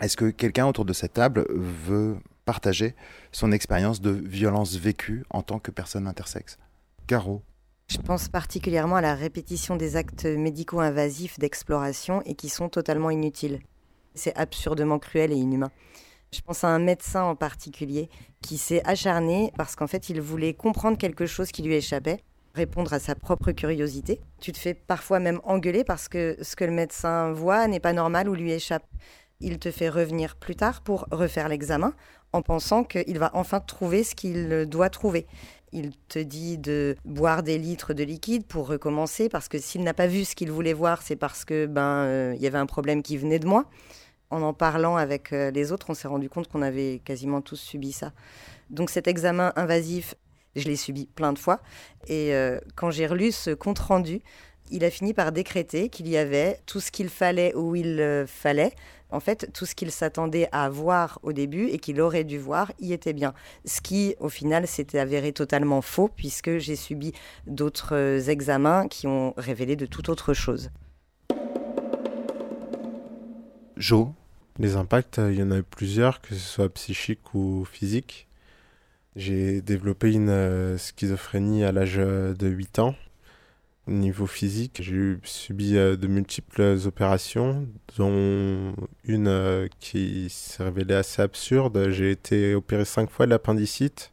Est-ce 0.00 0.16
que 0.16 0.30
quelqu'un 0.30 0.66
autour 0.66 0.84
de 0.84 0.92
cette 0.92 1.14
table 1.14 1.46
veut 1.50 2.16
partager 2.44 2.96
son 3.30 3.52
expérience 3.52 4.00
de 4.00 4.10
violence 4.10 4.74
vécue 4.76 5.24
en 5.30 5.42
tant 5.42 5.58
que 5.58 5.70
personne 5.70 6.06
intersexe 6.06 6.58
Caro 7.06 7.42
je 7.88 7.98
pense 7.98 8.28
particulièrement 8.28 8.96
à 8.96 9.00
la 9.02 9.14
répétition 9.14 9.76
des 9.76 9.96
actes 9.96 10.24
médicaux 10.24 10.80
invasifs 10.80 11.38
d'exploration 11.38 12.22
et 12.24 12.34
qui 12.34 12.48
sont 12.48 12.70
totalement 12.70 13.10
inutiles. 13.10 13.60
C'est 14.14 14.36
absurdement 14.36 14.98
cruel 14.98 15.32
et 15.32 15.36
inhumain. 15.36 15.70
Je 16.32 16.40
pense 16.40 16.64
à 16.64 16.68
un 16.68 16.78
médecin 16.78 17.24
en 17.24 17.36
particulier 17.36 18.08
qui 18.40 18.56
s'est 18.56 18.82
acharné 18.86 19.52
parce 19.58 19.76
qu'en 19.76 19.86
fait, 19.86 20.08
il 20.08 20.20
voulait 20.20 20.54
comprendre 20.54 20.96
quelque 20.96 21.26
chose 21.26 21.52
qui 21.52 21.62
lui 21.62 21.74
échappait, 21.74 22.24
répondre 22.54 22.92
à 22.94 22.98
sa 22.98 23.14
propre 23.14 23.52
curiosité. 23.52 24.18
Tu 24.40 24.52
te 24.52 24.58
fais 24.58 24.72
parfois 24.72 25.20
même 25.20 25.40
engueuler 25.44 25.84
parce 25.84 26.08
que 26.08 26.36
ce 26.40 26.56
que 26.56 26.64
le 26.64 26.72
médecin 26.72 27.32
voit 27.32 27.66
n'est 27.68 27.80
pas 27.80 27.92
normal 27.92 28.30
ou 28.30 28.34
lui 28.34 28.50
échappe. 28.50 28.86
Il 29.40 29.58
te 29.58 29.70
fait 29.70 29.90
revenir 29.90 30.36
plus 30.36 30.56
tard 30.56 30.80
pour 30.80 31.06
refaire 31.10 31.48
l'examen 31.48 31.92
en 32.32 32.40
pensant 32.40 32.82
qu'il 32.82 33.18
va 33.18 33.30
enfin 33.34 33.60
trouver 33.60 34.02
ce 34.02 34.14
qu'il 34.14 34.66
doit 34.66 34.88
trouver. 34.88 35.26
Il 35.72 35.92
te 36.08 36.18
dit 36.18 36.56
de 36.56 36.96
boire 37.04 37.42
des 37.42 37.58
litres 37.58 37.92
de 37.92 38.04
liquide 38.04 38.46
pour 38.46 38.68
recommencer 38.68 39.28
parce 39.28 39.48
que 39.48 39.58
s'il 39.58 39.82
n'a 39.82 39.94
pas 39.94 40.06
vu 40.06 40.24
ce 40.24 40.34
qu'il 40.34 40.50
voulait 40.50 40.72
voir, 40.72 41.02
c'est 41.02 41.16
parce 41.16 41.44
que 41.44 41.66
ben 41.66 42.04
euh, 42.04 42.32
il 42.36 42.42
y 42.42 42.46
avait 42.46 42.58
un 42.58 42.66
problème 42.66 43.02
qui 43.02 43.16
venait 43.16 43.38
de 43.38 43.46
moi 43.46 43.66
en 44.32 44.42
en 44.42 44.52
parlant 44.52 44.96
avec 44.96 45.32
euh, 45.32 45.50
les 45.50 45.72
autres, 45.72 45.90
on 45.90 45.94
s'est 45.94 46.08
rendu 46.08 46.28
compte 46.28 46.48
qu'on 46.48 46.62
avait 46.62 47.00
quasiment 47.04 47.40
tous 47.40 47.56
subi 47.56 47.92
ça. 47.92 48.12
Donc 48.70 48.90
cet 48.90 49.06
examen 49.06 49.52
invasif, 49.56 50.14
je 50.56 50.64
l'ai 50.64 50.76
subi 50.76 51.06
plein 51.06 51.32
de 51.32 51.38
fois. 51.38 51.60
Et 52.08 52.34
euh, 52.34 52.58
quand 52.74 52.90
j'ai 52.90 53.06
relu 53.06 53.30
ce 53.30 53.50
compte-rendu 53.50 54.22
il 54.70 54.84
a 54.84 54.90
fini 54.90 55.12
par 55.12 55.32
décréter 55.32 55.90
qu'il 55.90 56.08
y 56.08 56.16
avait 56.16 56.58
tout 56.64 56.80
ce 56.80 56.90
qu'il 56.90 57.10
fallait 57.10 57.54
où 57.54 57.76
il 57.76 58.24
fallait. 58.26 58.72
En 59.10 59.20
fait, 59.20 59.50
tout 59.52 59.66
ce 59.66 59.74
qu'il 59.74 59.90
s'attendait 59.90 60.48
à 60.52 60.70
voir 60.70 61.18
au 61.22 61.34
début 61.34 61.66
et 61.66 61.78
qu'il 61.78 62.00
aurait 62.00 62.24
dû 62.24 62.38
voir 62.38 62.72
y 62.80 62.94
était 62.94 63.12
bien. 63.12 63.34
Ce 63.66 63.82
qui, 63.82 64.16
au 64.18 64.30
final, 64.30 64.66
s'était 64.66 64.98
avéré 64.98 65.32
totalement 65.32 65.82
faux 65.82 66.08
puisque 66.08 66.56
j'ai 66.56 66.76
subi 66.76 67.12
d'autres 67.46 68.30
examens 68.30 68.88
qui 68.88 69.06
ont 69.06 69.34
révélé 69.36 69.76
de 69.76 69.84
tout 69.84 70.08
autre 70.08 70.32
chose. 70.32 70.70
Joe 73.76 74.08
Les 74.58 74.76
impacts, 74.76 75.18
il 75.18 75.38
y 75.38 75.42
en 75.42 75.50
a 75.50 75.58
eu 75.58 75.62
plusieurs, 75.62 76.20
que 76.20 76.34
ce 76.34 76.40
soit 76.40 76.68
psychique 76.68 77.34
ou 77.34 77.64
physique. 77.64 78.28
J'ai 79.16 79.60
développé 79.62 80.12
une 80.12 80.30
euh, 80.30 80.78
schizophrénie 80.78 81.64
à 81.64 81.72
l'âge 81.72 81.96
euh, 81.98 82.34
de 82.34 82.48
8 82.48 82.78
ans. 82.78 82.94
Au 83.88 83.92
niveau 83.92 84.26
physique, 84.26 84.80
j'ai 84.82 85.18
subi 85.24 85.76
euh, 85.76 85.96
de 85.96 86.06
multiples 86.06 86.78
opérations, 86.86 87.66
dont 87.98 88.74
une 89.04 89.68
qui 89.80 90.28
s'est 90.30 90.62
révélée 90.64 90.94
assez 90.94 91.22
absurde. 91.22 91.90
J'ai 91.90 92.10
été 92.10 92.54
opéré 92.54 92.84
cinq 92.84 93.10
fois 93.10 93.26
de 93.26 93.30
l'appendicite. 93.30 94.12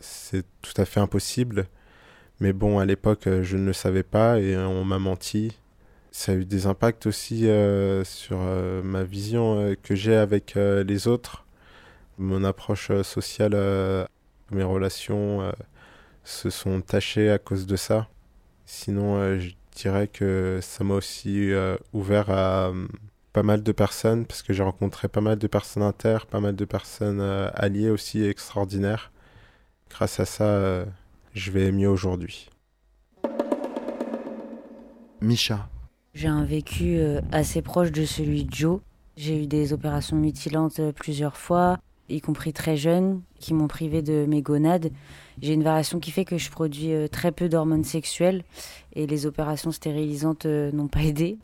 C'est 0.00 0.44
tout 0.62 0.74
à 0.80 0.84
fait 0.84 1.00
impossible. 1.00 1.66
Mais 2.40 2.52
bon, 2.52 2.78
à 2.78 2.86
l'époque, 2.86 3.28
je 3.42 3.56
ne 3.56 3.66
le 3.66 3.72
savais 3.72 4.04
pas 4.04 4.40
et 4.40 4.56
on 4.56 4.84
m'a 4.84 4.98
menti. 4.98 5.58
Ça 6.18 6.32
a 6.32 6.34
eu 6.34 6.44
des 6.44 6.66
impacts 6.66 7.06
aussi 7.06 7.48
sur 8.04 8.38
ma 8.38 9.04
vision 9.04 9.76
que 9.84 9.94
j'ai 9.94 10.16
avec 10.16 10.54
les 10.56 11.06
autres 11.06 11.44
mon 12.18 12.44
approche 12.44 12.90
euh, 12.90 13.02
sociale, 13.02 13.52
euh, 13.54 14.04
mes 14.50 14.64
relations 14.64 15.42
euh, 15.42 15.52
se 16.24 16.50
sont 16.50 16.80
tachées 16.80 17.30
à 17.30 17.38
cause 17.38 17.66
de 17.66 17.76
ça. 17.76 18.08
Sinon, 18.66 19.38
je 19.38 19.52
dirais 19.74 20.08
que 20.08 20.58
ça 20.60 20.84
m'a 20.84 20.94
aussi 20.94 21.50
ouvert 21.94 22.28
à 22.28 22.70
pas 23.32 23.42
mal 23.42 23.62
de 23.62 23.72
personnes, 23.72 24.26
parce 24.26 24.42
que 24.42 24.52
j'ai 24.52 24.62
rencontré 24.62 25.08
pas 25.08 25.22
mal 25.22 25.38
de 25.38 25.46
personnes 25.46 25.82
inter, 25.82 26.18
pas 26.30 26.40
mal 26.40 26.54
de 26.54 26.64
personnes 26.66 27.22
alliées 27.54 27.88
aussi 27.88 28.22
extraordinaires. 28.22 29.10
Grâce 29.88 30.20
à 30.20 30.26
ça, 30.26 30.84
je 31.32 31.50
vais 31.50 31.72
mieux 31.72 31.88
aujourd'hui. 31.88 32.50
Misha. 35.22 35.70
J'ai 36.14 36.28
un 36.28 36.44
vécu 36.44 36.98
assez 37.32 37.62
proche 37.62 37.92
de 37.92 38.04
celui 38.04 38.44
de 38.44 38.52
Joe. 38.52 38.80
J'ai 39.16 39.42
eu 39.42 39.46
des 39.46 39.72
opérations 39.72 40.16
mutilantes 40.16 40.80
plusieurs 40.92 41.36
fois 41.36 41.78
y 42.08 42.20
compris 42.20 42.52
très 42.52 42.76
jeune, 42.76 43.22
qui 43.38 43.54
m'ont 43.54 43.68
privé 43.68 44.02
de 44.02 44.26
mes 44.26 44.42
gonades. 44.42 44.90
J'ai 45.40 45.52
une 45.52 45.62
variation 45.62 46.00
qui 46.00 46.10
fait 46.10 46.24
que 46.24 46.38
je 46.38 46.50
produis 46.50 46.92
euh, 46.92 47.08
très 47.08 47.32
peu 47.32 47.48
d'hormones 47.48 47.84
sexuelles 47.84 48.44
et 48.94 49.06
les 49.06 49.26
opérations 49.26 49.70
stérilisantes 49.70 50.46
euh, 50.46 50.72
n'ont 50.72 50.88
pas 50.88 51.02
aidé. 51.02 51.38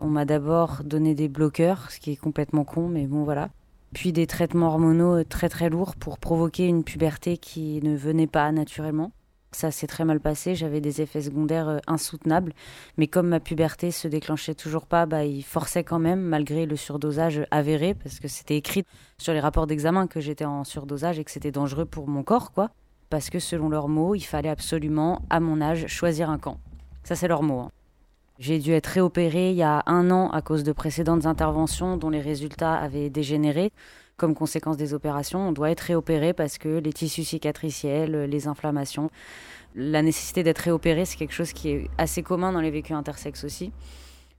On 0.00 0.08
m'a 0.08 0.24
d'abord 0.24 0.82
donné 0.84 1.14
des 1.14 1.28
bloqueurs, 1.28 1.90
ce 1.90 2.00
qui 2.00 2.12
est 2.12 2.16
complètement 2.16 2.64
con, 2.64 2.88
mais 2.88 3.06
bon 3.06 3.24
voilà. 3.24 3.50
Puis 3.92 4.12
des 4.12 4.26
traitements 4.26 4.68
hormonaux 4.68 5.20
euh, 5.20 5.24
très 5.24 5.48
très 5.48 5.68
lourds 5.68 5.96
pour 5.96 6.18
provoquer 6.18 6.66
une 6.66 6.84
puberté 6.84 7.36
qui 7.36 7.80
ne 7.82 7.96
venait 7.96 8.26
pas 8.26 8.50
naturellement. 8.52 9.12
Ça 9.54 9.70
s'est 9.70 9.86
très 9.86 10.04
mal 10.04 10.18
passé, 10.18 10.56
j'avais 10.56 10.80
des 10.80 11.00
effets 11.00 11.22
secondaires 11.22 11.68
euh, 11.68 11.78
insoutenables. 11.86 12.52
Mais 12.98 13.06
comme 13.06 13.28
ma 13.28 13.38
puberté 13.38 13.92
se 13.92 14.08
déclenchait 14.08 14.56
toujours 14.56 14.86
pas, 14.86 15.06
bah, 15.06 15.24
il 15.24 15.44
forçait 15.44 15.84
quand 15.84 16.00
même, 16.00 16.20
malgré 16.20 16.66
le 16.66 16.74
surdosage 16.74 17.46
avéré, 17.52 17.94
parce 17.94 18.18
que 18.18 18.26
c'était 18.26 18.56
écrit 18.56 18.84
sur 19.16 19.32
les 19.32 19.38
rapports 19.38 19.68
d'examen 19.68 20.08
que 20.08 20.20
j'étais 20.20 20.44
en 20.44 20.64
surdosage 20.64 21.20
et 21.20 21.24
que 21.24 21.30
c'était 21.30 21.52
dangereux 21.52 21.84
pour 21.84 22.08
mon 22.08 22.24
corps, 22.24 22.50
quoi. 22.50 22.70
Parce 23.10 23.30
que 23.30 23.38
selon 23.38 23.68
leurs 23.68 23.88
mots, 23.88 24.16
il 24.16 24.24
fallait 24.24 24.48
absolument, 24.48 25.22
à 25.30 25.38
mon 25.38 25.60
âge, 25.60 25.86
choisir 25.86 26.30
un 26.30 26.38
camp. 26.38 26.58
Ça, 27.04 27.14
c'est 27.14 27.28
leurs 27.28 27.44
mots. 27.44 27.60
Hein. 27.60 27.70
J'ai 28.40 28.58
dû 28.58 28.72
être 28.72 28.88
réopérée 28.88 29.50
il 29.50 29.56
y 29.56 29.62
a 29.62 29.84
un 29.86 30.10
an 30.10 30.30
à 30.30 30.42
cause 30.42 30.64
de 30.64 30.72
précédentes 30.72 31.26
interventions 31.26 31.96
dont 31.96 32.10
les 32.10 32.20
résultats 32.20 32.74
avaient 32.74 33.08
dégénéré 33.08 33.70
comme 34.16 34.34
conséquence 34.34 34.76
des 34.76 34.94
opérations. 34.94 35.48
On 35.48 35.52
doit 35.52 35.70
être 35.70 35.80
réopéré 35.80 36.32
parce 36.32 36.58
que 36.58 36.78
les 36.78 36.92
tissus 36.92 37.24
cicatriciels, 37.24 38.24
les 38.24 38.46
inflammations, 38.48 39.10
la 39.74 40.02
nécessité 40.02 40.42
d'être 40.42 40.58
réopéré, 40.58 41.04
c'est 41.04 41.16
quelque 41.16 41.34
chose 41.34 41.52
qui 41.52 41.70
est 41.70 41.90
assez 41.98 42.22
commun 42.22 42.52
dans 42.52 42.60
les 42.60 42.70
vécus 42.70 42.96
intersexes 42.96 43.44
aussi. 43.44 43.72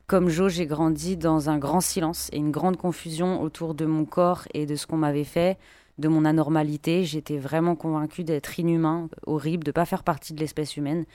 Comme 0.07 0.29
Jo, 0.29 0.49
j'ai 0.49 0.67
grandi 0.67 1.17
dans 1.17 1.49
un 1.49 1.57
grand 1.57 1.81
silence 1.81 2.29
et 2.31 2.37
une 2.37 2.51
grande 2.51 2.77
confusion 2.77 3.41
autour 3.41 3.73
de 3.73 3.85
mon 3.85 4.05
corps 4.05 4.43
et 4.53 4.65
de 4.67 4.75
ce 4.75 4.85
qu'on 4.85 4.97
m'avait 4.97 5.23
fait, 5.23 5.57
de 5.97 6.07
mon 6.07 6.25
anormalité. 6.25 7.03
J'étais 7.03 7.37
vraiment 7.37 7.75
convaincue 7.75 8.23
d'être 8.23 8.59
inhumain, 8.59 9.09
horrible, 9.25 9.63
de 9.63 9.69
ne 9.69 9.73
pas 9.73 9.85
faire 9.85 10.03
partie 10.03 10.33
de 10.33 10.39
l'espèce 10.39 10.77
humaine. 10.77 11.05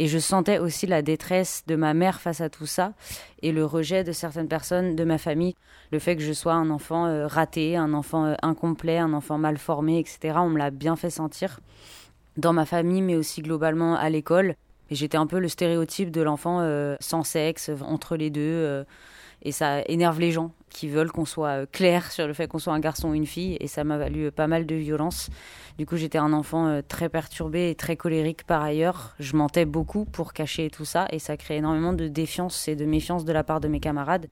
Et 0.00 0.06
je 0.06 0.18
sentais 0.18 0.58
aussi 0.58 0.86
la 0.86 1.02
détresse 1.02 1.62
de 1.66 1.76
ma 1.76 1.92
mère 1.92 2.22
face 2.22 2.40
à 2.40 2.48
tout 2.48 2.64
ça 2.64 2.94
et 3.42 3.52
le 3.52 3.66
rejet 3.66 4.02
de 4.02 4.12
certaines 4.12 4.48
personnes 4.48 4.96
de 4.96 5.04
ma 5.04 5.18
famille. 5.18 5.54
Le 5.92 5.98
fait 5.98 6.16
que 6.16 6.22
je 6.22 6.32
sois 6.32 6.54
un 6.54 6.70
enfant 6.70 7.04
euh, 7.04 7.26
raté, 7.26 7.76
un 7.76 7.92
enfant 7.92 8.24
euh, 8.24 8.34
incomplet, 8.40 8.96
un 8.96 9.12
enfant 9.12 9.36
mal 9.36 9.58
formé, 9.58 9.98
etc. 9.98 10.38
On 10.38 10.48
me 10.48 10.56
l'a 10.56 10.70
bien 10.70 10.96
fait 10.96 11.10
sentir 11.10 11.60
dans 12.38 12.54
ma 12.54 12.64
famille, 12.64 13.02
mais 13.02 13.14
aussi 13.14 13.42
globalement 13.42 13.94
à 13.94 14.08
l'école. 14.08 14.54
J'étais 14.90 15.18
un 15.18 15.26
peu 15.26 15.38
le 15.38 15.48
stéréotype 15.48 16.10
de 16.10 16.22
l'enfant 16.22 16.60
euh, 16.62 16.96
sans 17.00 17.22
sexe, 17.22 17.70
entre 17.82 18.16
les 18.16 18.30
deux. 18.30 18.86
Et 19.42 19.52
ça 19.52 19.82
énerve 19.86 20.20
les 20.20 20.32
gens 20.32 20.52
qui 20.68 20.88
veulent 20.88 21.10
qu'on 21.10 21.24
soit 21.24 21.66
clair 21.70 22.12
sur 22.12 22.26
le 22.26 22.32
fait 22.32 22.46
qu'on 22.46 22.58
soit 22.58 22.72
un 22.72 22.80
garçon 22.80 23.10
ou 23.10 23.14
une 23.14 23.26
fille. 23.26 23.56
Et 23.60 23.66
ça 23.66 23.84
m'a 23.84 23.98
valu 23.98 24.30
pas 24.30 24.46
mal 24.46 24.66
de 24.66 24.74
violence. 24.74 25.28
Du 25.78 25.86
coup, 25.86 25.96
j'étais 25.96 26.18
un 26.18 26.32
enfant 26.32 26.66
euh, 26.66 26.80
très 26.86 27.08
perturbé 27.08 27.70
et 27.70 27.74
très 27.74 27.96
colérique 27.96 28.44
par 28.44 28.62
ailleurs. 28.62 29.14
Je 29.18 29.36
mentais 29.36 29.64
beaucoup 29.64 30.04
pour 30.04 30.32
cacher 30.32 30.70
tout 30.70 30.84
ça 30.84 31.06
et 31.10 31.18
ça 31.18 31.36
créait 31.36 31.58
énormément 31.58 31.92
de 31.92 32.08
défiance 32.08 32.68
et 32.68 32.76
de 32.76 32.84
méfiance 32.84 33.24
de 33.24 33.32
la 33.32 33.44
part 33.44 33.60
de 33.60 33.68
mes 33.68 33.80
camarades. 33.80 34.28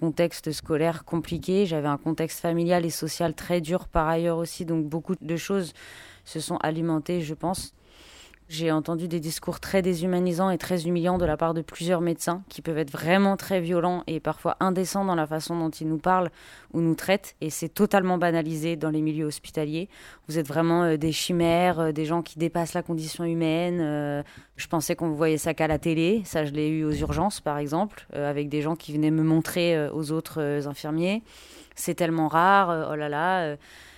Contexte 0.00 0.52
scolaire 0.52 1.04
compliqué, 1.04 1.64
j'avais 1.64 1.88
un 1.88 1.96
contexte 1.96 2.40
familial 2.40 2.84
et 2.84 2.90
social 2.90 3.34
très 3.34 3.62
dur 3.62 3.88
par 3.88 4.06
ailleurs 4.06 4.36
aussi, 4.36 4.66
donc 4.66 4.84
beaucoup 4.86 5.14
de 5.18 5.36
choses 5.36 5.72
se 6.24 6.38
sont 6.38 6.58
alimentées, 6.58 7.22
je 7.22 7.32
pense. 7.32 7.72
J'ai 8.48 8.70
entendu 8.70 9.08
des 9.08 9.18
discours 9.18 9.58
très 9.58 9.82
déshumanisants 9.82 10.50
et 10.50 10.58
très 10.58 10.86
humiliants 10.86 11.18
de 11.18 11.24
la 11.24 11.36
part 11.36 11.52
de 11.52 11.62
plusieurs 11.62 12.00
médecins 12.00 12.44
qui 12.48 12.62
peuvent 12.62 12.78
être 12.78 12.92
vraiment 12.92 13.36
très 13.36 13.60
violents 13.60 14.04
et 14.06 14.20
parfois 14.20 14.56
indécents 14.60 15.04
dans 15.04 15.16
la 15.16 15.26
façon 15.26 15.58
dont 15.58 15.70
ils 15.70 15.88
nous 15.88 15.98
parlent 15.98 16.30
ou 16.72 16.80
nous 16.80 16.94
traitent. 16.94 17.34
Et 17.40 17.50
c'est 17.50 17.68
totalement 17.68 18.18
banalisé 18.18 18.76
dans 18.76 18.90
les 18.90 19.00
milieux 19.00 19.24
hospitaliers. 19.24 19.88
Vous 20.28 20.38
êtes 20.38 20.46
vraiment 20.46 20.84
euh, 20.84 20.96
des 20.96 21.10
chimères, 21.10 21.80
euh, 21.80 21.92
des 21.92 22.04
gens 22.04 22.22
qui 22.22 22.38
dépassent 22.38 22.74
la 22.74 22.84
condition 22.84 23.24
humaine. 23.24 23.80
Euh, 23.80 24.22
je 24.54 24.68
pensais 24.68 24.94
qu'on 24.94 25.10
voyait 25.10 25.38
ça 25.38 25.52
qu'à 25.52 25.66
la 25.66 25.80
télé. 25.80 26.22
Ça, 26.24 26.44
je 26.44 26.52
l'ai 26.52 26.68
eu 26.68 26.84
aux 26.84 26.92
urgences, 26.92 27.40
par 27.40 27.58
exemple, 27.58 28.06
avec 28.12 28.48
des 28.48 28.62
gens 28.62 28.76
qui 28.76 28.92
venaient 28.92 29.10
me 29.10 29.24
montrer 29.24 29.88
aux 29.90 30.12
autres 30.12 30.66
infirmiers. 30.68 31.22
C'est 31.74 31.94
tellement 31.94 32.28
rare. 32.28 32.90
oh 32.92 32.94
là 32.94 33.08
là 33.08 33.56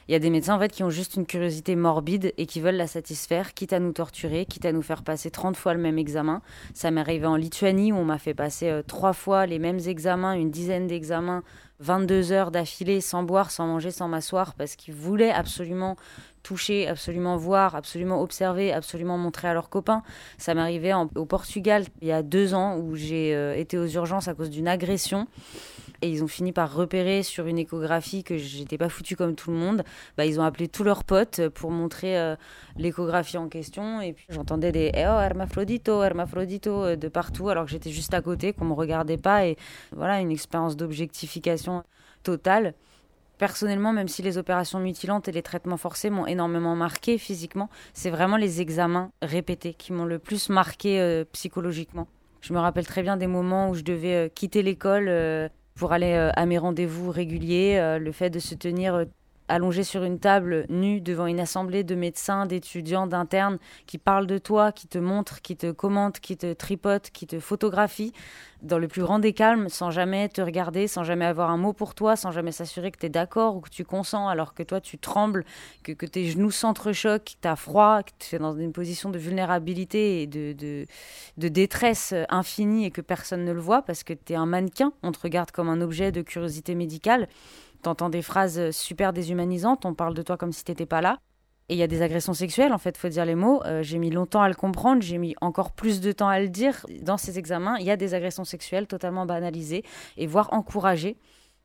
il 0.08 0.12
y 0.12 0.14
a 0.14 0.18
des 0.18 0.30
médecins 0.30 0.56
en 0.56 0.58
fait 0.58 0.72
qui 0.72 0.82
ont 0.82 0.90
juste 0.90 1.16
une 1.16 1.26
curiosité 1.26 1.76
morbide 1.76 2.32
et 2.38 2.46
qui 2.46 2.60
veulent 2.60 2.76
la 2.76 2.86
satisfaire, 2.86 3.52
quitte 3.52 3.74
à 3.74 3.78
nous 3.78 3.92
torturer, 3.92 4.46
quitte 4.46 4.64
à 4.64 4.72
nous 4.72 4.80
faire 4.80 5.02
passer 5.02 5.30
30 5.30 5.54
fois 5.54 5.74
le 5.74 5.80
même 5.80 5.98
examen. 5.98 6.40
Ça 6.72 6.90
m'est 6.90 7.00
arrivé 7.00 7.26
en 7.26 7.36
Lituanie 7.36 7.92
où 7.92 7.96
on 7.96 8.04
m'a 8.04 8.18
fait 8.18 8.32
passer 8.32 8.70
euh, 8.70 8.82
trois 8.82 9.12
fois 9.12 9.44
les 9.44 9.58
mêmes 9.58 9.80
examens, 9.86 10.32
une 10.32 10.50
dizaine 10.50 10.86
d'examens, 10.86 11.42
22 11.80 12.32
heures 12.32 12.50
d'affilée, 12.50 13.02
sans 13.02 13.22
boire, 13.22 13.50
sans 13.50 13.66
manger, 13.66 13.90
sans 13.90 14.08
m'asseoir, 14.08 14.54
parce 14.54 14.76
qu'ils 14.76 14.94
voulaient 14.94 15.30
absolument 15.30 15.96
toucher, 16.42 16.88
absolument 16.88 17.36
voir, 17.36 17.74
absolument 17.74 18.22
observer, 18.22 18.72
absolument 18.72 19.18
montrer 19.18 19.48
à 19.48 19.54
leurs 19.54 19.68
copains. 19.68 20.02
Ça 20.38 20.54
m'est 20.54 20.62
arrivé 20.62 20.94
au 21.14 21.26
Portugal 21.26 21.84
il 22.00 22.08
y 22.08 22.12
a 22.12 22.22
deux 22.22 22.54
ans 22.54 22.78
où 22.78 22.96
j'ai 22.96 23.34
euh, 23.34 23.54
été 23.54 23.76
aux 23.76 23.86
urgences 23.86 24.28
à 24.28 24.34
cause 24.34 24.48
d'une 24.48 24.68
agression 24.68 25.26
et 26.02 26.08
ils 26.08 26.22
ont 26.22 26.28
fini 26.28 26.52
par 26.52 26.72
repérer 26.72 27.22
sur 27.22 27.46
une 27.46 27.58
échographie 27.58 28.22
que 28.22 28.36
j'étais 28.36 28.78
pas 28.78 28.88
foutu 28.88 29.16
comme 29.16 29.34
tout 29.34 29.50
le 29.50 29.56
monde. 29.56 29.82
Bah, 30.16 30.24
ils 30.26 30.38
ont 30.38 30.44
appelé 30.44 30.68
tous 30.68 30.84
leurs 30.84 31.04
potes 31.04 31.48
pour 31.48 31.70
montrer 31.70 32.18
euh, 32.18 32.36
l'échographie 32.76 33.38
en 33.38 33.48
question 33.48 34.00
et 34.00 34.12
puis 34.12 34.26
j'entendais 34.28 34.72
des 34.72 34.90
eh 34.94 35.06
oh 35.06 35.20
hermaphrodito 35.20 36.02
hermaphrodito 36.02 36.84
euh, 36.84 36.96
de 36.96 37.08
partout 37.08 37.48
alors 37.48 37.64
que 37.64 37.70
j'étais 37.70 37.90
juste 37.90 38.14
à 38.14 38.22
côté 38.22 38.52
qu'on 38.52 38.66
me 38.66 38.74
regardait 38.74 39.16
pas 39.16 39.46
et 39.46 39.56
voilà 39.92 40.20
une 40.20 40.30
expérience 40.30 40.76
d'objectification 40.76 41.82
totale. 42.22 42.74
Personnellement, 43.38 43.92
même 43.92 44.08
si 44.08 44.22
les 44.22 44.36
opérations 44.36 44.80
mutilantes 44.80 45.28
et 45.28 45.32
les 45.32 45.42
traitements 45.42 45.76
forcés 45.76 46.10
m'ont 46.10 46.26
énormément 46.26 46.74
marqué 46.74 47.18
physiquement, 47.18 47.70
c'est 47.92 48.10
vraiment 48.10 48.36
les 48.36 48.60
examens 48.60 49.12
répétés 49.22 49.74
qui 49.74 49.92
m'ont 49.92 50.06
le 50.06 50.18
plus 50.18 50.48
marqué 50.48 51.00
euh, 51.00 51.24
psychologiquement. 51.32 52.08
Je 52.40 52.52
me 52.52 52.58
rappelle 52.58 52.86
très 52.86 53.02
bien 53.02 53.16
des 53.16 53.26
moments 53.26 53.70
où 53.70 53.74
je 53.74 53.82
devais 53.82 54.30
quitter 54.32 54.62
l'école 54.62 55.08
pour 55.78 55.92
aller 55.92 56.12
euh, 56.12 56.30
à 56.34 56.44
mes 56.44 56.58
rendez-vous 56.58 57.10
réguliers, 57.10 57.78
euh, 57.78 57.98
le 57.98 58.12
fait 58.12 58.30
de 58.30 58.40
se 58.40 58.54
tenir 58.54 59.06
allongé 59.48 59.84
sur 59.84 60.04
une 60.04 60.18
table, 60.18 60.66
nu, 60.68 61.00
devant 61.00 61.26
une 61.26 61.40
assemblée 61.40 61.84
de 61.84 61.94
médecins, 61.94 62.46
d'étudiants, 62.46 63.06
d'internes, 63.06 63.58
qui 63.86 63.98
parlent 63.98 64.26
de 64.26 64.38
toi, 64.38 64.72
qui 64.72 64.86
te 64.86 64.98
montrent, 64.98 65.40
qui 65.42 65.56
te 65.56 65.70
commentent, 65.72 66.20
qui 66.20 66.36
te 66.36 66.52
tripotent, 66.52 67.10
qui 67.10 67.26
te 67.26 67.40
photographient, 67.40 68.12
dans 68.62 68.78
le 68.78 68.88
plus 68.88 69.02
grand 69.02 69.18
des 69.18 69.32
calmes, 69.32 69.68
sans 69.68 69.90
jamais 69.90 70.28
te 70.28 70.40
regarder, 70.40 70.88
sans 70.88 71.04
jamais 71.04 71.24
avoir 71.24 71.50
un 71.50 71.56
mot 71.56 71.72
pour 71.72 71.94
toi, 71.94 72.16
sans 72.16 72.32
jamais 72.32 72.50
s'assurer 72.50 72.90
que 72.90 72.98
tu 72.98 73.06
es 73.06 73.08
d'accord 73.08 73.56
ou 73.56 73.60
que 73.60 73.70
tu 73.70 73.84
consens, 73.84 74.28
alors 74.28 74.54
que 74.54 74.62
toi 74.62 74.80
tu 74.80 74.98
trembles, 74.98 75.44
que, 75.84 75.92
que 75.92 76.06
tes 76.06 76.24
genoux 76.24 76.50
s'entrechoquent, 76.50 77.24
que 77.24 77.40
tu 77.40 77.48
as 77.48 77.56
froid, 77.56 78.02
que 78.02 78.10
tu 78.18 78.34
es 78.34 78.38
dans 78.38 78.56
une 78.56 78.72
position 78.72 79.10
de 79.10 79.18
vulnérabilité 79.18 80.22
et 80.22 80.26
de, 80.26 80.52
de, 80.52 80.86
de 81.36 81.48
détresse 81.48 82.14
infinie 82.28 82.84
et 82.84 82.90
que 82.90 83.00
personne 83.00 83.44
ne 83.44 83.52
le 83.52 83.60
voit 83.60 83.82
parce 83.82 84.02
que 84.02 84.12
tu 84.12 84.32
es 84.32 84.36
un 84.36 84.46
mannequin, 84.46 84.92
on 85.02 85.12
te 85.12 85.20
regarde 85.20 85.52
comme 85.52 85.68
un 85.68 85.80
objet 85.80 86.10
de 86.10 86.22
curiosité 86.22 86.74
médicale. 86.74 87.28
T'entends 87.82 88.10
des 88.10 88.22
phrases 88.22 88.70
super 88.70 89.12
déshumanisantes, 89.12 89.86
on 89.86 89.94
parle 89.94 90.14
de 90.14 90.22
toi 90.22 90.36
comme 90.36 90.52
si 90.52 90.64
t'étais 90.64 90.86
pas 90.86 91.00
là. 91.00 91.18
Et 91.68 91.74
il 91.74 91.78
y 91.78 91.82
a 91.82 91.86
des 91.86 92.00
agressions 92.00 92.32
sexuelles, 92.32 92.72
en 92.72 92.78
fait, 92.78 92.96
faut 92.96 93.08
dire 93.08 93.26
les 93.26 93.34
mots. 93.34 93.62
Euh, 93.66 93.82
j'ai 93.82 93.98
mis 93.98 94.10
longtemps 94.10 94.40
à 94.40 94.48
le 94.48 94.54
comprendre, 94.54 95.02
j'ai 95.02 95.18
mis 95.18 95.34
encore 95.42 95.72
plus 95.72 96.00
de 96.00 96.12
temps 96.12 96.28
à 96.28 96.40
le 96.40 96.48
dire. 96.48 96.86
Dans 97.02 97.18
ces 97.18 97.38
examens, 97.38 97.76
il 97.78 97.84
y 97.84 97.90
a 97.90 97.96
des 97.96 98.14
agressions 98.14 98.44
sexuelles 98.44 98.86
totalement 98.86 99.26
banalisées 99.26 99.84
et 100.16 100.26
voire 100.26 100.48
encouragées. 100.52 101.18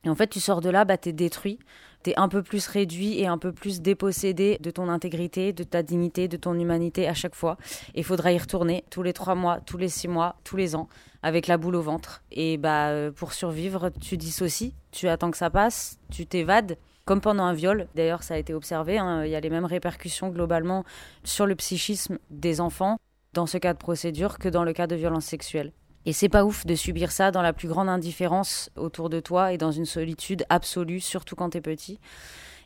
Et 0.03 0.09
en 0.09 0.15
fait, 0.15 0.27
tu 0.27 0.41
sors 0.41 0.59
de 0.59 0.69
là, 0.69 0.83
bah, 0.83 0.97
t'es 0.97 1.13
détruit, 1.13 1.59
t'es 2.03 2.13
un 2.17 2.27
peu 2.27 2.43
plus 2.43 2.67
réduit 2.67 3.17
et 3.17 3.27
un 3.27 3.37
peu 3.37 3.53
plus 3.53 3.79
dépossédé 3.79 4.57
de 4.59 4.69
ton 4.71 4.89
intégrité, 4.89 5.53
de 5.53 5.63
ta 5.63 5.81
dignité, 5.81 6.27
de 6.27 6.35
ton 6.35 6.53
humanité 6.59 7.07
à 7.07 7.13
chaque 7.13 7.35
fois. 7.35 7.57
Et 7.95 7.99
il 7.99 8.03
faudra 8.03 8.33
y 8.33 8.37
retourner 8.37 8.83
tous 8.89 9.03
les 9.03 9.13
trois 9.13 9.35
mois, 9.35 9.61
tous 9.61 9.77
les 9.77 9.87
six 9.87 10.09
mois, 10.09 10.35
tous 10.43 10.57
les 10.57 10.75
ans, 10.75 10.89
avec 11.23 11.47
la 11.47 11.57
boule 11.57 11.75
au 11.75 11.81
ventre. 11.81 12.21
Et 12.31 12.57
bah, 12.57 12.89
euh, 12.89 13.11
pour 13.11 13.33
survivre, 13.33 13.89
tu 14.01 14.17
dissocies, 14.17 14.75
tu 14.91 15.07
attends 15.07 15.31
que 15.31 15.37
ça 15.37 15.49
passe, 15.49 15.97
tu 16.11 16.27
t'évades 16.27 16.77
comme 17.05 17.21
pendant 17.21 17.43
un 17.43 17.53
viol. 17.53 17.87
D'ailleurs, 17.95 18.23
ça 18.23 18.35
a 18.35 18.37
été 18.37 18.53
observé. 18.53 18.97
Hein. 18.97 19.25
il 19.25 19.31
y 19.31 19.35
a 19.35 19.39
les 19.39 19.49
mêmes 19.49 19.65
répercussions 19.65 20.29
globalement 20.29 20.83
sur 21.23 21.45
le 21.45 21.55
psychisme 21.55 22.19
des 22.29 22.61
enfants 22.61 22.97
dans 23.33 23.45
ce 23.47 23.57
cas 23.57 23.73
de 23.73 23.79
procédure 23.79 24.37
que 24.37 24.49
dans 24.49 24.63
le 24.63 24.73
cas 24.73 24.85
de 24.85 24.95
violence 24.95 25.25
sexuelle. 25.25 25.71
Et 26.05 26.11
c'est 26.13 26.29
pas 26.29 26.43
ouf 26.43 26.65
de 26.65 26.75
subir 26.75 27.11
ça 27.11 27.31
dans 27.31 27.41
la 27.41 27.53
plus 27.53 27.69
grande 27.69 27.87
indifférence 27.87 28.69
autour 28.75 29.09
de 29.09 29.21
toi 29.21 29.53
et 29.53 29.57
dans 29.57 29.71
une 29.71 29.85
solitude 29.85 30.43
absolue, 30.49 30.99
surtout 30.99 31.35
quand 31.35 31.51
t'es 31.51 31.61
petit. 31.61 31.99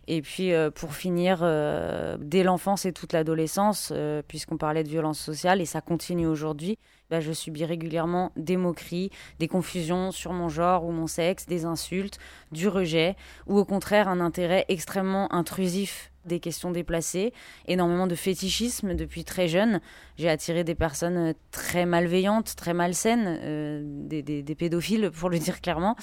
Et 0.07 0.21
puis 0.21 0.53
euh, 0.53 0.71
pour 0.71 0.93
finir, 0.95 1.39
euh, 1.41 2.17
dès 2.19 2.43
l'enfance 2.43 2.85
et 2.85 2.93
toute 2.93 3.13
l'adolescence, 3.13 3.93
puisqu'on 4.27 4.57
parlait 4.57 4.83
de 4.83 4.89
violence 4.89 5.19
sociale 5.19 5.61
et 5.61 5.65
ça 5.65 5.81
continue 5.81 6.25
aujourd'hui, 6.25 6.77
bah, 7.09 7.19
je 7.19 7.31
subis 7.31 7.65
régulièrement 7.65 8.31
des 8.35 8.57
moqueries, 8.57 9.11
des 9.39 9.47
confusions 9.47 10.11
sur 10.11 10.33
mon 10.33 10.49
genre 10.49 10.85
ou 10.85 10.91
mon 10.91 11.07
sexe, 11.07 11.45
des 11.45 11.65
insultes, 11.65 12.19
du 12.51 12.67
rejet, 12.67 13.15
ou 13.45 13.57
au 13.57 13.65
contraire 13.65 14.09
un 14.09 14.19
intérêt 14.19 14.65
extrêmement 14.67 15.31
intrusif 15.33 16.11
des 16.25 16.39
questions 16.39 16.71
déplacées, 16.71 17.33
énormément 17.67 18.05
de 18.05 18.15
fétichisme 18.15 18.93
depuis 18.95 19.23
très 19.23 19.47
jeune. 19.47 19.79
J'ai 20.17 20.29
attiré 20.29 20.63
des 20.63 20.75
personnes 20.75 21.33
très 21.51 21.85
malveillantes, 21.85 22.55
très 22.55 22.73
malsaines, 22.73 23.39
euh, 23.41 23.81
des, 23.83 24.55
pédophiles 24.55 25.09
pour 25.11 25.29
le 25.29 25.39
dire 25.39 25.61
clairement. 25.61 25.95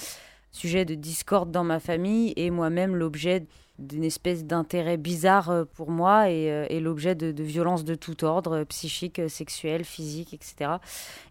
Sujet 0.51 0.85
de 0.85 0.95
discorde 0.95 1.51
dans 1.51 1.63
ma 1.63 1.79
famille 1.79 2.33
et 2.35 2.49
moi-même 2.49 2.95
l'objet 2.95 3.45
d'une 3.77 4.03
espèce 4.03 4.45
d'intérêt 4.45 4.97
bizarre 4.97 5.49
euh, 5.49 5.65
pour 5.65 5.91
moi 5.91 6.29
et, 6.29 6.49
euh, 6.49 6.79
l'objet 6.79 7.15
de, 7.15 7.43
violences 7.43 7.83
de 7.83 7.95
tout 7.95 8.23
ordre, 8.23 8.57
euh, 8.59 8.65
psychique, 8.65 9.21
sexuelle, 9.27 9.83
physique, 9.83 10.33
etc. 10.33 10.71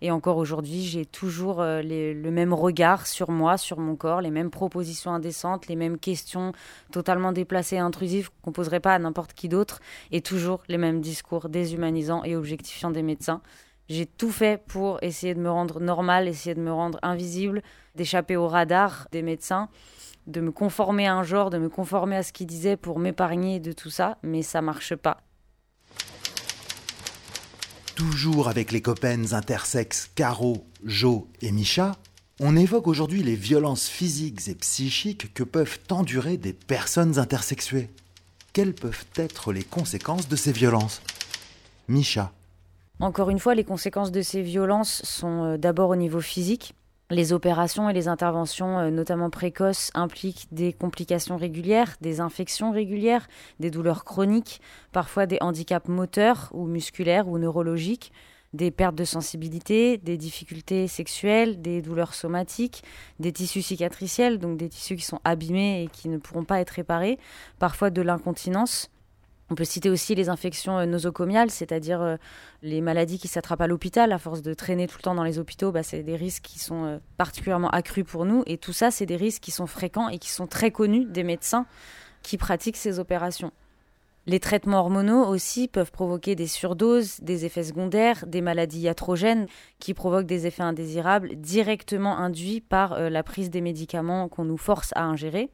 Et 0.02 0.10
encore 0.10 0.36
aujourd'hui, 0.36 0.82
j'ai 0.82 1.06
toujours 1.06 1.62
le 1.62 2.30
même 2.30 2.52
regard 2.52 3.06
sur 3.06 3.30
moi, 3.30 3.56
sur 3.56 3.78
mon 3.78 3.96
corps, 3.96 4.20
les 4.20 4.30
mêmes 4.30 4.50
propositions 4.50 5.12
indécentes, 5.12 5.68
les 5.68 5.76
mêmes 5.76 5.98
questions 5.98 6.52
totalement 6.92 7.32
déplacées 7.32 7.76
et 7.76 7.80
intrusives 7.80 8.30
qu'on 8.42 8.52
poserait 8.52 8.80
pas 8.80 8.94
à 8.94 8.98
n'importe 8.98 9.32
qui 9.32 9.48
d'autre, 9.48 9.80
et 10.10 10.20
toujours 10.20 10.62
les 10.68 10.78
mêmes 10.78 11.00
discours 11.00 11.48
déshumanisants 11.48 12.24
et 12.24 12.36
objectifiants 12.36 12.90
des 12.90 13.02
médecins. 13.02 13.40
J'ai 13.88 14.06
tout 14.06 14.30
fait 14.30 14.62
pour 14.66 15.02
essayer 15.02 15.34
de 15.34 15.40
me 15.40 15.50
rendre 15.50 15.80
normal, 15.80 16.26
essayer 16.26 16.54
de 16.54 16.60
me 16.60 16.72
rendre 16.72 16.98
invisible, 17.02 17.62
d'échapper 17.94 18.36
au 18.36 18.48
radar 18.48 19.08
des 19.12 19.22
médecins 19.22 19.68
de 20.26 20.40
me 20.40 20.52
conformer 20.52 21.06
à 21.06 21.14
un 21.14 21.22
genre, 21.22 21.50
de 21.50 21.58
me 21.58 21.68
conformer 21.68 22.16
à 22.16 22.22
ce 22.22 22.32
qu'il 22.32 22.46
disait 22.46 22.76
pour 22.76 22.98
m'épargner 22.98 23.60
de 23.60 23.72
tout 23.72 23.90
ça, 23.90 24.18
mais 24.22 24.42
ça 24.42 24.62
marche 24.62 24.94
pas. 24.94 25.18
Toujours 27.94 28.48
avec 28.48 28.72
les 28.72 28.82
copains 28.82 29.32
intersexes 29.32 30.10
Caro, 30.14 30.66
Jo 30.84 31.28
et 31.42 31.52
Micha, 31.52 31.92
on 32.40 32.56
évoque 32.56 32.88
aujourd'hui 32.88 33.22
les 33.22 33.36
violences 33.36 33.86
physiques 33.86 34.48
et 34.48 34.56
psychiques 34.56 35.32
que 35.34 35.44
peuvent 35.44 35.78
endurer 35.90 36.36
des 36.36 36.52
personnes 36.52 37.18
intersexuées. 37.18 37.90
Quelles 38.52 38.74
peuvent 38.74 39.04
être 39.16 39.52
les 39.52 39.62
conséquences 39.62 40.28
de 40.28 40.36
ces 40.36 40.50
violences? 40.50 41.00
Micha. 41.88 42.32
Encore 43.00 43.30
une 43.30 43.38
fois, 43.38 43.54
les 43.54 43.64
conséquences 43.64 44.12
de 44.12 44.22
ces 44.22 44.42
violences 44.42 45.02
sont 45.04 45.44
euh, 45.44 45.56
d'abord 45.56 45.90
au 45.90 45.96
niveau 45.96 46.20
physique. 46.20 46.74
Les 47.10 47.34
opérations 47.34 47.90
et 47.90 47.92
les 47.92 48.08
interventions, 48.08 48.78
euh, 48.78 48.90
notamment 48.90 49.28
précoces, 49.28 49.90
impliquent 49.94 50.46
des 50.52 50.72
complications 50.72 51.36
régulières, 51.36 51.96
des 52.00 52.20
infections 52.20 52.70
régulières, 52.70 53.28
des 53.60 53.70
douleurs 53.70 54.04
chroniques, 54.04 54.62
parfois 54.90 55.26
des 55.26 55.36
handicaps 55.42 55.88
moteurs 55.88 56.48
ou 56.52 56.64
musculaires 56.64 57.28
ou 57.28 57.38
neurologiques, 57.38 58.10
des 58.54 58.70
pertes 58.70 58.94
de 58.94 59.04
sensibilité, 59.04 59.98
des 59.98 60.16
difficultés 60.16 60.88
sexuelles, 60.88 61.60
des 61.60 61.82
douleurs 61.82 62.14
somatiques, 62.14 62.84
des 63.18 63.32
tissus 63.32 63.62
cicatriciels, 63.62 64.38
donc 64.38 64.56
des 64.56 64.68
tissus 64.70 64.96
qui 64.96 65.04
sont 65.04 65.20
abîmés 65.24 65.82
et 65.82 65.88
qui 65.88 66.08
ne 66.08 66.18
pourront 66.18 66.44
pas 66.44 66.60
être 66.60 66.70
réparés, 66.70 67.18
parfois 67.58 67.90
de 67.90 68.00
l'incontinence, 68.00 68.90
on 69.50 69.54
peut 69.54 69.64
citer 69.64 69.90
aussi 69.90 70.14
les 70.14 70.28
infections 70.28 70.78
euh, 70.78 70.86
nosocomiales, 70.86 71.50
c'est-à-dire 71.50 72.00
euh, 72.00 72.16
les 72.62 72.80
maladies 72.80 73.18
qui 73.18 73.28
s'attrapent 73.28 73.60
à 73.60 73.66
l'hôpital. 73.66 74.12
À 74.12 74.18
force 74.18 74.42
de 74.42 74.54
traîner 74.54 74.86
tout 74.86 74.96
le 74.98 75.02
temps 75.02 75.14
dans 75.14 75.24
les 75.24 75.38
hôpitaux, 75.38 75.70
bah, 75.70 75.82
c'est 75.82 76.02
des 76.02 76.16
risques 76.16 76.44
qui 76.44 76.58
sont 76.58 76.84
euh, 76.84 76.98
particulièrement 77.18 77.70
accrus 77.70 78.04
pour 78.04 78.24
nous. 78.24 78.42
Et 78.46 78.56
tout 78.56 78.72
ça, 78.72 78.90
c'est 78.90 79.06
des 79.06 79.16
risques 79.16 79.42
qui 79.42 79.50
sont 79.50 79.66
fréquents 79.66 80.08
et 80.08 80.18
qui 80.18 80.30
sont 80.30 80.46
très 80.46 80.70
connus 80.70 81.04
des 81.04 81.24
médecins 81.24 81.66
qui 82.22 82.38
pratiquent 82.38 82.78
ces 82.78 82.98
opérations. 82.98 83.52
Les 84.26 84.40
traitements 84.40 84.78
hormonaux 84.78 85.26
aussi 85.26 85.68
peuvent 85.68 85.92
provoquer 85.92 86.34
des 86.34 86.46
surdoses, 86.46 87.20
des 87.20 87.44
effets 87.44 87.64
secondaires, 87.64 88.24
des 88.26 88.40
maladies 88.40 88.80
iatrogènes 88.80 89.46
qui 89.78 89.92
provoquent 89.92 90.24
des 90.24 90.46
effets 90.46 90.62
indésirables 90.62 91.36
directement 91.36 92.16
induits 92.16 92.62
par 92.62 92.98
la 92.98 93.22
prise 93.22 93.50
des 93.50 93.60
médicaments 93.60 94.30
qu'on 94.30 94.46
nous 94.46 94.56
force 94.56 94.92
à 94.94 95.04
ingérer. 95.04 95.50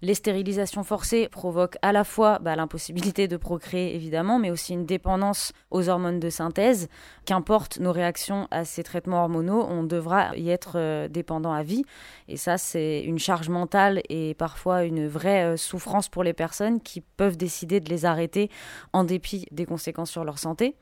Les 0.00 0.14
stérilisations 0.14 0.84
forcées 0.84 1.28
provoquent 1.28 1.76
à 1.82 1.90
la 1.90 2.04
fois 2.04 2.38
bah, 2.38 2.54
l'impossibilité 2.54 3.26
de 3.26 3.36
procréer, 3.36 3.96
évidemment, 3.96 4.38
mais 4.38 4.52
aussi 4.52 4.72
une 4.72 4.86
dépendance 4.86 5.52
aux 5.72 5.88
hormones 5.88 6.20
de 6.20 6.30
synthèse. 6.30 6.88
Qu'importe 7.24 7.80
nos 7.80 7.90
réactions 7.90 8.46
à 8.52 8.64
ces 8.64 8.84
traitements 8.84 9.22
hormonaux, 9.22 9.66
on 9.68 9.82
devra 9.82 10.36
y 10.36 10.50
être 10.50 10.74
euh, 10.76 11.08
dépendant 11.08 11.52
à 11.52 11.64
vie. 11.64 11.84
Et 12.28 12.36
ça, 12.36 12.58
c'est 12.58 13.00
une 13.00 13.18
charge 13.18 13.48
mentale 13.48 14.00
et 14.08 14.34
parfois 14.34 14.84
une 14.84 15.08
vraie 15.08 15.44
euh, 15.44 15.56
souffrance 15.56 16.08
pour 16.08 16.22
les 16.22 16.32
personnes 16.32 16.80
qui 16.80 17.00
peuvent 17.00 17.36
décider 17.36 17.80
de 17.80 17.90
les 17.90 18.04
arrêter 18.04 18.50
en 18.92 19.02
dépit 19.02 19.46
des 19.50 19.66
conséquences 19.66 20.12
sur 20.12 20.22
leur 20.22 20.38
santé. 20.38 20.76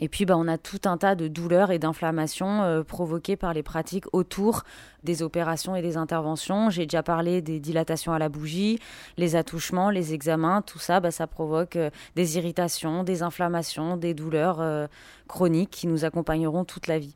Et 0.00 0.08
puis, 0.08 0.24
bah, 0.24 0.36
on 0.36 0.48
a 0.48 0.56
tout 0.56 0.80
un 0.86 0.96
tas 0.96 1.14
de 1.14 1.28
douleurs 1.28 1.70
et 1.70 1.78
d'inflammations 1.78 2.62
euh, 2.62 2.82
provoquées 2.82 3.36
par 3.36 3.52
les 3.52 3.62
pratiques 3.62 4.06
autour 4.14 4.64
des 5.04 5.22
opérations 5.22 5.76
et 5.76 5.82
des 5.82 5.98
interventions. 5.98 6.70
J'ai 6.70 6.86
déjà 6.86 7.02
parlé 7.02 7.42
des 7.42 7.60
dilatations 7.60 8.12
à 8.12 8.18
la 8.18 8.30
bougie, 8.30 8.78
les 9.18 9.36
attouchements, 9.36 9.90
les 9.90 10.14
examens, 10.14 10.62
tout 10.62 10.78
ça, 10.78 11.00
bah, 11.00 11.10
ça 11.10 11.26
provoque 11.26 11.76
euh, 11.76 11.90
des 12.16 12.38
irritations, 12.38 13.04
des 13.04 13.22
inflammations, 13.22 13.98
des 13.98 14.14
douleurs 14.14 14.60
euh, 14.60 14.86
chroniques 15.28 15.70
qui 15.70 15.86
nous 15.86 16.06
accompagneront 16.06 16.64
toute 16.64 16.86
la 16.86 16.98
vie. 16.98 17.14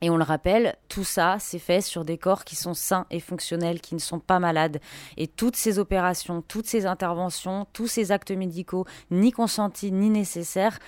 Et 0.00 0.10
on 0.10 0.16
le 0.16 0.24
rappelle, 0.24 0.76
tout 0.88 1.02
ça, 1.02 1.36
c'est 1.40 1.58
fait 1.58 1.80
sur 1.80 2.04
des 2.04 2.18
corps 2.18 2.44
qui 2.44 2.54
sont 2.54 2.74
sains 2.74 3.06
et 3.10 3.18
fonctionnels, 3.18 3.80
qui 3.80 3.96
ne 3.96 4.00
sont 4.00 4.20
pas 4.20 4.38
malades. 4.38 4.80
Et 5.16 5.26
toutes 5.26 5.56
ces 5.56 5.80
opérations, 5.80 6.40
toutes 6.40 6.66
ces 6.66 6.86
interventions, 6.86 7.66
tous 7.72 7.88
ces 7.88 8.12
actes 8.12 8.30
médicaux, 8.30 8.86
ni 9.10 9.32
consentis 9.32 9.90
ni 9.90 10.08
nécessaires, 10.08 10.78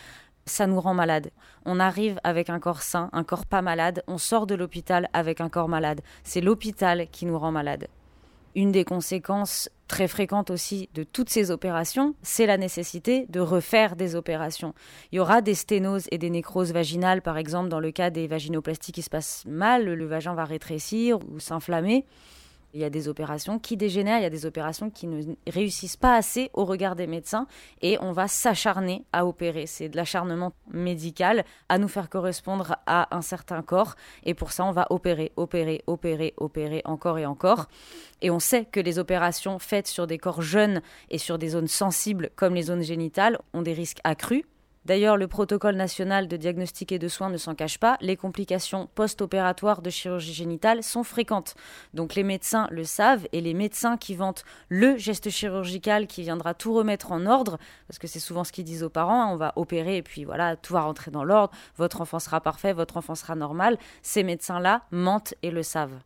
ça 0.50 0.66
nous 0.66 0.80
rend 0.80 0.94
malade. 0.94 1.30
On 1.64 1.80
arrive 1.80 2.20
avec 2.24 2.50
un 2.50 2.60
corps 2.60 2.82
sain, 2.82 3.08
un 3.12 3.24
corps 3.24 3.46
pas 3.46 3.62
malade, 3.62 4.02
on 4.06 4.18
sort 4.18 4.46
de 4.46 4.54
l'hôpital 4.54 5.08
avec 5.12 5.40
un 5.40 5.48
corps 5.48 5.68
malade. 5.68 6.00
C'est 6.24 6.40
l'hôpital 6.40 7.06
qui 7.10 7.26
nous 7.26 7.38
rend 7.38 7.52
malade. 7.52 7.88
Une 8.56 8.72
des 8.72 8.84
conséquences 8.84 9.70
très 9.86 10.08
fréquentes 10.08 10.50
aussi 10.50 10.88
de 10.94 11.04
toutes 11.04 11.30
ces 11.30 11.52
opérations, 11.52 12.14
c'est 12.22 12.46
la 12.46 12.56
nécessité 12.56 13.26
de 13.28 13.40
refaire 13.40 13.94
des 13.94 14.16
opérations. 14.16 14.74
Il 15.12 15.16
y 15.16 15.18
aura 15.20 15.40
des 15.40 15.54
sténoses 15.54 16.06
et 16.10 16.18
des 16.18 16.30
nécroses 16.30 16.72
vaginales, 16.72 17.22
par 17.22 17.38
exemple, 17.38 17.68
dans 17.68 17.80
le 17.80 17.92
cas 17.92 18.10
des 18.10 18.26
vaginoplasties 18.26 18.92
qui 18.92 19.02
se 19.02 19.10
passent 19.10 19.44
mal, 19.46 19.84
le 19.84 20.06
vagin 20.06 20.34
va 20.34 20.44
rétrécir 20.44 21.18
ou 21.28 21.38
s'inflammer. 21.38 22.04
Il 22.72 22.80
y 22.80 22.84
a 22.84 22.90
des 22.90 23.08
opérations 23.08 23.58
qui 23.58 23.76
dégénèrent, 23.76 24.18
il 24.18 24.22
y 24.22 24.26
a 24.26 24.30
des 24.30 24.46
opérations 24.46 24.90
qui 24.90 25.06
ne 25.06 25.34
réussissent 25.48 25.96
pas 25.96 26.16
assez 26.16 26.50
au 26.54 26.64
regard 26.64 26.94
des 26.94 27.06
médecins 27.06 27.46
et 27.82 27.98
on 28.00 28.12
va 28.12 28.28
s'acharner 28.28 29.04
à 29.12 29.26
opérer. 29.26 29.66
C'est 29.66 29.88
de 29.88 29.96
l'acharnement 29.96 30.52
médical 30.70 31.44
à 31.68 31.78
nous 31.78 31.88
faire 31.88 32.08
correspondre 32.08 32.76
à 32.86 33.14
un 33.16 33.22
certain 33.22 33.62
corps 33.62 33.96
et 34.24 34.34
pour 34.34 34.52
ça 34.52 34.64
on 34.64 34.72
va 34.72 34.86
opérer, 34.90 35.32
opérer, 35.36 35.82
opérer, 35.86 36.34
opérer 36.36 36.82
encore 36.84 37.18
et 37.18 37.26
encore. 37.26 37.66
Et 38.22 38.30
on 38.30 38.38
sait 38.38 38.66
que 38.66 38.80
les 38.80 38.98
opérations 38.98 39.58
faites 39.58 39.88
sur 39.88 40.06
des 40.06 40.18
corps 40.18 40.42
jeunes 40.42 40.80
et 41.10 41.18
sur 41.18 41.38
des 41.38 41.48
zones 41.48 41.68
sensibles 41.68 42.30
comme 42.36 42.54
les 42.54 42.62
zones 42.62 42.82
génitales 42.82 43.38
ont 43.52 43.62
des 43.62 43.72
risques 43.72 44.00
accrus 44.04 44.44
D'ailleurs, 44.86 45.16
le 45.16 45.28
protocole 45.28 45.76
national 45.76 46.26
de 46.26 46.36
diagnostic 46.36 46.92
et 46.92 46.98
de 46.98 47.08
soins 47.08 47.28
ne 47.28 47.36
s'en 47.36 47.54
cache 47.54 47.78
pas. 47.78 47.98
Les 48.00 48.16
complications 48.16 48.88
post-opératoires 48.94 49.82
de 49.82 49.90
chirurgie 49.90 50.32
génitale 50.32 50.82
sont 50.82 51.04
fréquentes. 51.04 51.54
Donc 51.92 52.14
les 52.14 52.22
médecins 52.22 52.66
le 52.70 52.84
savent 52.84 53.26
et 53.32 53.40
les 53.40 53.54
médecins 53.54 53.96
qui 53.96 54.14
vantent 54.14 54.44
le 54.68 54.96
geste 54.96 55.28
chirurgical 55.28 56.06
qui 56.06 56.22
viendra 56.22 56.54
tout 56.54 56.72
remettre 56.72 57.12
en 57.12 57.26
ordre, 57.26 57.58
parce 57.88 57.98
que 57.98 58.06
c'est 58.06 58.20
souvent 58.20 58.44
ce 58.44 58.52
qu'ils 58.52 58.64
disent 58.64 58.82
aux 58.82 58.90
parents, 58.90 59.22
hein, 59.22 59.28
on 59.30 59.36
va 59.36 59.52
opérer 59.56 59.98
et 59.98 60.02
puis 60.02 60.24
voilà, 60.24 60.56
tout 60.56 60.72
va 60.72 60.80
rentrer 60.80 61.10
dans 61.10 61.24
l'ordre, 61.24 61.52
votre 61.76 62.00
enfant 62.00 62.18
sera 62.18 62.40
parfait, 62.40 62.72
votre 62.72 62.96
enfant 62.96 63.14
sera 63.14 63.34
normal. 63.34 63.76
Ces 64.02 64.22
médecins-là 64.22 64.82
mentent 64.90 65.34
et 65.42 65.50
le 65.50 65.62
savent. 65.62 65.98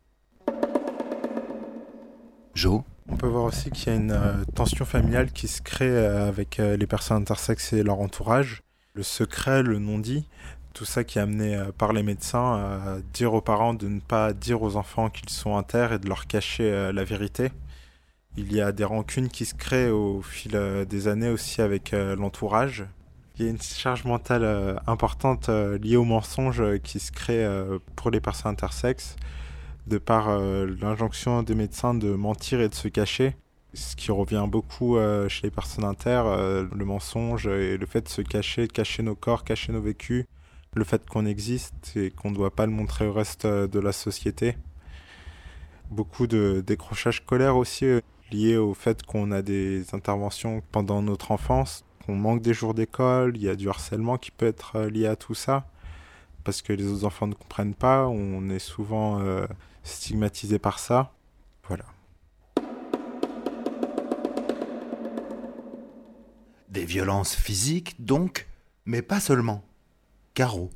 Joe 2.53 2.83
on 3.07 3.17
peut 3.17 3.27
voir 3.27 3.43
aussi 3.43 3.69
qu'il 3.69 3.93
y 3.93 3.95
a 3.95 3.99
une 3.99 4.11
euh, 4.11 4.43
tension 4.55 4.83
familiale 4.83 5.31
qui 5.31 5.47
se 5.47 5.61
crée 5.61 5.87
euh, 5.87 6.27
avec 6.27 6.59
euh, 6.59 6.75
les 6.75 6.87
personnes 6.87 7.17
intersexes 7.17 7.73
et 7.73 7.83
leur 7.83 7.99
entourage 7.99 8.63
le 8.95 9.03
secret, 9.03 9.61
le 9.61 9.77
non-dit, 9.77 10.25
tout 10.73 10.85
ça 10.85 11.03
qui 11.03 11.19
est 11.19 11.21
amené 11.21 11.55
euh, 11.55 11.71
par 11.77 11.93
les 11.93 12.01
médecins 12.01 12.53
à 12.55 12.97
dire 13.13 13.33
aux 13.33 13.41
parents 13.41 13.73
de 13.73 13.87
ne 13.87 13.99
pas 13.99 14.33
dire 14.33 14.61
aux 14.61 14.77
enfants 14.77 15.09
qu'ils 15.09 15.29
sont 15.29 15.57
inter 15.57 15.89
et 15.93 15.99
de 15.99 16.07
leur 16.07 16.27
cacher 16.27 16.71
euh, 16.71 16.93
la 16.93 17.03
vérité. 17.03 17.51
Il 18.37 18.53
y 18.53 18.61
a 18.61 18.71
des 18.71 18.83
rancunes 18.83 19.29
qui 19.29 19.45
se 19.45 19.53
créent 19.53 19.89
au 19.89 20.21
fil 20.21 20.55
euh, 20.55 20.85
des 20.85 21.07
années 21.07 21.29
aussi 21.29 21.61
avec 21.61 21.91
l'entourage. 21.91 22.85
Il 23.37 23.45
y 23.45 23.47
a 23.47 23.51
une 23.51 23.61
charge 23.61 24.05
mentale 24.05 24.79
importante 24.87 25.49
liée 25.49 25.97
au 25.97 26.05
mensonge 26.05 26.63
qui 26.83 27.01
se 27.01 27.11
crée 27.11 27.45
pour 27.97 28.09
les 28.09 28.21
personnes 28.21 28.53
intersexes, 28.53 29.17
de 29.87 29.97
par 29.97 30.39
l'injonction 30.39 31.43
des 31.43 31.53
médecins 31.53 31.93
de 31.93 32.11
mentir 32.11 32.61
et 32.61 32.69
de 32.69 32.75
se 32.75 32.87
cacher 32.87 33.35
ce 33.75 33.95
qui 33.95 34.11
revient 34.11 34.45
beaucoup 34.47 34.97
euh, 34.97 35.29
chez 35.29 35.47
les 35.47 35.51
personnes 35.51 35.83
inter, 35.83 36.23
euh, 36.25 36.67
le 36.73 36.85
mensonge 36.85 37.47
et 37.47 37.77
le 37.77 37.85
fait 37.85 38.01
de 38.01 38.09
se 38.09 38.21
cacher, 38.21 38.67
cacher 38.67 39.03
nos 39.03 39.15
corps, 39.15 39.43
cacher 39.43 39.71
nos 39.71 39.81
vécus, 39.81 40.25
le 40.73 40.83
fait 40.83 41.07
qu'on 41.07 41.25
existe 41.25 41.95
et 41.95 42.11
qu'on 42.11 42.31
ne 42.31 42.35
doit 42.35 42.55
pas 42.55 42.65
le 42.65 42.71
montrer 42.71 43.07
au 43.07 43.13
reste 43.13 43.45
euh, 43.45 43.67
de 43.67 43.79
la 43.79 43.91
société. 43.91 44.57
Beaucoup 45.91 46.27
de 46.27 46.63
décrochage 46.65 47.17
scolaire 47.17 47.57
aussi 47.57 47.85
lié 48.31 48.57
au 48.57 48.73
fait 48.73 49.03
qu'on 49.03 49.31
a 49.31 49.41
des 49.41 49.93
interventions 49.93 50.63
pendant 50.71 51.01
notre 51.01 51.31
enfance, 51.31 51.85
qu'on 52.05 52.15
manque 52.15 52.41
des 52.41 52.53
jours 52.53 52.73
d'école, 52.73 53.35
il 53.35 53.43
y 53.43 53.49
a 53.49 53.55
du 53.55 53.69
harcèlement 53.69 54.17
qui 54.17 54.31
peut 54.31 54.47
être 54.47 54.81
lié 54.81 55.05
à 55.05 55.15
tout 55.15 55.35
ça, 55.35 55.67
parce 56.43 56.63
que 56.63 56.73
les 56.73 56.87
autres 56.87 57.05
enfants 57.05 57.27
ne 57.27 57.35
comprennent 57.35 57.75
pas, 57.75 58.07
on 58.07 58.49
est 58.49 58.57
souvent 58.57 59.21
stigmatisé 59.83 60.57
par 60.57 60.79
ça. 60.79 61.13
Voilà. 61.67 61.85
Des 66.75 66.83
violences 66.83 67.33
physiques, 67.33 67.95
donc, 68.03 68.47
mais 68.83 69.01
pas 69.01 69.21
seulement. 69.21 69.63
Caro. 70.33 70.69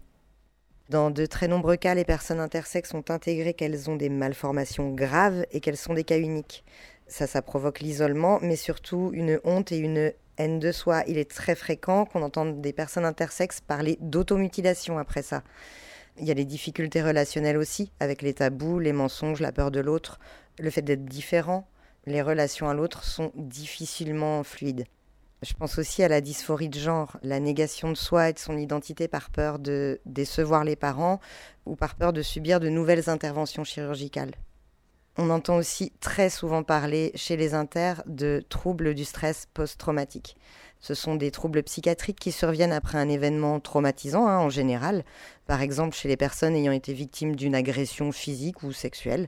Dans 0.87 1.11
de 1.11 1.25
très 1.25 1.49
nombreux 1.49 1.75
cas, 1.75 1.93
les 1.93 2.05
personnes 2.05 2.39
intersexes 2.39 2.93
ont 2.93 3.03
intégré 3.09 3.53
qu'elles 3.53 3.89
ont 3.89 3.97
des 3.97 4.07
malformations 4.07 4.93
graves 4.93 5.45
et 5.51 5.59
qu'elles 5.59 5.75
sont 5.75 5.93
des 5.93 6.05
cas 6.05 6.17
uniques. 6.17 6.63
Ça, 7.07 7.27
ça 7.27 7.41
provoque 7.41 7.81
l'isolement, 7.81 8.39
mais 8.41 8.55
surtout 8.55 9.11
une 9.11 9.41
honte 9.43 9.73
et 9.73 9.77
une 9.77 10.13
haine 10.37 10.59
de 10.59 10.71
soi. 10.71 11.03
Il 11.05 11.17
est 11.17 11.29
très 11.29 11.53
fréquent 11.53 12.05
qu'on 12.05 12.21
entende 12.21 12.61
des 12.61 12.71
personnes 12.71 13.03
intersexes 13.03 13.59
parler 13.59 13.97
d'automutilation 13.99 14.99
après 14.99 15.21
ça. 15.21 15.43
Il 16.17 16.25
y 16.25 16.31
a 16.31 16.33
les 16.33 16.45
difficultés 16.45 17.01
relationnelles 17.01 17.57
aussi, 17.57 17.91
avec 17.99 18.21
les 18.21 18.35
tabous, 18.35 18.79
les 18.79 18.93
mensonges, 18.93 19.41
la 19.41 19.51
peur 19.51 19.69
de 19.69 19.81
l'autre, 19.81 20.17
le 20.59 20.69
fait 20.69 20.81
d'être 20.81 21.03
différent. 21.03 21.67
Les 22.05 22.21
relations 22.21 22.69
à 22.69 22.73
l'autre 22.73 23.03
sont 23.03 23.33
difficilement 23.35 24.45
fluides. 24.45 24.85
Je 25.41 25.53
pense 25.53 25.79
aussi 25.79 26.03
à 26.03 26.09
la 26.09 26.19
dysphorie 26.19 26.67
de 26.67 26.77
genre, 26.77 27.17
la 27.23 27.39
négation 27.39 27.89
de 27.89 27.95
soi 27.97 28.29
et 28.29 28.33
de 28.33 28.39
son 28.39 28.57
identité 28.57 29.07
par 29.07 29.29
peur 29.29 29.57
de 29.57 30.01
décevoir 30.05 30.65
les 30.65 30.75
parents 30.75 31.21
ou 31.65 31.77
par 31.77 31.95
peur 31.95 32.11
de 32.11 32.21
subir 32.21 32.59
de 32.59 32.67
nouvelles 32.67 33.09
interventions 33.09 33.63
chirurgicales. 33.63 34.33
On 35.17 35.29
entend 35.29 35.55
aussi 35.55 35.93
très 36.01 36.29
souvent 36.29 36.63
parler 36.63 37.11
chez 37.15 37.37
les 37.37 37.53
inters 37.53 38.03
de 38.05 38.43
troubles 38.49 38.95
du 38.95 39.05
stress 39.05 39.47
post-traumatique. 39.53 40.35
Ce 40.81 40.93
sont 40.93 41.15
des 41.15 41.31
troubles 41.31 41.63
psychiatriques 41.63 42.19
qui 42.19 42.31
surviennent 42.31 42.71
après 42.71 42.97
un 42.97 43.09
événement 43.09 43.59
traumatisant 43.59 44.27
hein, 44.27 44.39
en 44.39 44.49
général, 44.49 45.03
par 45.45 45.61
exemple 45.61 45.95
chez 45.95 46.07
les 46.07 46.15
personnes 46.15 46.55
ayant 46.55 46.71
été 46.71 46.93
victimes 46.93 47.35
d'une 47.35 47.55
agression 47.55 48.11
physique 48.11 48.63
ou 48.63 48.71
sexuelle, 48.71 49.27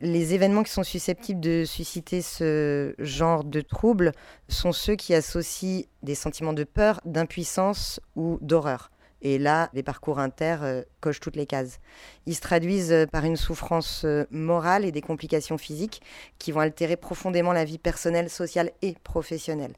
les 0.00 0.34
événements 0.34 0.62
qui 0.62 0.72
sont 0.72 0.82
susceptibles 0.82 1.40
de 1.40 1.64
susciter 1.64 2.22
ce 2.22 2.94
genre 2.98 3.44
de 3.44 3.60
troubles 3.60 4.12
sont 4.48 4.72
ceux 4.72 4.96
qui 4.96 5.14
associent 5.14 5.84
des 6.02 6.14
sentiments 6.14 6.52
de 6.52 6.64
peur, 6.64 7.00
d'impuissance 7.04 8.00
ou 8.16 8.38
d'horreur. 8.40 8.90
Et 9.22 9.38
là, 9.38 9.68
les 9.74 9.82
parcours 9.82 10.18
inter 10.18 10.56
euh, 10.62 10.82
cochent 11.00 11.20
toutes 11.20 11.36
les 11.36 11.44
cases. 11.44 11.78
Ils 12.24 12.34
se 12.34 12.40
traduisent 12.40 12.92
euh, 12.92 13.06
par 13.06 13.24
une 13.24 13.36
souffrance 13.36 14.02
euh, 14.06 14.24
morale 14.30 14.86
et 14.86 14.92
des 14.92 15.02
complications 15.02 15.58
physiques 15.58 16.00
qui 16.38 16.52
vont 16.52 16.60
altérer 16.60 16.96
profondément 16.96 17.52
la 17.52 17.66
vie 17.66 17.76
personnelle, 17.76 18.30
sociale 18.30 18.70
et 18.80 18.94
professionnelle. 19.04 19.74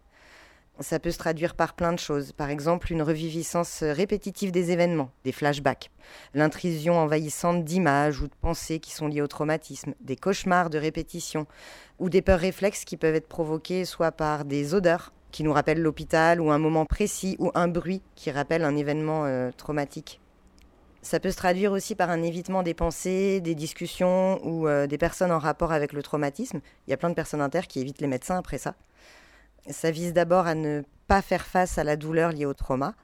Ça 0.81 0.99
peut 0.99 1.11
se 1.11 1.18
traduire 1.18 1.55
par 1.55 1.75
plein 1.75 1.93
de 1.93 1.99
choses. 1.99 2.33
Par 2.33 2.49
exemple, 2.49 2.93
une 2.93 3.03
reviviscence 3.03 3.83
répétitive 3.83 4.51
des 4.51 4.70
événements, 4.70 5.11
des 5.23 5.31
flashbacks, 5.31 5.91
l'intrusion 6.35 6.99
envahissante 6.99 7.64
d'images 7.64 8.20
ou 8.20 8.27
de 8.27 8.35
pensées 8.41 8.81
qui 8.81 8.93
sont 8.93 9.07
liées 9.07 9.20
au 9.20 9.27
traumatisme, 9.27 9.95
des 10.01 10.16
cauchemars 10.16 10.70
de 10.70 10.79
répétition, 10.79 11.47
ou 11.99 12.09
des 12.09 12.23
peurs 12.23 12.41
réflexes 12.41 12.85
qui 12.85 12.97
peuvent 12.97 13.14
être 13.14 13.29
provoquées 13.29 13.85
soit 13.85 14.12
par 14.12 14.45
des 14.45 14.75
odeurs 14.75 15.12
qui 15.31 15.45
nous 15.45 15.53
rappellent 15.53 15.81
l'hôpital 15.81 16.41
ou 16.41 16.51
un 16.51 16.59
moment 16.59 16.87
précis 16.87 17.37
ou 17.39 17.51
un 17.55 17.68
bruit 17.68 18.03
qui 18.14 18.31
rappelle 18.31 18.64
un 18.64 18.77
événement 18.77 19.25
euh, 19.25 19.51
traumatique. 19.57 20.20
Ça 21.01 21.18
peut 21.18 21.33
se 21.33 21.37
traduire 21.37 21.73
aussi 21.73 21.97
par 21.97 22.11
un 22.11 22.23
évitement 22.23 22.62
des 22.62 22.75
pensées, 22.75 23.41
des 23.41 23.57
discussions 23.57 24.41
ou 24.47 24.68
euh, 24.68 24.87
des 24.87 24.99
personnes 24.99 25.33
en 25.33 25.39
rapport 25.39 25.73
avec 25.73 25.93
le 25.93 26.03
traumatisme. 26.03 26.61
Il 26.87 26.91
y 26.91 26.95
a 26.95 26.97
plein 26.97 27.11
de 27.11 27.14
personnes 27.14 27.41
inter 27.41 27.62
qui 27.68 27.81
évitent 27.81 28.01
les 28.01 28.07
médecins 28.07 28.37
après 28.37 28.59
ça. 28.59 28.75
Ça 29.69 29.91
vise 29.91 30.13
d'abord 30.13 30.47
à 30.47 30.55
ne 30.55 30.83
pas 31.07 31.23
faire 31.23 31.47
face 31.47 31.79
à 31.79 31.85
la 31.85 31.97
douleur 31.97 32.33
liée 32.33 32.47
au 32.47 32.55
trauma. 32.55 32.95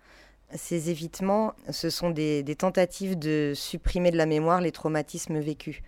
Ces 0.55 0.91
évitements, 0.91 1.53
ce 1.71 1.91
sont 1.91 2.11
des, 2.11 2.43
tentatives 2.57 3.19
de 3.19 3.53
supprimer 3.55 4.11
de 4.11 4.17
la 4.17 4.27
mémoire 4.27 4.61
les 4.61 4.73
traumatismes 4.73 5.39
vécus. 5.39 5.83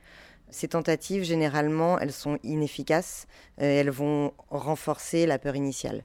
Ces 0.51 0.68
tentatives, 0.68 1.25
généralement, 1.25 1.99
elles 1.99 2.12
sont 2.12 2.39
inefficaces, 2.43 3.27
euh, 3.61 3.81
elles 3.81 3.91
vont 3.91 4.33
renforcer 4.51 5.27
la 5.27 5.39
peur 5.39 5.57
initiale. 5.57 6.05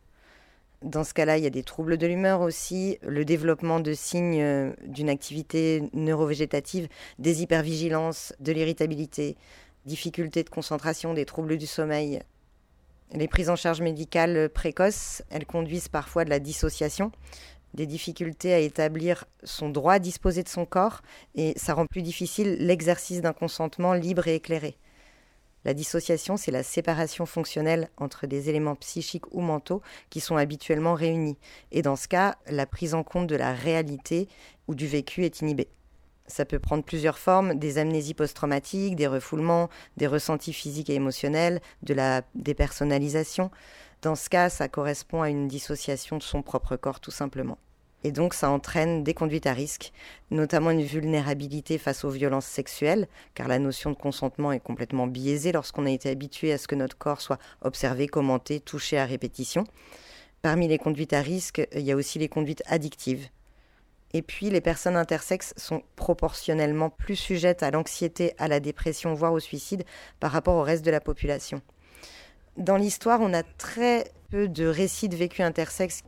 Dans 0.84 1.04
ce 1.04 1.14
cas-là, 1.14 1.38
il 1.38 1.44
y 1.44 1.48
a 1.48 1.52
des 1.52 1.64
troubles 1.64 1.98
de 1.98 2.06
l'humeur 2.06 2.42
aussi, 2.42 3.00
le 3.02 3.26
développement 3.26 3.80
de 3.80 3.94
signes 3.94 4.42
euh, 4.42 4.72
d'une 4.86 5.10
activité 5.10 5.90
neurovégétative, 5.94 6.88
des 7.18 7.42
hypervigilances, 7.42 8.34
de 8.40 8.52
l'irritabilité, 8.52 9.36
difficultés 9.86 10.44
de 10.44 10.50
concentration, 10.50 11.14
des 11.14 11.26
troubles 11.26 11.58
du 11.58 11.68
sommeil, 11.68 12.22
les 13.14 13.28
prises 13.28 13.50
en 13.50 13.56
charge 13.56 13.82
médicales 13.82 14.50
précoces, 14.50 15.24
elles 15.30 15.46
conduisent 15.46 15.88
parfois 15.88 16.26
de 16.26 16.30
la 16.30 16.40
dissociation, 16.40 17.12
des 17.74 17.86
difficultés 17.86 18.54
à 18.54 18.60
établir 18.60 19.26
son 19.44 19.70
droit 19.70 19.94
à 19.94 20.00
disposer 20.00 20.44
de 20.44 20.50
son 20.50 20.66
corps, 20.66 21.02
et 21.36 21.54
ça 21.58 21.74
rend 21.74 21.86
plus 21.86 22.02
difficile 22.02 22.58
l'exercice 22.60 23.22
d'un 23.22 23.34
consentement 23.34 23.94
libre 23.94 24.28
et 24.28 24.36
éclairé. 24.36 24.78
La 25.66 25.74
dissociation, 25.74 26.38
c'est 26.38 26.52
la 26.52 26.62
séparation 26.62 27.26
fonctionnelle 27.26 27.90
entre 27.98 28.28
des 28.28 28.50
éléments 28.50 28.76
psychiques 28.76 29.34
ou 29.34 29.42
mentaux 29.42 29.82
qui 30.12 30.20
sont 30.20 30.38
habituellement 30.38 30.94
réunis. 30.94 31.38
Et 31.72 31.82
dans 31.82 31.96
ce 31.96 32.08
cas, 32.08 32.36
la 32.48 32.68
prise 32.68 32.94
en 32.94 33.04
compte 33.04 33.28
de 33.28 33.36
la 33.36 33.52
réalité 33.52 34.30
ou 34.68 34.76
du 34.76 34.86
vécu 34.86 35.26
est 35.26 35.42
inhibée. 35.42 35.70
Ça 36.28 36.46
peut 36.46 36.60
prendre 36.60 36.84
plusieurs 36.84 37.20
formes, 37.20 37.54
des 37.54 37.78
amnésies 37.78 38.16
post-traumatiques, 38.16 38.96
des 38.96 39.08
refoulements, 39.08 39.70
des 39.98 40.08
ressentis 40.08 40.54
physiques 40.54 40.90
et 40.90 40.96
émotionnels, 40.96 41.62
de 41.84 41.94
la 41.94 42.24
dépersonnalisation. 42.34 43.52
Dans 44.02 44.16
ce 44.16 44.30
cas, 44.30 44.50
ça 44.50 44.68
correspond 44.68 45.22
à 45.22 45.30
une 45.30 45.48
dissociation 45.48 46.18
de 46.18 46.24
son 46.24 46.42
propre 46.42 46.76
corps 46.78 47.00
tout 47.00 47.12
simplement. 47.12 47.58
Et 48.04 48.12
donc 48.12 48.36
ça 48.36 48.52
entraîne 48.52 49.04
des 49.04 49.16
conduites 49.16 49.48
à 49.48 49.54
risque, 49.54 49.92
notamment 50.30 50.70
une 50.70 50.84
vulnérabilité 50.84 51.80
face 51.80 52.04
aux 52.04 52.12
violences 52.12 52.46
sexuelles, 52.46 53.08
car 53.34 53.48
la 53.48 53.58
notion 53.58 53.90
de 53.90 53.96
consentement 53.96 54.52
est 54.52 54.60
complètement 54.60 55.08
biaisée 55.08 55.52
lorsqu'on 55.52 55.88
a 55.88 55.90
été 55.90 56.10
habitué 56.10 56.54
à 56.54 56.60
ce 56.60 56.68
que 56.68 56.76
notre 56.76 57.00
corps 57.00 57.20
soit 57.20 57.40
observé, 57.62 58.08
commenté, 58.08 58.60
touché 58.60 59.00
à 59.00 59.06
répétition. 59.06 59.64
Parmi 60.44 60.68
les 60.68 60.78
conduites 60.78 61.14
à 61.14 61.22
risque, 61.22 61.68
il 61.74 61.82
y 61.82 61.92
a 61.92 61.96
aussi 61.96 62.20
les 62.20 62.30
conduites 62.30 62.62
addictives, 62.68 63.28
Et 64.16 64.22
puis 64.22 64.50
les 64.50 64.62
personnes 64.62 64.96
intersexes 64.96 65.54
sont 65.58 65.84
proportionnellement 65.98 66.90
plus 66.90 67.18
sujettes 67.18 67.64
à 67.64 67.72
l'anxiété, 67.72 68.34
à 68.38 68.48
la 68.48 68.62
dépression, 68.62 69.14
voire 69.14 69.34
au 69.34 69.42
suicide 69.42 69.84
par 70.22 70.32
rapport 70.32 70.56
au 70.56 70.62
reste 70.62 70.86
de 70.86 70.92
la 70.92 71.02
population. 71.02 71.62
Dans 72.56 72.78
l'histoire, 72.78 73.20
on 73.20 73.34
a 73.34 73.44
très 73.44 74.06
peu 74.30 74.48
de 74.48 74.68
récits 74.68 75.10
de 75.10 75.18
vécu 75.18 75.42
intersexes. 75.42 76.04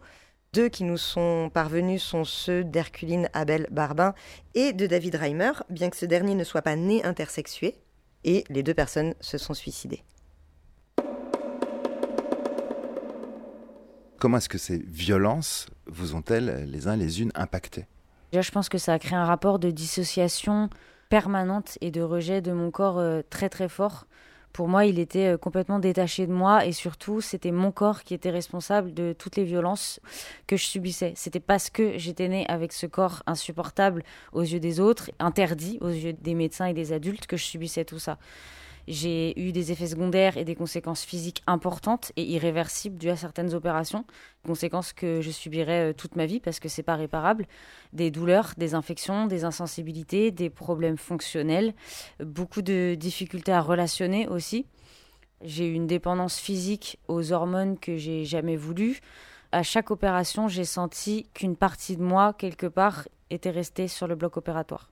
Deux 0.53 0.69
qui 0.69 0.85
nous 0.85 0.95
sont 0.95 1.51
parvenus 1.53 2.01
sont 2.01 2.23
ceux 2.23 2.63
d'Herculine 2.63 3.27
Abel 3.33 3.67
Barbin 3.71 4.13
et 4.55 4.71
de 4.71 4.87
David 4.87 5.15
Reimer, 5.15 5.51
bien 5.69 5.89
que 5.89 5.97
ce 5.97 6.05
dernier 6.05 6.35
ne 6.35 6.45
soit 6.45 6.61
pas 6.61 6.77
né 6.77 7.03
intersexué, 7.03 7.75
et 8.23 8.45
les 8.47 8.63
deux 8.63 8.73
personnes 8.73 9.15
se 9.19 9.37
sont 9.37 9.53
suicidées. 9.53 10.05
Comment 14.17 14.37
est-ce 14.37 14.47
que 14.47 14.57
ces 14.57 14.77
violences 14.77 15.67
vous 15.87 16.15
ont-elles 16.15 16.69
les 16.71 16.87
uns 16.87 16.95
les 16.95 17.21
unes 17.21 17.33
impacté 17.35 17.85
je 18.33 18.51
pense 18.51 18.69
que 18.69 18.77
ça 18.77 18.93
a 18.93 18.99
créé 18.99 19.17
un 19.17 19.25
rapport 19.25 19.59
de 19.59 19.71
dissociation 19.71 20.69
permanente 21.09 21.77
et 21.81 21.91
de 21.91 22.01
rejet 22.01 22.41
de 22.41 22.51
mon 22.51 22.71
corps 22.71 22.99
euh, 22.99 23.21
très 23.29 23.49
très 23.49 23.69
fort. 23.69 24.05
Pour 24.53 24.67
moi, 24.67 24.85
il 24.85 24.99
était 24.99 25.33
euh, 25.33 25.37
complètement 25.37 25.79
détaché 25.79 26.25
de 26.27 26.33
moi 26.33 26.65
et 26.65 26.71
surtout, 26.71 27.21
c'était 27.21 27.51
mon 27.51 27.71
corps 27.71 28.03
qui 28.03 28.13
était 28.13 28.29
responsable 28.29 28.93
de 28.93 29.13
toutes 29.17 29.35
les 29.35 29.43
violences 29.43 29.99
que 30.47 30.57
je 30.57 30.65
subissais. 30.65 31.13
C'était 31.15 31.39
parce 31.39 31.69
que 31.69 31.97
j'étais 31.97 32.27
née 32.27 32.45
avec 32.49 32.73
ce 32.73 32.87
corps 32.87 33.23
insupportable 33.27 34.03
aux 34.33 34.41
yeux 34.41 34.59
des 34.59 34.79
autres, 34.79 35.11
interdit 35.19 35.77
aux 35.81 35.89
yeux 35.89 36.13
des 36.13 36.33
médecins 36.33 36.65
et 36.65 36.73
des 36.73 36.91
adultes 36.91 37.27
que 37.27 37.37
je 37.37 37.43
subissais 37.45 37.85
tout 37.85 37.99
ça. 37.99 38.17
J'ai 38.87 39.37
eu 39.37 39.51
des 39.51 39.73
effets 39.73 39.87
secondaires 39.87 40.37
et 40.37 40.45
des 40.45 40.55
conséquences 40.55 41.03
physiques 41.03 41.43
importantes 41.45 42.13
et 42.15 42.23
irréversibles 42.23 42.97
dues 42.97 43.09
à 43.09 43.17
certaines 43.17 43.53
opérations, 43.53 44.05
conséquences 44.45 44.93
que 44.93 45.19
je 45.19 45.29
subirai 45.29 45.89
euh, 45.89 45.93
toute 45.93 46.15
ma 46.15 46.25
vie 46.25 46.39
parce 46.39 46.61
que 46.61 46.69
c'est 46.69 46.83
pas 46.83 46.95
réparable, 46.95 47.47
des 47.91 48.11
douleurs, 48.11 48.53
des 48.57 48.75
infections, 48.75 49.27
des 49.27 49.43
insensibilités, 49.43 50.31
des 50.31 50.49
problèmes 50.49 50.97
fonctionnels, 50.97 51.73
beaucoup 52.21 52.61
de 52.61 52.95
difficultés 52.95 53.51
à 53.51 53.61
relationner 53.61 54.27
aussi. 54.29 54.65
J'ai 55.43 55.67
eu 55.67 55.73
une 55.73 55.87
dépendance 55.87 56.39
physique 56.39 56.97
aux 57.09 57.33
hormones 57.33 57.77
que 57.77 57.97
j'ai 57.97 58.23
jamais 58.23 58.55
voulu. 58.55 59.01
À 59.51 59.63
chaque 59.63 59.91
opération, 59.91 60.47
j'ai 60.47 60.65
senti 60.65 61.27
qu'une 61.33 61.57
partie 61.57 61.97
de 61.97 62.03
moi 62.03 62.33
quelque 62.33 62.67
part 62.67 63.07
était 63.29 63.49
restée 63.49 63.89
sur 63.89 64.07
le 64.07 64.15
bloc 64.15 64.37
opératoire. 64.37 64.89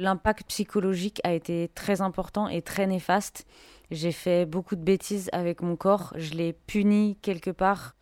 L'impact 0.00 0.48
psychologique 0.48 1.20
a 1.24 1.34
été 1.34 1.70
très 1.74 2.00
important 2.00 2.48
et 2.48 2.62
très 2.62 2.86
néfaste. 2.86 3.46
J'ai 3.90 4.12
fait 4.12 4.46
beaucoup 4.46 4.74
de 4.74 4.80
bêtises 4.80 5.28
avec 5.34 5.60
mon 5.60 5.76
corps, 5.76 6.14
je 6.16 6.32
l'ai 6.32 6.54
puni 6.54 7.18
quelque 7.20 7.50
part 7.50 7.94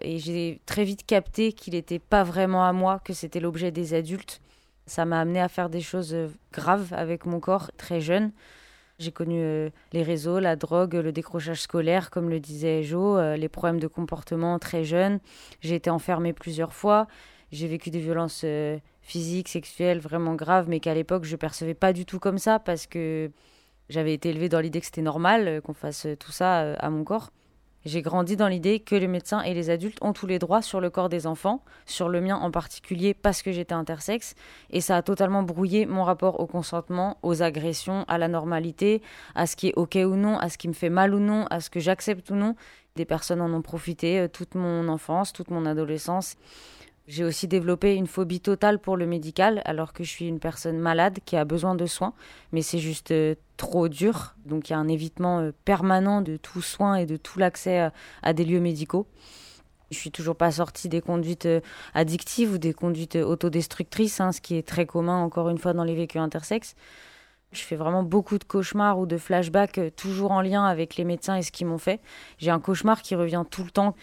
et 0.00 0.20
j'ai 0.20 0.60
très 0.66 0.84
vite 0.84 1.04
capté 1.04 1.52
qu'il 1.52 1.74
n'était 1.74 1.98
pas 1.98 2.22
vraiment 2.22 2.64
à 2.64 2.72
moi, 2.72 3.00
que 3.04 3.12
c'était 3.12 3.40
l'objet 3.40 3.72
des 3.72 3.92
adultes. 3.92 4.40
Ça 4.86 5.04
m'a 5.04 5.18
amené 5.18 5.40
à 5.40 5.48
faire 5.48 5.68
des 5.68 5.80
choses 5.80 6.16
graves 6.52 6.92
avec 6.92 7.26
mon 7.26 7.40
corps 7.40 7.72
très 7.76 8.00
jeune. 8.00 8.30
J'ai 9.00 9.10
connu 9.10 9.42
euh, 9.42 9.70
les 9.92 10.04
réseaux, 10.04 10.38
la 10.38 10.54
drogue, 10.54 10.94
le 10.94 11.10
décrochage 11.10 11.62
scolaire, 11.62 12.10
comme 12.10 12.30
le 12.30 12.38
disait 12.38 12.84
Jo, 12.84 13.18
euh, 13.18 13.36
les 13.36 13.48
problèmes 13.48 13.80
de 13.80 13.88
comportement 13.88 14.60
très 14.60 14.84
jeune. 14.84 15.18
J'ai 15.60 15.74
été 15.74 15.90
enfermée 15.90 16.32
plusieurs 16.32 16.72
fois. 16.72 17.08
J'ai 17.52 17.68
vécu 17.68 17.90
des 17.90 17.98
violences 17.98 18.42
euh, 18.44 18.78
physique, 19.02 19.46
sexuelle 19.48 20.00
vraiment 20.00 20.34
grave, 20.34 20.70
mais 20.70 20.80
qu'à 20.80 20.94
l'époque 20.94 21.24
je 21.24 21.36
percevais 21.36 21.74
pas 21.74 21.92
du 21.92 22.06
tout 22.06 22.18
comme 22.18 22.38
ça 22.38 22.58
parce 22.58 22.86
que 22.86 23.30
j'avais 23.90 24.14
été 24.14 24.30
élevée 24.30 24.48
dans 24.48 24.60
l'idée 24.60 24.80
que 24.80 24.86
c'était 24.86 25.02
normal 25.02 25.46
euh, 25.46 25.60
qu'on 25.60 25.74
fasse 25.74 26.06
euh, 26.06 26.16
tout 26.16 26.32
ça 26.32 26.72
à 26.72 26.88
mon 26.88 27.04
corps. 27.04 27.30
J'ai 27.84 28.00
grandi 28.00 28.36
dans 28.36 28.48
l'idée 28.48 28.80
que 28.80 28.94
les 28.94 29.08
médecins 29.08 29.42
et 29.42 29.52
les 29.52 29.68
adultes 29.68 29.98
ont 30.00 30.14
tous 30.14 30.26
les 30.26 30.38
droits 30.38 30.62
sur 30.62 30.80
le 30.80 30.88
corps 30.88 31.10
des 31.10 31.26
enfants, 31.26 31.62
sur 31.84 32.08
le 32.08 32.22
mien 32.22 32.36
en 32.36 32.50
particulier 32.50 33.12
parce 33.12 33.42
que 33.42 33.52
j'étais 33.52 33.74
intersexe, 33.74 34.34
et 34.70 34.80
ça 34.80 34.96
a 34.96 35.02
totalement 35.02 35.42
brouillé 35.42 35.84
mon 35.84 36.04
rapport 36.04 36.40
au 36.40 36.46
consentement, 36.46 37.18
aux 37.22 37.42
agressions, 37.42 38.04
à 38.06 38.18
la 38.18 38.28
normalité, 38.28 39.02
à 39.34 39.46
ce 39.48 39.56
qui 39.56 39.68
est 39.68 39.74
ok 39.74 39.96
ou 39.96 40.14
non, 40.14 40.38
à 40.38 40.48
ce 40.48 40.56
qui 40.56 40.68
me 40.68 40.74
fait 40.74 40.90
mal 40.90 41.12
ou 41.12 41.18
non, 41.18 41.46
à 41.50 41.60
ce 41.60 41.70
que 41.70 41.80
j'accepte 41.80 42.30
ou 42.30 42.36
non. 42.36 42.54
Des 42.94 43.04
personnes 43.04 43.40
en 43.40 43.52
ont 43.52 43.62
profité 43.62 44.28
toute 44.32 44.54
mon 44.54 44.86
enfance, 44.86 45.32
toute 45.32 45.50
mon 45.50 45.66
adolescence. 45.66 46.36
J'ai 47.08 47.24
aussi 47.24 47.48
développé 47.48 47.96
une 47.96 48.06
phobie 48.06 48.40
totale 48.40 48.78
pour 48.78 48.96
le 48.96 49.06
médical, 49.06 49.60
alors 49.64 49.92
que 49.92 50.04
je 50.04 50.10
suis 50.10 50.28
une 50.28 50.38
personne 50.38 50.78
malade 50.78 51.18
qui 51.24 51.36
a 51.36 51.44
besoin 51.44 51.74
de 51.74 51.84
soins, 51.86 52.14
mais 52.52 52.62
c'est 52.62 52.78
juste 52.78 53.10
euh, 53.10 53.34
trop 53.56 53.88
dur. 53.88 54.36
Donc 54.46 54.68
il 54.68 54.72
y 54.72 54.76
a 54.76 54.78
un 54.78 54.86
évitement 54.86 55.40
euh, 55.40 55.50
permanent 55.64 56.20
de 56.20 56.36
tout 56.36 56.62
soin 56.62 56.94
et 56.94 57.06
de 57.06 57.16
tout 57.16 57.40
l'accès 57.40 57.80
à, 57.80 57.92
à, 58.22 58.32
des 58.32 58.44
lieux 58.44 58.60
médicaux. 58.60 59.08
Je 59.90 59.98
suis 59.98 60.12
toujours 60.12 60.36
pas 60.36 60.52
sortie 60.52 60.88
des 60.88 61.00
conduites 61.00 61.46
euh, 61.46 61.60
addictives 61.92 62.52
ou 62.52 62.58
des 62.58 62.72
conduites 62.72 63.16
autodestructrices, 63.16 64.20
hein, 64.20 64.30
ce 64.30 64.40
qui 64.40 64.56
est 64.56 64.66
très 64.66 64.86
commun 64.86 65.18
encore 65.22 65.48
une 65.48 65.58
fois 65.58 65.72
dans 65.72 65.84
les 65.84 65.96
vécus 65.96 66.20
intersexes. 66.20 66.76
Je 67.50 67.62
fais 67.62 67.76
vraiment 67.76 68.04
beaucoup 68.04 68.38
de 68.38 68.44
cauchemars 68.44 68.98
ou 68.98 69.06
de 69.06 69.18
flashbacks, 69.18 69.80
toujours 69.96 70.30
en 70.30 70.40
lien 70.40 70.64
avec 70.64 70.96
les 70.96 71.04
médecins 71.04 71.36
et 71.36 71.42
ce 71.42 71.52
qu'ils 71.52 71.66
m'ont 71.66 71.78
fait. 71.78 72.00
J'ai 72.38 72.50
un 72.50 72.60
cauchemar 72.60 73.02
qui 73.02 73.14
revient 73.14 73.44
tout 73.50 73.64
le 73.64 73.70
temps 73.70 73.94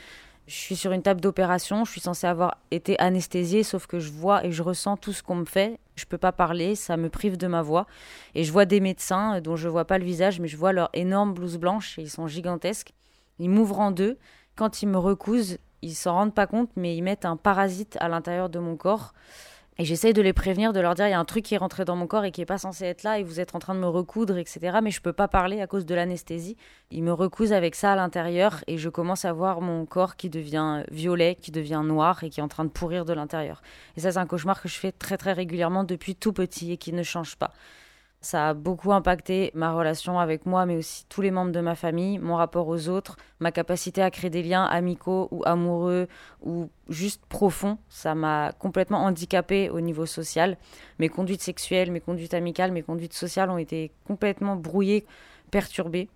je 0.49 0.55
suis 0.55 0.75
sur 0.75 0.91
une 0.93 1.03
table 1.03 1.21
d'opération, 1.21 1.85
je 1.85 1.91
suis 1.91 2.01
censée 2.01 2.25
avoir 2.25 2.57
été 2.71 2.99
anesthésiée, 2.99 3.61
sauf 3.61 3.85
que 3.85 3.99
je 3.99 4.11
vois 4.11 4.43
et 4.43 4.51
je 4.51 4.63
ressens 4.63 4.97
tout 4.97 5.13
ce 5.13 5.21
qu'on 5.21 5.35
me 5.35 5.45
fait. 5.45 5.79
Je 5.95 6.05
peux 6.05 6.17
pas 6.17 6.31
parler, 6.31 6.73
ça 6.73 6.97
me 6.97 7.07
prive 7.09 7.37
de 7.37 7.45
ma 7.45 7.61
voix. 7.61 7.85
Et 8.33 8.43
je 8.43 8.51
vois 8.51 8.65
des 8.65 8.79
médecins 8.79 9.35
euh, 9.35 9.41
dont 9.41 9.55
je 9.55 9.69
vois 9.69 9.85
pas 9.85 9.99
le 9.99 10.05
visage, 10.05 10.39
mais 10.39 10.47
je 10.47 10.57
vois 10.57 10.73
leur 10.73 10.89
énorme 10.93 11.35
blouse 11.35 11.57
blanche 11.57 11.99
et 11.99 12.01
ils 12.01 12.09
sont 12.09 12.25
gigantesques. 12.25 12.93
Ils 13.37 13.49
m'ouvrent 13.49 13.79
en 13.79 13.91
deux. 13.91 14.17
Quand 14.55 14.81
ils 14.81 14.87
me 14.87 14.97
recousent, 14.97 15.59
ils 15.83 15.93
s'en 15.93 16.13
rendent 16.13 16.33
pas 16.33 16.47
compte, 16.47 16.71
mais 16.75 16.97
ils 16.97 17.03
mettent 17.03 17.25
un 17.25 17.37
parasite 17.37 17.95
à 17.99 18.09
l'intérieur 18.09 18.49
de 18.49 18.57
mon 18.57 18.75
corps. 18.75 19.13
Et 19.81 19.85
j'essaye 19.85 20.11
de 20.11 20.21
les 20.21 20.33
prévenir, 20.33 20.73
de 20.73 20.81
leur 20.81 20.93
dire 20.93 21.07
il 21.07 21.11
y 21.11 21.13
a 21.13 21.19
un 21.19 21.23
truc 21.23 21.45
qui 21.45 21.55
est 21.55 21.57
rentré 21.57 21.85
dans 21.85 21.95
mon 21.95 22.05
corps 22.05 22.25
et 22.25 22.31
qui 22.31 22.41
n'est 22.41 22.45
pas 22.45 22.57
censé 22.57 22.83
être 22.83 23.03
là 23.03 23.17
et 23.17 23.23
vous 23.23 23.39
êtes 23.39 23.55
en 23.55 23.59
train 23.59 23.73
de 23.73 23.79
me 23.79 23.87
recoudre, 23.87 24.37
etc. 24.37 24.79
Mais 24.83 24.91
je 24.91 24.99
peux 24.99 25.13
pas 25.13 25.29
parler 25.29 25.61
à 25.61 25.67
cause 25.67 25.85
de 25.85 25.95
l'anesthésie. 25.95 26.57
Ils 26.91 27.01
me 27.01 27.13
recousent 27.13 27.53
avec 27.53 27.75
ça 27.75 27.93
à 27.93 27.95
l'intérieur 27.95 28.61
et 28.67 28.77
je 28.77 28.89
commence 28.89 29.23
à 29.23 29.31
voir 29.31 29.61
mon 29.61 29.85
corps 29.85 30.17
qui 30.17 30.29
devient 30.29 30.83
violet, 30.91 31.37
qui 31.41 31.51
devient 31.51 31.81
noir 31.81 32.25
et 32.25 32.29
qui 32.29 32.41
est 32.41 32.43
en 32.43 32.49
train 32.49 32.65
de 32.65 32.69
pourrir 32.69 33.05
de 33.05 33.13
l'intérieur. 33.13 33.61
Et 33.95 34.01
ça, 34.01 34.11
c'est 34.11 34.19
un 34.19 34.27
cauchemar 34.27 34.61
que 34.61 34.67
je 34.67 34.75
fais 34.75 34.91
très 34.91 35.15
très 35.15 35.31
régulièrement 35.31 35.85
depuis 35.85 36.13
tout 36.13 36.33
petit 36.33 36.73
et 36.73 36.77
qui 36.77 36.91
ne 36.91 37.01
change 37.01 37.37
pas. 37.37 37.53
Ça 38.21 38.49
a 38.49 38.53
beaucoup 38.53 38.91
impacté 38.91 39.49
ma 39.53 39.71
relation 39.71 40.19
avec 40.19 40.45
moi, 40.45 40.65
mais 40.65 40.75
aussi 40.75 41.05
tous 41.07 41.21
les 41.21 41.31
membres 41.31 41.53
de 41.53 41.61
ma 41.61 41.75
famille, 41.75 42.17
mon 42.17 42.35
rapport 42.35 42.67
aux 42.67 42.89
autres, 42.89 43.15
ma 43.39 43.53
capacité 43.53 44.01
à 44.01 44.11
créer 44.11 44.29
des 44.29 44.43
liens 44.43 44.65
amicaux 44.65 45.29
ou 45.31 45.43
amoureux 45.45 46.09
ou 46.41 46.69
juste 46.89 47.25
profonds. 47.27 47.77
Ça 47.87 48.15
m'a 48.15 48.51
complètement 48.59 49.05
handicapé 49.05 49.69
au 49.69 49.79
niveau 49.79 50.05
social. 50.05 50.57
Mes 50.99 51.07
conduites 51.07 51.41
sexuelles, 51.41 51.91
mes 51.91 52.01
conduites 52.01 52.33
amicales, 52.33 52.73
mes 52.73 52.83
conduites 52.83 53.13
sociales 53.13 53.49
ont 53.49 53.57
été 53.57 53.91
complètement 54.05 54.57
brouillées, 54.57 55.05
perturbées. 55.49 56.09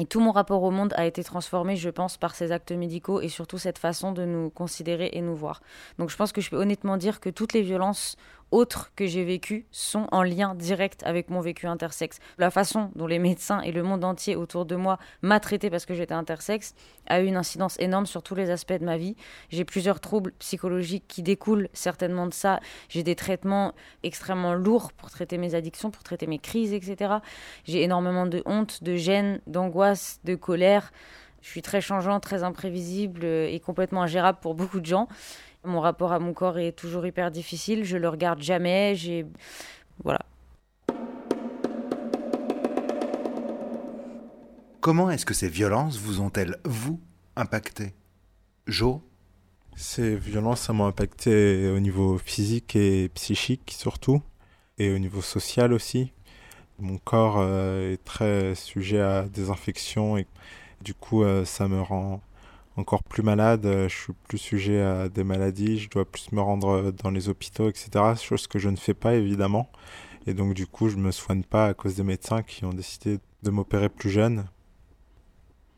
Et 0.00 0.06
tout 0.06 0.20
mon 0.20 0.32
rapport 0.32 0.62
au 0.62 0.70
monde 0.70 0.94
a 0.96 1.04
été 1.04 1.22
transformé, 1.22 1.76
je 1.76 1.90
pense, 1.90 2.16
par 2.16 2.34
ces 2.34 2.52
actes 2.52 2.72
médicaux 2.72 3.20
et 3.20 3.28
surtout 3.28 3.58
cette 3.58 3.76
façon 3.76 4.12
de 4.12 4.24
nous 4.24 4.48
considérer 4.48 5.10
et 5.12 5.20
nous 5.20 5.36
voir. 5.36 5.60
Donc 5.98 6.08
je 6.08 6.16
pense 6.16 6.32
que 6.32 6.40
je 6.40 6.48
peux 6.48 6.56
honnêtement 6.56 6.96
dire 6.96 7.20
que 7.20 7.28
toutes 7.28 7.52
les 7.52 7.60
violences 7.60 8.16
autres 8.50 8.92
que 8.96 9.06
j'ai 9.06 9.24
vécues 9.24 9.66
sont 9.70 10.06
en 10.12 10.22
lien 10.22 10.54
direct 10.54 11.02
avec 11.04 11.30
mon 11.30 11.40
vécu 11.40 11.66
intersexe. 11.66 12.18
La 12.38 12.50
façon 12.50 12.90
dont 12.94 13.06
les 13.06 13.18
médecins 13.18 13.60
et 13.60 13.72
le 13.72 13.82
monde 13.82 14.04
entier 14.04 14.36
autour 14.36 14.66
de 14.66 14.76
moi 14.76 14.98
m'a 15.22 15.40
traité 15.40 15.70
parce 15.70 15.86
que 15.86 15.94
j'étais 15.94 16.14
intersexe 16.14 16.74
a 17.06 17.20
eu 17.20 17.26
une 17.26 17.36
incidence 17.36 17.78
énorme 17.78 18.06
sur 18.06 18.22
tous 18.22 18.34
les 18.34 18.50
aspects 18.50 18.72
de 18.72 18.84
ma 18.84 18.96
vie. 18.96 19.16
J'ai 19.50 19.64
plusieurs 19.64 20.00
troubles 20.00 20.32
psychologiques 20.38 21.04
qui 21.08 21.22
découlent 21.22 21.68
certainement 21.72 22.26
de 22.26 22.34
ça. 22.34 22.60
J'ai 22.88 23.02
des 23.02 23.16
traitements 23.16 23.74
extrêmement 24.02 24.54
lourds 24.54 24.92
pour 24.92 25.10
traiter 25.10 25.38
mes 25.38 25.54
addictions, 25.54 25.90
pour 25.90 26.02
traiter 26.02 26.26
mes 26.26 26.38
crises, 26.38 26.72
etc. 26.72 27.14
J'ai 27.64 27.82
énormément 27.82 28.26
de 28.26 28.42
honte, 28.46 28.82
de 28.82 28.96
gêne, 28.96 29.40
d'angoisse, 29.46 30.20
de 30.24 30.34
colère. 30.34 30.92
Je 31.42 31.48
suis 31.48 31.62
très 31.62 31.80
changeant, 31.80 32.20
très 32.20 32.42
imprévisible 32.42 33.24
et 33.24 33.60
complètement 33.64 34.02
ingérable 34.02 34.38
pour 34.42 34.54
beaucoup 34.54 34.80
de 34.80 34.86
gens. 34.86 35.08
Mon 35.64 35.80
rapport 35.80 36.12
à 36.12 36.18
mon 36.18 36.32
corps 36.32 36.58
est 36.58 36.72
toujours 36.72 37.06
hyper 37.06 37.30
difficile. 37.30 37.84
Je 37.84 37.96
le 37.96 38.08
regarde 38.08 38.42
jamais. 38.42 38.94
J'ai. 38.94 39.26
Voilà. 40.02 40.20
Comment 44.80 45.10
est-ce 45.10 45.26
que 45.26 45.34
ces 45.34 45.48
violences 45.48 45.98
vous 45.98 46.22
ont-elles, 46.22 46.56
vous, 46.64 46.98
impacté 47.36 47.92
Jo? 48.66 49.02
Ces 49.76 50.16
violences, 50.16 50.62
ça 50.62 50.72
m'a 50.72 50.84
impacté 50.84 51.68
au 51.68 51.80
niveau 51.80 52.16
physique 52.16 52.76
et 52.76 53.10
psychique 53.10 53.74
surtout, 53.76 54.22
et 54.78 54.90
au 54.90 54.98
niveau 54.98 55.20
social 55.20 55.74
aussi. 55.74 56.12
Mon 56.78 56.96
corps 56.96 57.36
euh, 57.38 57.92
est 57.92 58.04
très 58.04 58.54
sujet 58.54 59.00
à 59.00 59.24
des 59.24 59.50
infections 59.50 60.16
et 60.16 60.26
du 60.82 60.94
coup, 60.94 61.24
euh, 61.24 61.44
ça 61.44 61.68
me 61.68 61.82
rend 61.82 62.22
encore 62.76 63.02
plus 63.02 63.22
malade, 63.22 63.66
euh, 63.66 63.88
je 63.88 63.96
suis 63.96 64.12
plus 64.28 64.38
sujet 64.38 64.80
à 64.80 65.08
des 65.08 65.24
maladies, 65.24 65.78
je 65.78 65.90
dois 65.90 66.04
plus 66.04 66.32
me 66.32 66.40
rendre 66.40 66.68
euh, 66.68 66.92
dans 66.92 67.10
les 67.10 67.28
hôpitaux, 67.28 67.68
etc. 67.68 67.90
Chose 68.20 68.46
que 68.46 68.58
je 68.58 68.68
ne 68.68 68.76
fais 68.76 68.94
pas 68.94 69.14
évidemment. 69.14 69.70
Et 70.26 70.34
donc 70.34 70.54
du 70.54 70.66
coup, 70.66 70.88
je 70.88 70.96
me 70.96 71.10
soigne 71.10 71.42
pas 71.42 71.66
à 71.66 71.74
cause 71.74 71.96
des 71.96 72.02
médecins 72.02 72.42
qui 72.42 72.64
ont 72.64 72.72
décidé 72.72 73.18
de 73.42 73.50
m'opérer 73.50 73.88
plus 73.88 74.10
jeune. 74.10 74.46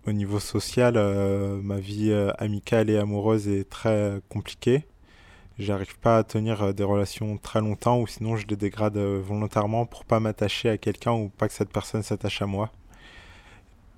Au 0.06 0.12
niveau 0.12 0.40
social, 0.40 0.94
euh, 0.96 1.60
ma 1.62 1.78
vie 1.78 2.12
amicale 2.38 2.90
et 2.90 2.98
amoureuse 2.98 3.48
est 3.48 3.68
très 3.68 4.20
compliquée. 4.28 4.84
J'arrive 5.58 5.98
pas 5.98 6.18
à 6.18 6.24
tenir 6.24 6.74
des 6.74 6.82
relations 6.82 7.36
très 7.38 7.60
longtemps 7.60 8.00
ou 8.00 8.06
sinon 8.06 8.36
je 8.36 8.46
les 8.46 8.56
dégrade 8.56 8.98
volontairement 8.98 9.86
pour 9.86 10.04
pas 10.04 10.18
m'attacher 10.18 10.70
à 10.70 10.78
quelqu'un 10.78 11.12
ou 11.12 11.28
pas 11.28 11.46
que 11.46 11.54
cette 11.54 11.70
personne 11.70 12.02
s'attache 12.02 12.42
à 12.42 12.46
moi. 12.46 12.72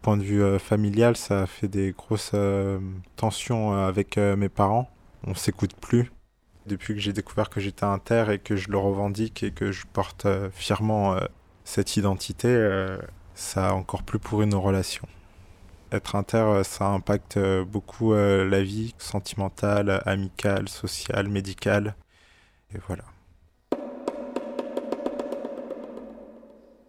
Point 0.04 0.18
de 0.18 0.22
vue 0.22 0.58
familial, 0.58 1.16
ça 1.16 1.46
fait 1.46 1.66
des 1.66 1.92
grosses 1.92 2.34
tensions 3.16 3.72
avec 3.72 4.18
mes 4.18 4.50
parents. 4.50 4.90
On 5.26 5.34
s'écoute 5.34 5.74
plus. 5.74 6.12
Depuis 6.66 6.92
que 6.92 7.00
j'ai 7.00 7.14
découvert 7.14 7.48
que 7.48 7.58
j'étais 7.58 7.84
inter 7.84 8.26
et 8.30 8.38
que 8.38 8.54
je 8.54 8.70
le 8.70 8.76
revendique 8.76 9.42
et 9.42 9.50
que 9.50 9.72
je 9.72 9.86
porte 9.90 10.26
fièrement 10.52 11.16
cette 11.64 11.96
identité, 11.96 12.54
ça 13.34 13.70
a 13.70 13.72
encore 13.72 14.02
plus 14.02 14.18
pourri 14.18 14.46
nos 14.46 14.60
relations. 14.60 15.08
Être 15.92 16.16
inter, 16.16 16.38
euh, 16.38 16.64
ça 16.64 16.86
impacte 16.88 17.36
euh, 17.36 17.64
beaucoup 17.64 18.14
euh, 18.14 18.48
la 18.48 18.62
vie 18.64 18.94
sentimentale, 18.98 20.02
amicale, 20.06 20.68
sociale, 20.68 21.28
médicale. 21.28 21.94
Et 22.74 22.78
voilà. 22.88 23.04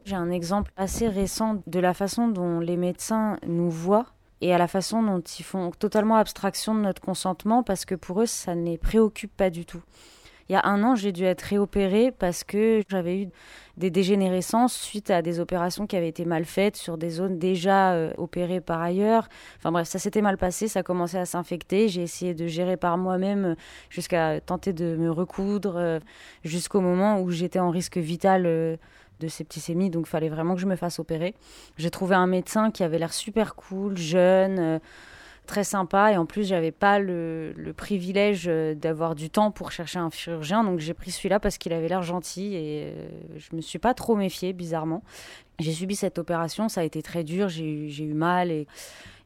J'ai 0.06 0.16
un 0.16 0.30
exemple 0.30 0.72
assez 0.78 1.08
récent 1.08 1.64
de 1.66 1.80
la 1.80 1.96
façon 1.96 2.28
dont 2.28 2.60
les 2.60 2.78
médecins 2.78 3.40
nous 3.48 3.72
voient 3.72 4.06
et 4.40 4.54
à 4.54 4.60
la 4.60 4.68
façon 4.68 5.02
dont 5.02 5.20
ils 5.20 5.44
font 5.44 5.72
totalement 5.72 6.18
abstraction 6.18 6.76
de 6.76 6.82
notre 6.82 7.02
consentement 7.02 7.64
parce 7.64 7.86
que 7.86 7.96
pour 7.96 8.22
eux, 8.22 8.28
ça 8.28 8.54
ne 8.54 8.64
les 8.66 8.78
préoccupe 8.78 9.36
pas 9.36 9.50
du 9.50 9.66
tout. 9.66 9.82
Il 10.48 10.54
y 10.54 10.56
a 10.56 10.62
un 10.64 10.84
an, 10.84 10.94
j'ai 10.94 11.12
dû 11.12 11.24
être 11.24 11.42
réopérée 11.42 12.12
parce 12.12 12.44
que 12.44 12.84
j'avais 12.88 13.24
eu 13.24 13.30
des 13.78 13.90
dégénérescences 13.90 14.80
suite 14.80 15.10
à 15.10 15.24
des 15.24 15.40
opérations 15.40 15.88
qui 15.88 15.96
avaient 15.98 16.08
été 16.08 16.24
mal 16.24 16.46
faites 16.46 16.76
sur 16.76 17.00
des 17.00 17.10
zones 17.10 17.40
déjà 17.40 17.94
euh, 17.94 18.14
opérées 18.18 18.62
par 18.62 18.80
ailleurs. 18.80 19.28
Enfin 19.58 19.72
bref, 19.72 19.88
ça 19.88 19.98
s'était 19.98 20.22
mal 20.22 20.38
passé, 20.38 20.68
ça 20.68 20.84
commençait 20.84 21.18
à 21.18 21.26
s'infecter. 21.26 21.88
J'ai 21.88 22.04
essayé 22.04 22.36
de 22.36 22.46
gérer 22.46 22.78
par 22.78 23.00
moi-même 23.00 23.46
euh, 23.46 23.56
jusqu'à 23.90 24.40
tenter 24.40 24.72
de 24.72 24.96
me 24.96 25.10
recoudre 25.10 25.78
euh, 25.78 26.00
jusqu'au 26.44 26.80
moment 26.80 27.22
où 27.22 27.32
j'étais 27.32 27.60
en 27.60 27.72
risque 27.72 27.98
vital 27.98 28.78
de 29.20 29.28
septicémie, 29.28 29.90
donc 29.90 30.08
fallait 30.08 30.30
vraiment 30.30 30.56
que 30.56 30.62
je 30.62 30.66
me 30.66 30.76
fasse 30.76 31.00
opérer. 31.00 31.36
J'ai 31.78 31.90
trouvé 31.90 32.16
un 32.16 32.28
médecin 32.28 32.72
qui 32.72 32.84
avait 32.84 33.00
l'air 33.00 33.14
super 33.14 33.56
cool, 33.56 33.98
jeune 33.98 34.80
très 35.46 35.64
sympa. 35.64 36.12
Et 36.12 36.18
en 36.18 36.26
plus, 36.26 36.48
j'avais 36.48 36.72
pas 36.72 37.00
le, 37.00 37.54
privilège 37.78 38.46
euh, 38.48 38.76
d'avoir 38.76 39.16
du 39.16 39.30
temps 39.30 39.52
pour 39.52 39.72
chercher 39.72 40.00
un 40.00 40.10
chirurgien. 40.10 40.64
Donc 40.64 40.80
j'ai 40.80 40.94
pris 40.94 41.12
celui-là 41.12 41.40
parce 41.40 41.58
qu'il 41.58 41.72
avait 41.74 41.88
l'air 41.88 42.04
gentil 42.04 42.56
et 42.56 42.86
euh, 42.86 43.10
je 43.38 43.56
me 43.56 43.62
suis 43.62 43.80
pas 43.80 43.94
trop 43.94 44.16
méfiée, 44.16 44.54
bizarrement. 44.54 45.04
J'ai 45.60 45.72
subi 45.72 45.96
cette 45.96 46.18
opération, 46.20 46.68
ça 46.68 46.82
a 46.82 46.84
été 46.84 47.02
très 47.02 47.24
dur, 47.24 47.48
j'ai 47.48 47.64
eu, 47.66 48.14
mal. 48.14 48.52
Et 48.52 48.68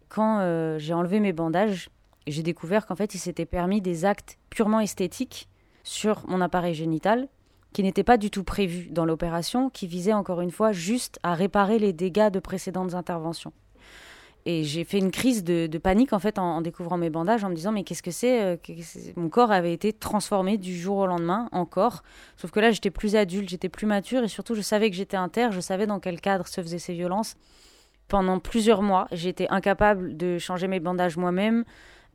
quand 0.10 0.40
euh, 0.40 0.78
j'ai 0.78 0.94
enlevé 0.94 1.20
mes 1.20 1.34
bandages, 1.34 1.90
j'ai 2.28 2.44
découvert 2.44 2.86
qu'en 2.86 2.96
fait, 2.96 3.16
il 3.16 3.20
s'était 3.20 3.46
permis 3.46 3.82
des 3.82 4.06
actes 4.06 4.38
purement 4.50 4.80
esthétiques 4.80 5.48
sur 5.84 6.28
mon 6.28 6.42
appareil 6.42 6.76
génital 6.76 7.28
qui 7.74 7.84
n'étaient 7.84 8.04
pas 8.04 8.18
du 8.18 8.30
tout 8.32 8.44
prévus 8.44 8.90
dans 8.90 9.06
l'opération, 9.06 9.70
qui 9.70 9.88
visait 9.88 10.14
encore 10.14 10.42
une 10.42 10.52
fois 10.52 10.72
juste 10.72 11.20
à 11.24 11.34
réparer 11.34 11.80
les 11.80 11.94
dégâts 11.94 12.30
de 12.30 12.40
précédentes 12.40 12.94
interventions. 12.94 13.54
Et 14.46 14.64
j'ai 14.64 14.84
fait 14.84 14.98
une 14.98 15.12
crise 15.12 15.44
de, 15.44 15.68
panique 15.78 16.14
en 16.14 16.20
fait 16.20 16.40
en, 16.40 16.62
découvrant 16.62 16.98
mes 16.98 17.10
bandages, 17.10 17.44
en 17.44 17.50
me 17.50 17.56
disant 17.56 17.72
mais 17.72 17.84
qu'est-ce 17.84 18.02
que 18.02 18.12
c'est 18.12 18.42
euh, 18.42 18.58
Mon 19.16 19.30
corps 19.30 19.52
avait 19.52 19.74
été 19.74 19.92
transformé 19.92 20.58
du 20.58 20.76
jour 20.76 20.98
au 20.98 21.08
lendemain 21.08 21.50
encore. 21.52 22.04
Sauf 22.38 22.52
que 22.52 22.60
là 22.60 22.72
j'étais 22.72 22.90
plus 22.90 23.16
adulte, 23.16 23.50
j'étais 23.50 23.70
plus 23.70 23.86
mature 23.86 24.24
et 24.24 24.28
surtout 24.28 24.56
je 24.56 24.62
savais 24.62 24.90
que 24.90 24.96
j'étais 24.96 25.18
inter, 25.18 25.50
je 25.52 25.60
savais 25.60 25.88
dans 25.88 26.00
quel 26.00 26.22
cadre 26.22 26.48
se 26.48 26.62
faisaient 26.62 26.80
ces 26.80 26.94
violences. 26.94 27.36
Pendant 28.08 28.40
plusieurs 28.40 28.82
mois, 28.82 29.08
j'étais 29.12 29.48
incapable 29.50 30.18
de 30.18 30.40
changer 30.40 30.68
mes 30.68 30.80
bandages 30.80 31.16
moi-même, 31.16 31.64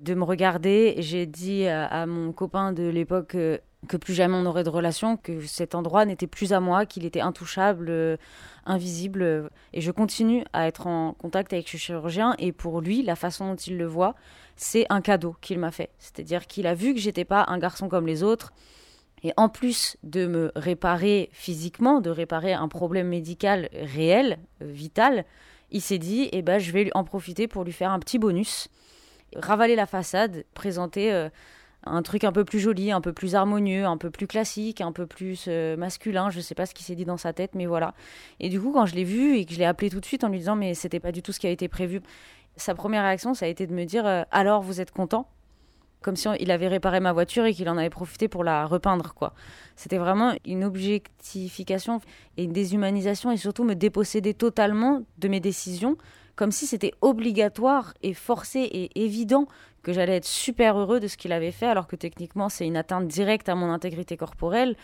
de 0.00 0.14
me 0.14 0.24
regarder. 0.24 0.96
J'ai 0.98 1.26
dit 1.26 1.68
à, 1.68 2.06
mon 2.06 2.32
copain 2.32 2.72
de 2.72 2.88
l'époque 2.88 3.36
euh, 3.36 3.58
que 3.88 3.96
plus 3.96 4.14
jamais 4.14 4.36
on 4.36 4.42
n'aurait 4.42 4.64
de 4.64 4.70
relation, 4.70 5.16
que 5.16 5.40
cet 5.46 5.74
endroit 5.74 6.04
n'était 6.04 6.26
plus 6.26 6.52
à 6.52 6.60
moi, 6.60 6.86
qu'il 6.86 7.04
était 7.04 7.20
intouchable, 7.20 7.86
euh, 7.88 8.16
invisible. 8.66 9.50
Et 9.72 9.80
je 9.80 9.90
continue 9.90 10.44
à 10.52 10.66
être 10.66 10.86
en 10.86 11.12
contact 11.12 11.52
avec 11.52 11.68
ce 11.68 11.76
chirurgien. 11.76 12.34
Et 12.38 12.52
pour 12.52 12.80
lui, 12.80 13.02
la 13.02 13.16
façon 13.16 13.50
dont 13.50 13.56
il 13.56 13.76
le 13.76 13.86
voit, 13.86 14.14
c'est 14.56 14.86
un 14.90 15.00
cadeau 15.00 15.36
qu'il 15.40 15.58
m'a 15.58 15.70
fait. 15.70 15.90
C'est-à-dire 15.98 16.46
qu'il 16.46 16.66
a 16.66 16.74
vu 16.74 16.94
que 16.94 17.00
j'étais 17.00 17.24
pas 17.24 17.44
un 17.48 17.58
garçon 17.58 17.88
comme 17.88 18.06
les 18.06 18.22
autres. 18.22 18.52
Et 19.22 19.32
en 19.36 19.48
plus 19.48 19.96
de 20.02 20.26
me 20.26 20.52
réparer 20.54 21.30
physiquement, 21.32 22.00
de 22.00 22.10
réparer 22.10 22.52
un 22.52 22.68
problème 22.68 23.08
médical 23.08 23.70
réel, 23.72 24.38
vital, 24.60 25.24
il 25.70 25.80
s'est 25.80 25.98
dit, 25.98 26.28
eh 26.32 26.42
ben, 26.42 26.58
je 26.58 26.70
vais 26.72 26.90
en 26.94 27.04
profiter 27.04 27.48
pour 27.48 27.64
lui 27.64 27.72
faire 27.72 27.90
un 27.90 27.98
petit 27.98 28.18
bonus, 28.18 28.68
ravaler 29.34 29.76
la 29.76 29.86
façade, 29.86 30.44
présenter 30.52 31.12
euh, 31.12 31.30
un 31.86 32.02
truc 32.02 32.24
un 32.24 32.32
peu 32.32 32.44
plus 32.44 32.60
joli, 32.60 32.92
un 32.92 33.00
peu 33.00 33.12
plus 33.12 33.34
harmonieux, 33.34 33.84
un 33.84 33.96
peu 33.96 34.10
plus 34.10 34.26
classique, 34.26 34.80
un 34.80 34.92
peu 34.92 35.06
plus 35.06 35.46
euh, 35.48 35.76
masculin. 35.76 36.30
Je 36.30 36.40
sais 36.40 36.54
pas 36.54 36.66
ce 36.66 36.74
qui 36.74 36.82
s'est 36.82 36.94
dit 36.94 37.04
dans 37.04 37.16
sa 37.16 37.32
tête, 37.32 37.54
mais 37.54 37.66
voilà. 37.66 37.94
Et 38.40 38.48
du 38.48 38.60
coup, 38.60 38.72
quand 38.72 38.86
je 38.86 38.94
l'ai 38.94 39.04
vu 39.04 39.36
et 39.36 39.44
que 39.44 39.52
je 39.52 39.58
l'ai 39.58 39.64
appelé 39.64 39.90
tout 39.90 40.00
de 40.00 40.06
suite 40.06 40.24
en 40.24 40.28
lui 40.28 40.38
disant 40.38 40.56
mais 40.56 40.74
c'était 40.74 41.00
pas 41.00 41.12
du 41.12 41.22
tout 41.22 41.32
ce 41.32 41.40
qui 41.40 41.46
a 41.46 41.50
été 41.50 41.68
prévu, 41.68 42.00
sa 42.56 42.74
première 42.74 43.02
réaction 43.02 43.34
ça 43.34 43.46
a 43.46 43.48
été 43.48 43.66
de 43.66 43.72
me 43.72 43.84
dire 43.84 44.06
euh, 44.06 44.22
alors 44.30 44.62
vous 44.62 44.80
êtes 44.80 44.90
content? 44.90 45.28
Comme 46.02 46.16
si 46.16 46.28
il 46.38 46.50
avait 46.50 46.68
réparé 46.68 47.00
ma 47.00 47.14
voiture 47.14 47.46
et 47.46 47.54
qu'il 47.54 47.66
en 47.70 47.78
avait 47.78 47.88
profité 47.88 48.28
pour 48.28 48.44
la 48.44 48.66
repeindre 48.66 49.14
quoi. 49.14 49.32
C'était 49.74 49.96
vraiment 49.96 50.34
une 50.44 50.62
objectification 50.62 52.00
et 52.36 52.44
une 52.44 52.52
déshumanisation 52.52 53.32
et 53.32 53.38
surtout 53.38 53.64
me 53.64 53.74
déposséder 53.74 54.34
totalement 54.34 55.02
de 55.16 55.28
mes 55.28 55.40
décisions 55.40 55.96
comme 56.36 56.52
si 56.52 56.66
c'était 56.66 56.92
obligatoire 57.00 57.94
et 58.02 58.14
forcé 58.14 58.60
et 58.60 59.04
évident 59.04 59.46
que 59.84 59.92
j'allais 59.92 60.16
être 60.16 60.24
super 60.24 60.78
heureux 60.78 60.98
de 60.98 61.06
ce 61.06 61.16
qu'il 61.16 61.30
avait 61.30 61.52
fait, 61.52 61.66
alors 61.66 61.86
que 61.86 61.94
techniquement 61.94 62.48
c'est 62.48 62.66
une 62.66 62.76
atteinte 62.76 63.06
directe 63.06 63.48
à 63.48 63.54
mon 63.54 63.70
intégrité 63.70 64.16
corporelle, 64.16 64.76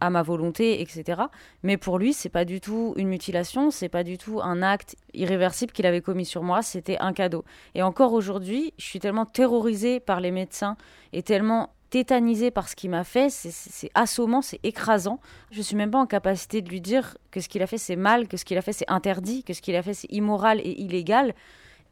à 0.00 0.10
ma 0.10 0.22
volonté, 0.22 0.82
etc. 0.82 1.22
Mais 1.62 1.76
pour 1.76 1.98
lui, 1.98 2.12
c'est 2.12 2.28
pas 2.28 2.44
du 2.44 2.60
tout 2.60 2.92
une 2.96 3.08
mutilation, 3.08 3.70
c'est 3.70 3.88
pas 3.88 4.02
du 4.02 4.18
tout 4.18 4.40
un 4.42 4.60
acte 4.60 4.96
irréversible 5.14 5.72
qu'il 5.72 5.86
avait 5.86 6.02
commis 6.02 6.26
sur 6.26 6.42
moi, 6.42 6.60
c'était 6.62 6.98
un 6.98 7.12
cadeau. 7.12 7.44
Et 7.74 7.82
encore 7.82 8.12
aujourd'hui, 8.12 8.74
je 8.78 8.84
suis 8.84 8.98
tellement 8.98 9.26
terrorisée 9.26 10.00
par 10.00 10.20
les 10.20 10.32
médecins 10.32 10.76
et 11.12 11.22
tellement 11.22 11.70
tétanisé 11.90 12.50
par 12.50 12.68
ce 12.68 12.76
qu'il 12.76 12.90
m'a 12.90 13.04
fait, 13.04 13.30
c'est 13.30 13.90
assommant, 13.94 14.42
c'est 14.42 14.60
écrasant. 14.62 15.20
Je 15.50 15.62
suis 15.62 15.76
même 15.76 15.90
pas 15.90 15.98
en 15.98 16.06
capacité 16.06 16.62
de 16.62 16.68
lui 16.68 16.80
dire 16.80 17.16
que 17.30 17.40
ce 17.40 17.48
qu'il 17.48 17.62
a 17.62 17.66
fait 17.66 17.78
c'est 17.78 17.96
mal, 17.96 18.28
que 18.28 18.36
ce 18.36 18.44
qu'il 18.44 18.58
a 18.58 18.62
fait 18.62 18.72
c'est 18.72 18.90
interdit, 18.90 19.42
que 19.44 19.52
ce 19.52 19.62
qu'il 19.62 19.76
a 19.76 19.82
fait 19.82 19.94
c'est 19.94 20.10
immoral 20.12 20.60
et 20.60 20.80
illégal. 20.80 21.34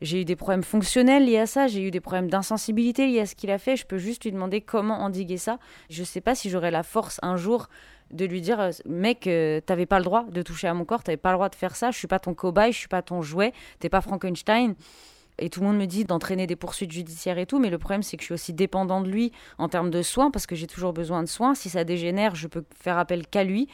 J'ai 0.03 0.21
eu 0.21 0.25
des 0.27 0.37
problèmes 0.37 0.63
fonctionnels 0.63 1.25
liés 1.25 1.39
à 1.39 1.47
ça, 1.47 1.69
j'ai 1.69 1.83
eu 1.83 1.91
des 1.91 2.01
problèmes 2.01 2.29
d'insensibilité 2.29 3.07
liés 3.07 3.21
à 3.21 3.27
ce 3.27 3.35
qu'il 3.35 3.51
a 3.51 3.59
fait. 3.59 3.77
Je 3.77 3.87
peux 3.87 3.97
juste 3.97 4.25
lui 4.25 4.33
demander 4.33 4.61
comment 4.61 5.01
endiguer 5.01 5.39
ça. 5.39 5.59
Je 5.89 6.05
sais 6.05 6.21
pas 6.21 6.35
si 6.35 6.51
j'aurai 6.51 6.71
la 6.71 6.83
force 6.83 7.19
un 7.23 7.37
jour 7.37 7.69
de 8.11 8.25
lui 8.25 8.41
dire 8.41 8.71
mec 8.85 9.27
euh, 9.27 9.61
t'avais 9.61 9.87
pas 9.87 9.99
le 9.99 10.05
droit 10.05 10.25
de 10.25 10.43
toucher 10.43 10.69
à 10.69 10.75
mon 10.75 10.85
corps 10.85 11.03
t'avais 11.03 11.17
pas 11.17 11.31
le 11.31 11.37
droit 11.37 11.49
de 11.49 11.57
faire 11.57 11.75
ça 11.75 11.91
je 11.91 11.99
suis 11.99 12.07
pas 12.07 12.21
ton 12.21 12.35
cobaye 12.35 12.71
je 12.71 12.79
suis 12.79 12.89
pas 12.89 13.03
ton 13.03 13.21
jouet 13.21 13.53
t'es 13.81 13.89
pas 13.89 14.01
Frankenstein 14.01 14.77
et 15.39 15.51
tout 15.51 15.61
le 15.61 15.67
monde 15.67 15.77
me 15.77 15.87
dit 15.87 16.05
d'entraîner 16.05 16.47
des 16.47 16.57
poursuites 16.57 16.93
judiciaires 16.93 17.39
et 17.39 17.47
tout, 17.47 17.59
mais 17.59 17.71
le 17.71 17.79
problème 17.79 18.03
c'est 18.03 18.17
que 18.17 18.23
je 18.23 18.27
suis 18.27 18.35
aussi 18.35 18.53
dépendant 18.53 19.01
de 19.01 19.09
lui 19.09 19.33
en 19.59 19.69
termes 19.69 19.91
de 19.91 20.03
soins 20.03 20.31
parce 20.31 20.47
que 20.47 20.55
j'ai 20.55 20.67
toujours 20.67 20.93
besoin 20.93 21.23
de 21.23 21.29
soins. 21.29 21.55
Si 21.55 21.69
ça 21.69 21.85
dégénère, 21.85 22.35
je 22.35 22.49
peux 22.49 22.65
faire 22.79 22.99
appel 22.99 23.27
qu'à 23.27 23.45
lui. 23.45 23.69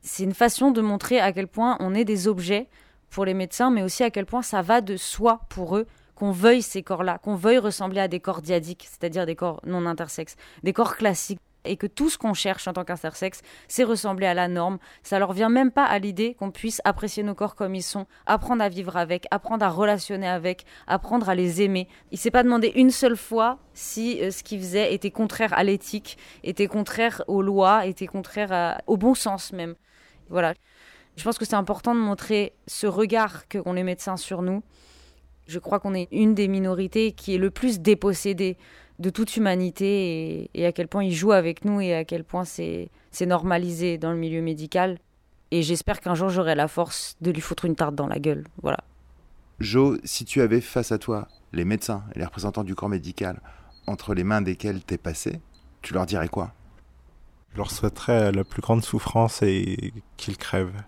C'est 0.00 0.24
une 0.24 0.34
façon 0.34 0.70
de 0.70 0.80
montrer 0.80 1.20
à 1.20 1.32
quel 1.32 1.46
point 1.46 1.76
on 1.80 1.94
est 1.94 2.04
des 2.04 2.26
objets 2.26 2.68
pour 3.10 3.24
les 3.24 3.34
médecins, 3.34 3.70
mais 3.70 3.82
aussi 3.82 4.02
à 4.02 4.10
quel 4.10 4.26
point 4.26 4.42
ça 4.42 4.62
va 4.62 4.80
de 4.80 4.96
soi 4.96 5.42
pour 5.48 5.76
eux 5.76 5.86
qu'on 6.14 6.32
veuille 6.32 6.62
ces 6.62 6.82
corps-là, 6.82 7.18
qu'on 7.18 7.34
veuille 7.34 7.58
ressembler 7.58 8.00
à 8.00 8.08
des 8.08 8.20
corps 8.20 8.42
diadiques, 8.42 8.86
c'est-à-dire 8.88 9.26
des 9.26 9.36
corps 9.36 9.60
non 9.66 9.86
intersexes, 9.86 10.36
des 10.62 10.72
corps 10.72 10.96
classiques 10.96 11.40
et 11.64 11.76
que 11.76 11.86
tout 11.86 12.10
ce 12.10 12.18
qu'on 12.18 12.34
cherche 12.34 12.66
en 12.68 12.72
tant 12.72 12.84
qu'intersexe, 12.84 13.42
c'est 13.68 13.84
ressembler 13.84 14.26
à 14.26 14.34
la 14.34 14.48
norme. 14.48 14.78
Ça 15.02 15.18
leur 15.18 15.32
vient 15.32 15.48
même 15.48 15.70
pas 15.70 15.84
à 15.84 15.98
l'idée 15.98 16.34
qu'on 16.34 16.50
puisse 16.50 16.80
apprécier 16.84 17.22
nos 17.22 17.34
corps 17.34 17.54
comme 17.54 17.74
ils 17.74 17.82
sont, 17.82 18.06
apprendre 18.26 18.62
à 18.62 18.68
vivre 18.68 18.96
avec, 18.96 19.26
apprendre 19.30 19.64
à 19.64 19.68
relationner 19.68 20.28
avec, 20.28 20.64
apprendre 20.86 21.28
à 21.28 21.34
les 21.34 21.62
aimer. 21.62 21.88
Il 22.10 22.18
s'est 22.18 22.30
pas 22.30 22.42
demandé 22.42 22.72
une 22.74 22.90
seule 22.90 23.16
fois 23.16 23.58
si 23.74 24.20
euh, 24.20 24.30
ce 24.30 24.42
qu'il 24.42 24.60
faisait 24.60 24.94
était 24.94 25.10
contraire 25.10 25.52
à 25.52 25.64
l'éthique, 25.64 26.18
était 26.42 26.66
contraire 26.66 27.22
aux 27.28 27.42
lois, 27.42 27.86
était 27.86 28.06
contraire 28.06 28.80
au 28.86 28.96
bon 28.96 29.14
sens 29.14 29.52
même. 29.52 29.74
Voilà. 30.28 30.54
Je 31.16 31.24
pense 31.24 31.38
que 31.38 31.44
c'est 31.44 31.54
important 31.54 31.94
de 31.94 32.00
montrer 32.00 32.54
ce 32.66 32.86
regard 32.86 33.46
qu'ont 33.48 33.74
les 33.74 33.82
médecins 33.82 34.16
sur 34.16 34.42
nous. 34.42 34.62
Je 35.46 35.58
crois 35.58 35.80
qu'on 35.80 35.94
est 35.94 36.08
une 36.12 36.34
des 36.34 36.48
minorités 36.48 37.12
qui 37.12 37.34
est 37.34 37.38
le 37.38 37.50
plus 37.50 37.80
dépossédée 37.80 38.56
de 38.98 39.10
toute 39.10 39.36
humanité 39.36 40.50
et, 40.54 40.66
à 40.66 40.72
quel 40.72 40.88
point 40.88 41.04
il 41.04 41.12
joue 41.12 41.32
avec 41.32 41.64
nous 41.64 41.80
et 41.80 41.94
à 41.94 42.04
quel 42.04 42.24
point 42.24 42.44
c'est 42.44 42.90
normalisé 43.26 43.98
dans 43.98 44.12
le 44.12 44.18
milieu 44.18 44.42
médical. 44.42 44.98
Et 45.50 45.62
j'espère 45.62 46.00
qu'un 46.00 46.14
jour 46.14 46.30
j'aurai 46.30 46.54
la 46.54 46.68
force 46.68 47.16
de 47.20 47.30
lui 47.30 47.40
foutre 47.40 47.64
une 47.64 47.76
tarte 47.76 47.94
dans 47.94 48.06
la 48.06 48.18
gueule. 48.18 48.44
Voilà. 48.62 48.78
Jo, 49.60 49.96
si 50.04 50.24
tu 50.24 50.40
avais 50.40 50.60
face 50.60 50.92
à 50.92 50.98
toi 50.98 51.28
les 51.52 51.64
médecins 51.64 52.04
et 52.14 52.18
les 52.18 52.24
représentants 52.24 52.64
du 52.64 52.74
corps 52.74 52.88
médical 52.88 53.40
entre 53.86 54.14
les 54.14 54.24
mains 54.24 54.40
desquels 54.40 54.82
t'es 54.82 54.98
passé, 54.98 55.40
tu 55.82 55.92
leur 55.94 56.06
dirais 56.06 56.28
quoi? 56.28 56.52
Je 57.52 57.58
leur 57.58 57.70
souhaiterais 57.70 58.32
la 58.32 58.44
plus 58.44 58.62
grande 58.62 58.82
souffrance 58.82 59.42
et 59.42 59.92
qu'ils 60.16 60.38
crèvent. 60.38 60.82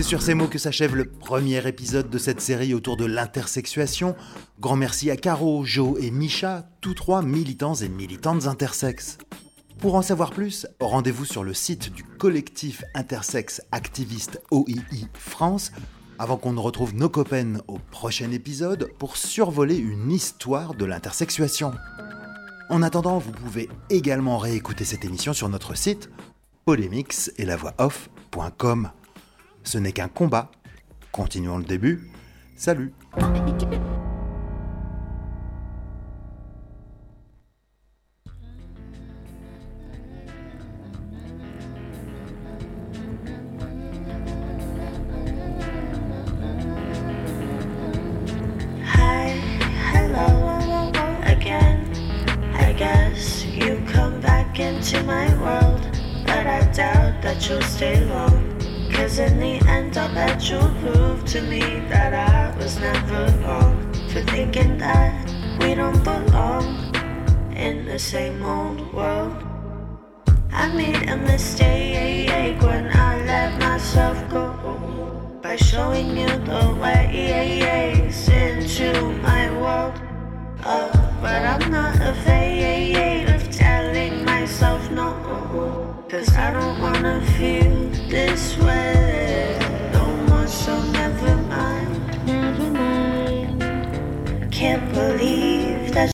C'est 0.00 0.08
sur 0.08 0.22
ces 0.22 0.32
mots 0.32 0.48
que 0.48 0.58
s'achève 0.58 0.96
le 0.96 1.04
premier 1.04 1.68
épisode 1.68 2.08
de 2.08 2.16
cette 2.16 2.40
série 2.40 2.72
autour 2.72 2.96
de 2.96 3.04
l'intersexuation. 3.04 4.16
Grand 4.58 4.74
merci 4.76 5.10
à 5.10 5.16
Caro, 5.18 5.62
Jo 5.66 5.98
et 6.00 6.10
Micha, 6.10 6.66
tous 6.80 6.94
trois 6.94 7.20
militants 7.20 7.74
et 7.74 7.90
militantes 7.90 8.46
intersexes. 8.46 9.18
Pour 9.78 9.96
en 9.96 10.00
savoir 10.00 10.30
plus, 10.30 10.66
rendez-vous 10.80 11.26
sur 11.26 11.44
le 11.44 11.52
site 11.52 11.92
du 11.92 12.02
collectif 12.02 12.82
intersexe 12.94 13.60
activiste 13.72 14.40
OII 14.50 15.06
France 15.12 15.70
avant 16.18 16.38
qu'on 16.38 16.54
ne 16.54 16.60
retrouve 16.60 16.94
nos 16.94 17.10
copains 17.10 17.58
au 17.68 17.78
prochain 17.90 18.30
épisode 18.30 18.90
pour 18.98 19.18
survoler 19.18 19.76
une 19.76 20.10
histoire 20.10 20.72
de 20.72 20.86
l'intersexuation. 20.86 21.72
En 22.70 22.80
attendant, 22.80 23.18
vous 23.18 23.32
pouvez 23.32 23.68
également 23.90 24.38
réécouter 24.38 24.86
cette 24.86 25.04
émission 25.04 25.34
sur 25.34 25.50
notre 25.50 25.76
site 25.76 26.08
polémix 26.64 27.30
et 27.36 27.44
la 27.44 27.56
voix 27.56 27.74
off.com. 27.76 28.92
Ce 29.64 29.78
n'est 29.78 29.92
qu'un 29.92 30.08
combat. 30.08 30.50
Continuons 31.12 31.58
le 31.58 31.64
début. 31.64 32.10
Salut 32.56 32.92